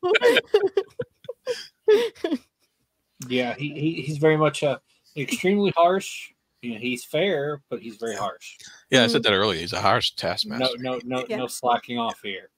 [3.27, 4.77] Yeah, he, he he's very much uh,
[5.15, 6.29] extremely harsh.
[6.61, 8.57] You know, he's fair, but he's very harsh.
[8.89, 9.59] Yeah, I said that earlier.
[9.59, 10.77] He's a harsh taskmaster.
[10.79, 11.37] No, no, no, Yeah.
[11.37, 12.49] no slacking off here.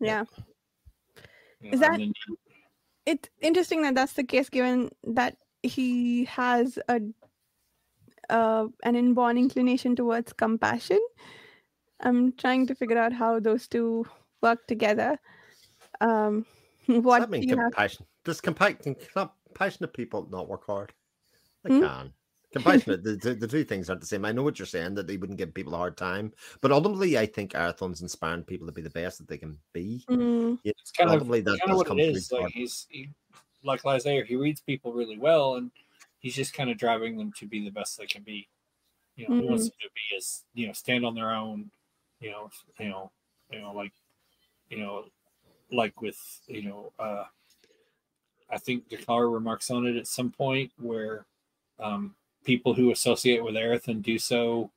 [0.00, 0.24] yeah.
[1.60, 2.12] You Is that- then
[3.06, 7.00] It's interesting that that's the case, given that he has a
[8.30, 11.00] uh, an inborn inclination towards compassion.
[12.00, 14.06] I'm trying to figure out how those two
[14.40, 15.18] work together.
[16.00, 16.46] Um,
[16.86, 17.72] Does what that mean do you have?
[17.72, 18.06] compassion?
[18.24, 20.92] Does compa- can compassionate people not work hard?
[21.64, 21.80] They Hmm?
[21.80, 22.12] can.
[22.52, 24.24] Compassionate, the, the, the two things aren't the same.
[24.24, 27.16] I know what you're saying that they wouldn't give people a hard time, but ultimately,
[27.16, 30.04] I think Arithon's inspiring people to be the best that they can be.
[30.10, 32.12] Mm, Yeah, it's kind of that kind of does what come through.
[32.12, 32.52] Like hard.
[32.52, 33.08] he's he,
[33.62, 35.70] like Lysaer, he reads people really well, and
[36.20, 38.48] he's just kind of driving them to be the best they can be.
[39.16, 41.70] You know, he wants them to be as you know, stand on their own.
[42.20, 43.10] You know, you know,
[43.50, 43.92] you know, like
[44.68, 45.06] you know,
[45.72, 47.24] like with you know, uh
[48.52, 51.26] I think Dakar remarks on it at some point where
[51.78, 52.14] um
[52.44, 54.70] people who associate with Arithon do so,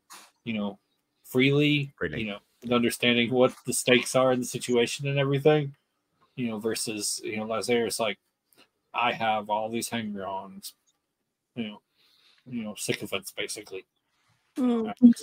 [0.44, 0.80] you know,
[1.24, 2.22] freely, Freely.
[2.22, 2.40] you know,
[2.76, 5.74] understanding what the stakes are in the situation and everything,
[6.36, 8.18] you know, versus, you know, Lysaer is like,
[8.94, 10.74] I have all these hanger-ons,
[11.56, 11.82] you know,
[12.48, 13.86] you know, sycophants basically.
[14.58, 15.14] mm, And,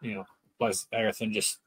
[0.00, 0.26] you know,
[0.60, 1.58] Laz- Arithon just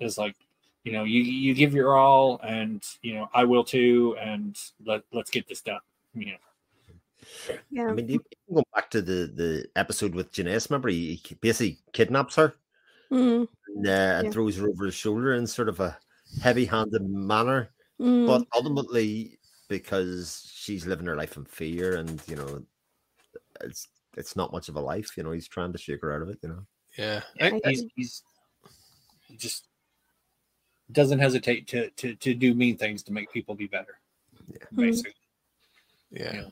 [0.00, 0.36] is like,
[0.84, 5.02] you know, you you give your all, and you know, I will too, and let
[5.12, 5.80] let's get this done.
[6.14, 6.38] You know,
[7.70, 7.88] yeah.
[7.88, 10.68] I mean, you you go back to the, the episode with Jinesse.
[10.70, 12.54] Remember, he, he basically kidnaps her
[13.10, 15.98] Mm, and, uh, and throws her over his shoulder in sort of a
[16.40, 17.70] heavy-handed manner.
[18.00, 22.62] mm, But ultimately, because she's living her life in fear, and you know,
[23.60, 25.16] it's it's not much of a life.
[25.16, 26.38] You know, he's trying to shake her out of it.
[26.42, 26.66] You know,
[26.98, 27.22] Yeah.
[27.40, 28.22] I- he's, he's
[29.26, 29.66] he just
[30.90, 33.98] doesn't hesitate to, to to do mean things to make people be better.
[34.48, 34.66] Yeah.
[34.74, 35.14] basically.
[36.10, 36.34] Yeah.
[36.34, 36.48] Yeah.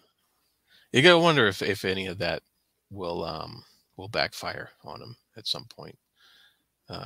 [0.92, 2.42] You gotta wonder if if any of that
[2.90, 3.62] will um
[3.96, 5.98] will backfire on him at some point.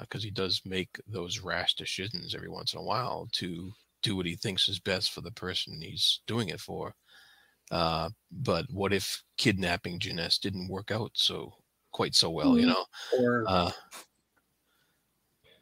[0.01, 3.71] Because he does make those rash decisions every once in a while to
[4.03, 6.95] do what he thinks is best for the person he's doing it for.
[7.70, 11.55] Uh, but what if kidnapping Jinesse didn't work out so
[11.93, 12.69] quite so well, you Mhm.
[12.69, 12.85] know?
[13.19, 13.70] Or Uh,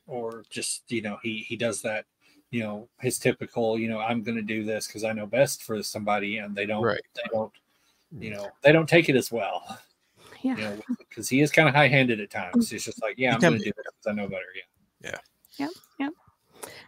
[0.07, 2.05] or just you know he he does that
[2.51, 5.63] you know his typical you know i'm going to do this because i know best
[5.63, 7.01] for somebody and they don't Right.
[7.15, 7.53] they don't
[8.19, 9.79] you know they don't take it as well
[10.43, 10.57] yeah.
[10.57, 13.41] you know because he is kind of high-handed at times he's just like yeah i'm
[13.41, 13.67] going to be.
[13.67, 14.43] do this 'cause i know better
[15.03, 15.19] yeah yeah
[15.59, 15.69] yeah
[16.01, 16.09] yeah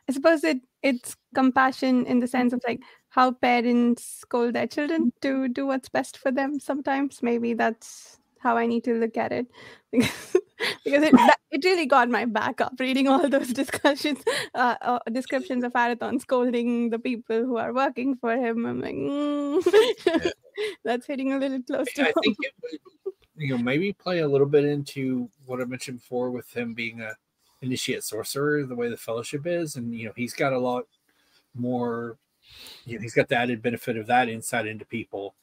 [0.08, 2.80] I suppose it it's compassion in the sense of like
[3.14, 6.58] how parents scold their children to do what's best for them.
[6.58, 9.46] Sometimes maybe that's how I need to look at it
[9.92, 10.36] because
[10.84, 14.18] because it that, it really got my back up reading all those discussions,
[14.56, 18.66] uh, uh, descriptions of Arithon scolding the people who are working for him.
[18.66, 20.32] I'm like, mm,
[20.84, 22.14] that's hitting a little close to i home.
[22.24, 26.30] think it would you know maybe play a little bit into what i mentioned before
[26.30, 27.12] with him being a
[27.62, 30.84] initiate sorcerer the way the fellowship is and you know he's got a lot
[31.54, 32.16] more
[32.84, 35.34] you know he's got the added benefit of that insight into people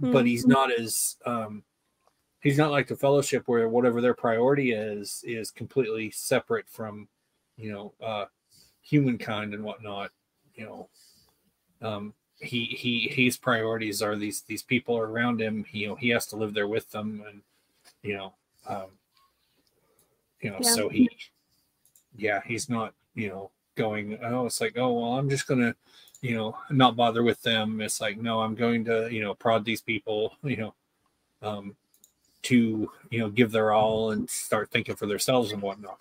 [0.00, 1.62] but he's not as um
[2.40, 7.08] he's not like the fellowship where whatever their priority is is completely separate from
[7.56, 8.24] you know uh
[8.82, 10.10] humankind and whatnot
[10.54, 10.88] you know
[11.82, 16.08] um he he his priorities are these these people around him he, you know he
[16.08, 17.40] has to live there with them and
[18.02, 18.34] you know
[18.66, 18.88] um
[20.40, 20.74] you know Yeah.
[20.74, 21.08] so he
[22.16, 25.74] yeah, he's not, you know, going, oh, it's like, oh, well, I'm just going to,
[26.24, 27.82] you know, not bother with them.
[27.82, 30.74] It's like, no, I'm going to, you know, prod these people, you know,
[31.42, 31.76] um,
[32.44, 35.98] to, you know, give their all and start thinking for themselves and whatnot.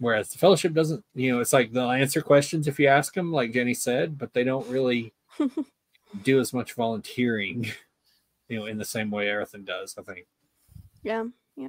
[0.00, 3.30] Whereas the fellowship doesn't, you know, it's like they'll answer questions if you ask them,
[3.30, 5.12] like Jenny said, but they don't really
[6.24, 7.70] do as much volunteering,
[8.48, 10.26] you know, in the same way Arithon does, I think.
[11.04, 11.68] Yeah, yeah.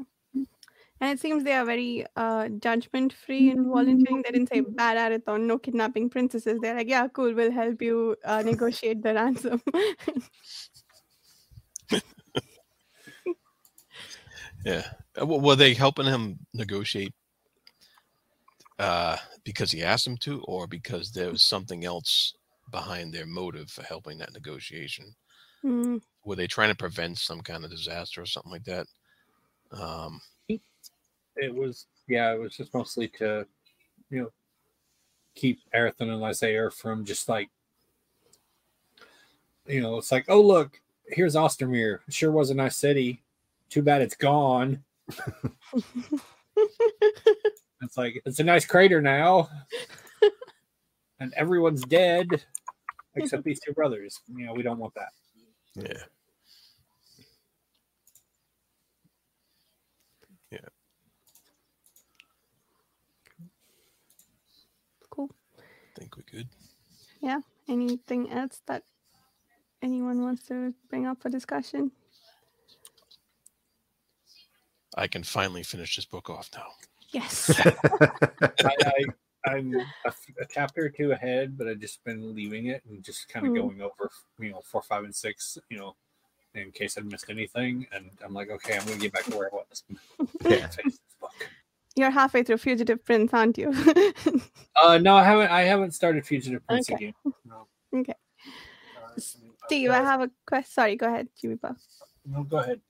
[1.00, 4.24] And it seems they are very uh, judgment free in volunteering.
[4.24, 6.60] They didn't say bad Arithon, no kidnapping princesses.
[6.60, 9.62] They're like, yeah, cool, we'll help you uh, negotiate the ransom.
[14.66, 14.84] yeah.
[15.20, 17.14] Uh, were they helping him negotiate
[18.80, 22.34] uh, because he asked them to, or because there was something else
[22.72, 25.16] behind their motive for helping that negotiation?
[25.64, 26.02] Mm.
[26.26, 28.88] Were they trying to prevent some kind of disaster or something like that?
[29.72, 30.20] Um,
[31.38, 33.46] it was, yeah, it was just mostly to,
[34.10, 34.32] you know,
[35.36, 37.50] keep Arithon and Lysaer from just like,
[39.68, 42.00] you know, it's like, oh look, here's Ostermere.
[42.08, 43.24] It sure was a nice city.
[43.70, 44.84] Too bad it's gone.
[47.82, 49.50] it's like it's a nice crater now,
[51.20, 52.28] and everyone's dead
[53.16, 54.22] except these two brothers.
[54.28, 55.10] You know, we don't want that.
[55.76, 56.04] Yeah.
[60.52, 60.60] Yeah.
[65.10, 65.30] Cool.
[65.60, 65.62] I
[65.98, 66.48] think we could.
[67.22, 67.42] Yeah.
[67.68, 68.84] Anything else that
[69.82, 71.92] anyone wants to bring up for discussion?
[74.96, 76.68] I can finally finish this book off now.
[77.12, 77.52] Yes.
[77.66, 78.76] I,
[79.46, 83.04] I, am a, a, chapter or two ahead, but I've just been leaving it and
[83.04, 83.56] just kind of mm.
[83.58, 84.10] going over,
[84.40, 85.96] you know, four, five, and six, you know,
[86.56, 87.86] in case I missed anything.
[87.92, 89.84] And I'm like, okay, I'm going to get back to where I was.
[90.46, 90.70] yeah.
[91.98, 93.74] You're halfway through Fugitive Prince, aren't you?
[94.84, 95.50] uh, no, I haven't.
[95.50, 97.08] I haven't started Fugitive Prince okay.
[97.08, 97.14] again.
[97.44, 97.68] No.
[97.92, 98.14] Okay.
[98.14, 99.20] Uh,
[99.66, 100.72] Steve, I have a question.
[100.72, 101.58] Sorry, go ahead, Jimmy
[102.24, 102.82] No, go ahead.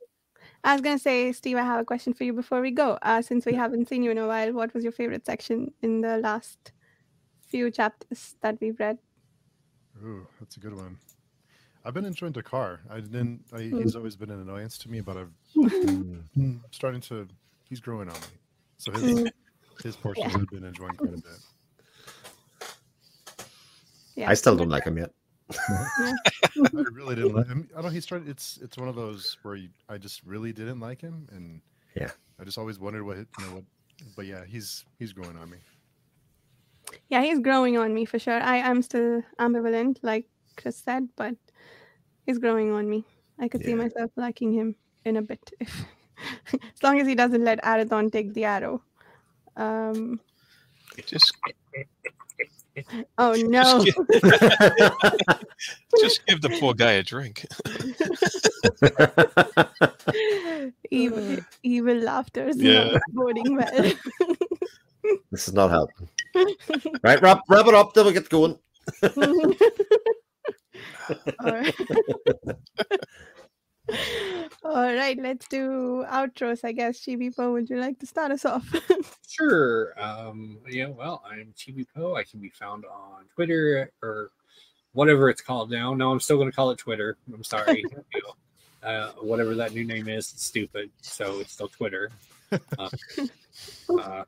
[0.61, 2.99] I was gonna say, Steve, I have a question for you before we go.
[3.01, 6.01] Uh, since we haven't seen you in a while, what was your favorite section in
[6.01, 6.73] the last
[7.47, 8.97] few chapters that we've read?
[10.03, 10.97] Ooh, that's a good one.
[11.85, 12.81] I've been enjoying Dakar.
[12.89, 13.45] I didn't.
[13.53, 13.81] I, mm.
[13.81, 17.25] He's always been an annoyance to me, but I've been starting to.
[17.69, 18.37] He's growing on me.
[18.77, 19.31] So his mm.
[19.83, 20.39] his portions yeah.
[20.39, 22.67] have been enjoying quite a bit.
[24.15, 25.11] Yeah, I still don't like him yet.
[25.69, 26.13] I
[26.91, 27.69] really didn't like him.
[27.75, 27.91] I don't.
[27.91, 28.27] He started.
[28.27, 31.61] It's it's one of those where you, I just really didn't like him, and
[31.95, 33.63] yeah, I just always wondered what you know what.
[34.15, 35.57] But yeah, he's he's growing on me.
[37.09, 38.41] Yeah, he's growing on me for sure.
[38.41, 40.25] I am still ambivalent, like
[40.55, 41.35] Chris said, but
[42.25, 43.05] he's growing on me.
[43.39, 43.67] I could yeah.
[43.67, 44.75] see myself liking him
[45.05, 45.85] in a bit, if
[46.53, 48.81] as long as he doesn't let Arithon take the arrow.
[49.55, 50.19] Um,
[51.05, 51.33] just
[53.17, 53.83] Oh no!
[53.83, 54.21] Just give,
[55.99, 57.45] just give the poor guy a drink.
[60.91, 62.91] evil, evil laughter is yeah.
[62.91, 63.71] not boding well.
[65.31, 66.07] this is not helping.
[67.03, 67.93] Right, wrap wrap it up.
[67.93, 68.59] Then we get going.
[71.39, 71.75] All right.
[74.63, 76.59] All right, let's do outros.
[76.63, 78.67] I guess Chibipoe, would you like to start us off?
[79.27, 79.93] sure.
[79.99, 82.15] Um, yeah, well, I'm Chibi Po.
[82.15, 84.31] I can be found on Twitter or
[84.93, 85.93] whatever it's called now.
[85.93, 87.17] No, I'm still going to call it Twitter.
[87.33, 87.83] I'm sorry.
[88.13, 90.89] you know, uh, whatever that new name is, it's stupid.
[91.01, 92.11] So it's still Twitter.
[92.79, 92.89] Uh,
[93.99, 94.23] uh,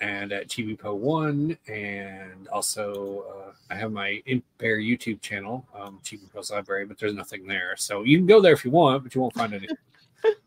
[0.00, 1.56] and at Chibipo1.
[1.68, 7.46] And also, uh, I have my Impair YouTube channel, um, Chibipoe's Library, but there's nothing
[7.46, 7.74] there.
[7.76, 9.76] So you can go there if you want, but you won't find anything.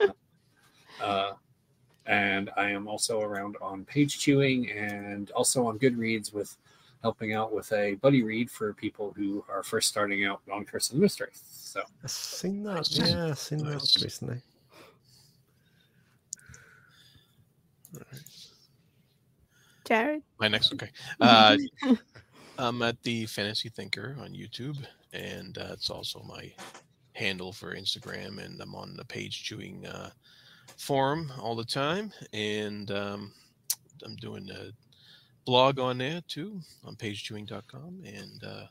[1.02, 1.32] uh,
[2.06, 6.58] and I am also around on Page Chewing and also on Goodreads with
[7.02, 10.92] helping out with a buddy read for people who are first starting out on Curse
[10.92, 11.42] of the Mistwraith.
[11.52, 12.90] So I've seen that.
[12.92, 14.42] Yeah, I've seen that recently.
[17.96, 18.31] All right.
[19.86, 20.22] Jared?
[20.40, 20.90] My next, okay.
[21.22, 21.58] Uh,
[22.58, 24.78] I'm at the Fantasy Thinker on YouTube,
[25.14, 26.52] and uh, it's also my
[27.14, 30.12] handle for Instagram, and I'm on the page chewing uh,
[30.78, 33.32] forum all the time, and um,
[34.06, 34.72] I'm doing a
[35.46, 38.66] blog on there too on pagechewing.com, and uh,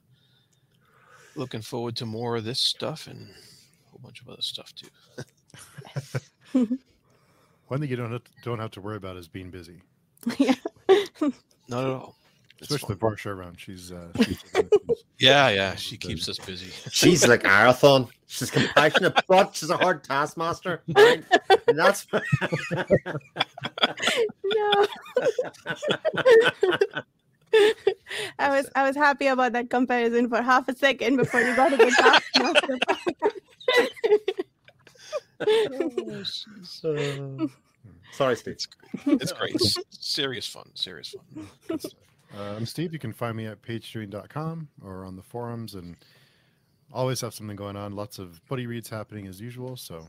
[1.35, 4.89] looking forward to more of this stuff and a whole bunch of other stuff too.
[7.69, 9.82] One thing you don't have to, don't have to worry about is being busy.
[10.39, 10.55] Yeah.
[11.69, 12.17] Not at all.
[12.62, 13.59] Especially the Varsha around.
[13.59, 14.45] She's, uh, she's,
[15.19, 15.75] yeah, yeah.
[15.77, 16.71] She keeps us busy.
[16.91, 18.09] She's like Arithon.
[18.27, 20.83] She's compassionate, but she's a hard taskmaster.
[20.95, 21.25] And
[21.75, 22.07] that's
[22.73, 22.85] no,
[24.45, 24.87] no.
[28.39, 31.71] I was I was happy about that comparison for half a second before you got
[31.71, 32.79] to the taskmaster.
[35.41, 37.47] oh, she's, Uh,
[38.12, 38.55] sorry, Steve.
[38.55, 39.23] It's great.
[39.23, 39.55] It's great.
[39.57, 40.70] S- serious fun.
[40.74, 41.47] Serious fun.
[42.37, 42.93] Uh, I'm Steve.
[42.93, 45.97] You can find me at pagechewing.com or on the forums and
[46.93, 47.95] always have something going on.
[47.97, 49.77] Lots of buddy reads happening as usual.
[49.77, 50.09] So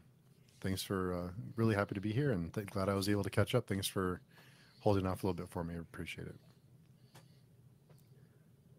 [0.62, 3.30] thanks for uh, really happy to be here and th- glad I was able to
[3.30, 3.68] catch up.
[3.68, 4.22] Thanks for
[4.82, 5.76] holding off a little bit for me.
[5.76, 6.36] I appreciate it.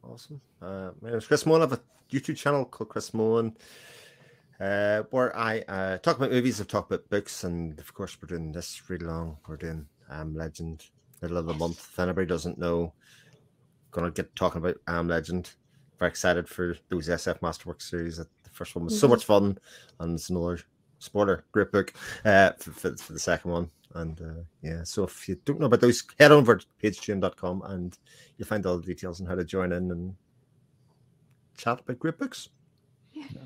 [0.04, 0.40] Awesome.
[0.60, 1.62] Uh, my name is Chris Mohan.
[1.62, 1.80] I have a
[2.10, 3.56] YouTube channel called Chris Mohan,
[4.60, 8.28] uh, where I uh, talk about movies, I talk about books, and of course, we're
[8.28, 9.38] doing this really long.
[9.48, 10.84] We're doing um, Legend,
[11.20, 11.78] middle of the month.
[11.78, 12.92] If anybody doesn't know,
[13.90, 15.50] gonna get talking about Am Legend.
[15.98, 18.16] Very excited for those SF Masterworks series.
[18.18, 19.10] The first one was so Mhm.
[19.10, 19.58] much fun,
[20.00, 20.58] and it's another
[20.98, 21.92] spoiler, great book
[22.24, 23.70] uh, for, for, for the second one.
[23.94, 27.98] And uh, yeah, so if you don't know about those, head over to pagechewing.com and
[28.36, 30.14] you'll find all the details on how to join in and
[31.58, 32.48] chat about great books.
[33.14, 33.42] Cool.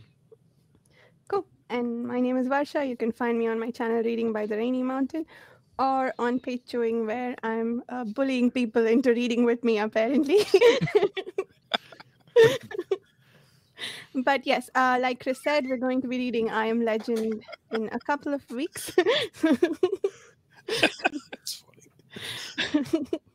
[1.69, 2.89] And my name is Varsha.
[2.89, 5.27] You can find me on my channel Reading by the Rainy Mountain
[5.79, 10.47] or on Page Chewing where I'm uh, bullying people into reading with me apparently.
[14.15, 17.89] but yes, uh, like Chris said, we're going to be reading I Am Legend in
[17.93, 18.93] a couple of weeks.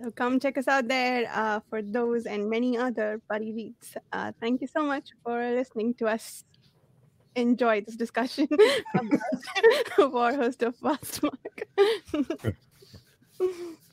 [0.00, 3.98] So come check us out there uh, for those and many other buddy reads.
[4.10, 6.44] Uh, thank you so much for listening to us
[7.34, 8.48] enjoy this discussion
[8.94, 9.20] about
[10.12, 11.64] War Host of Vastmark.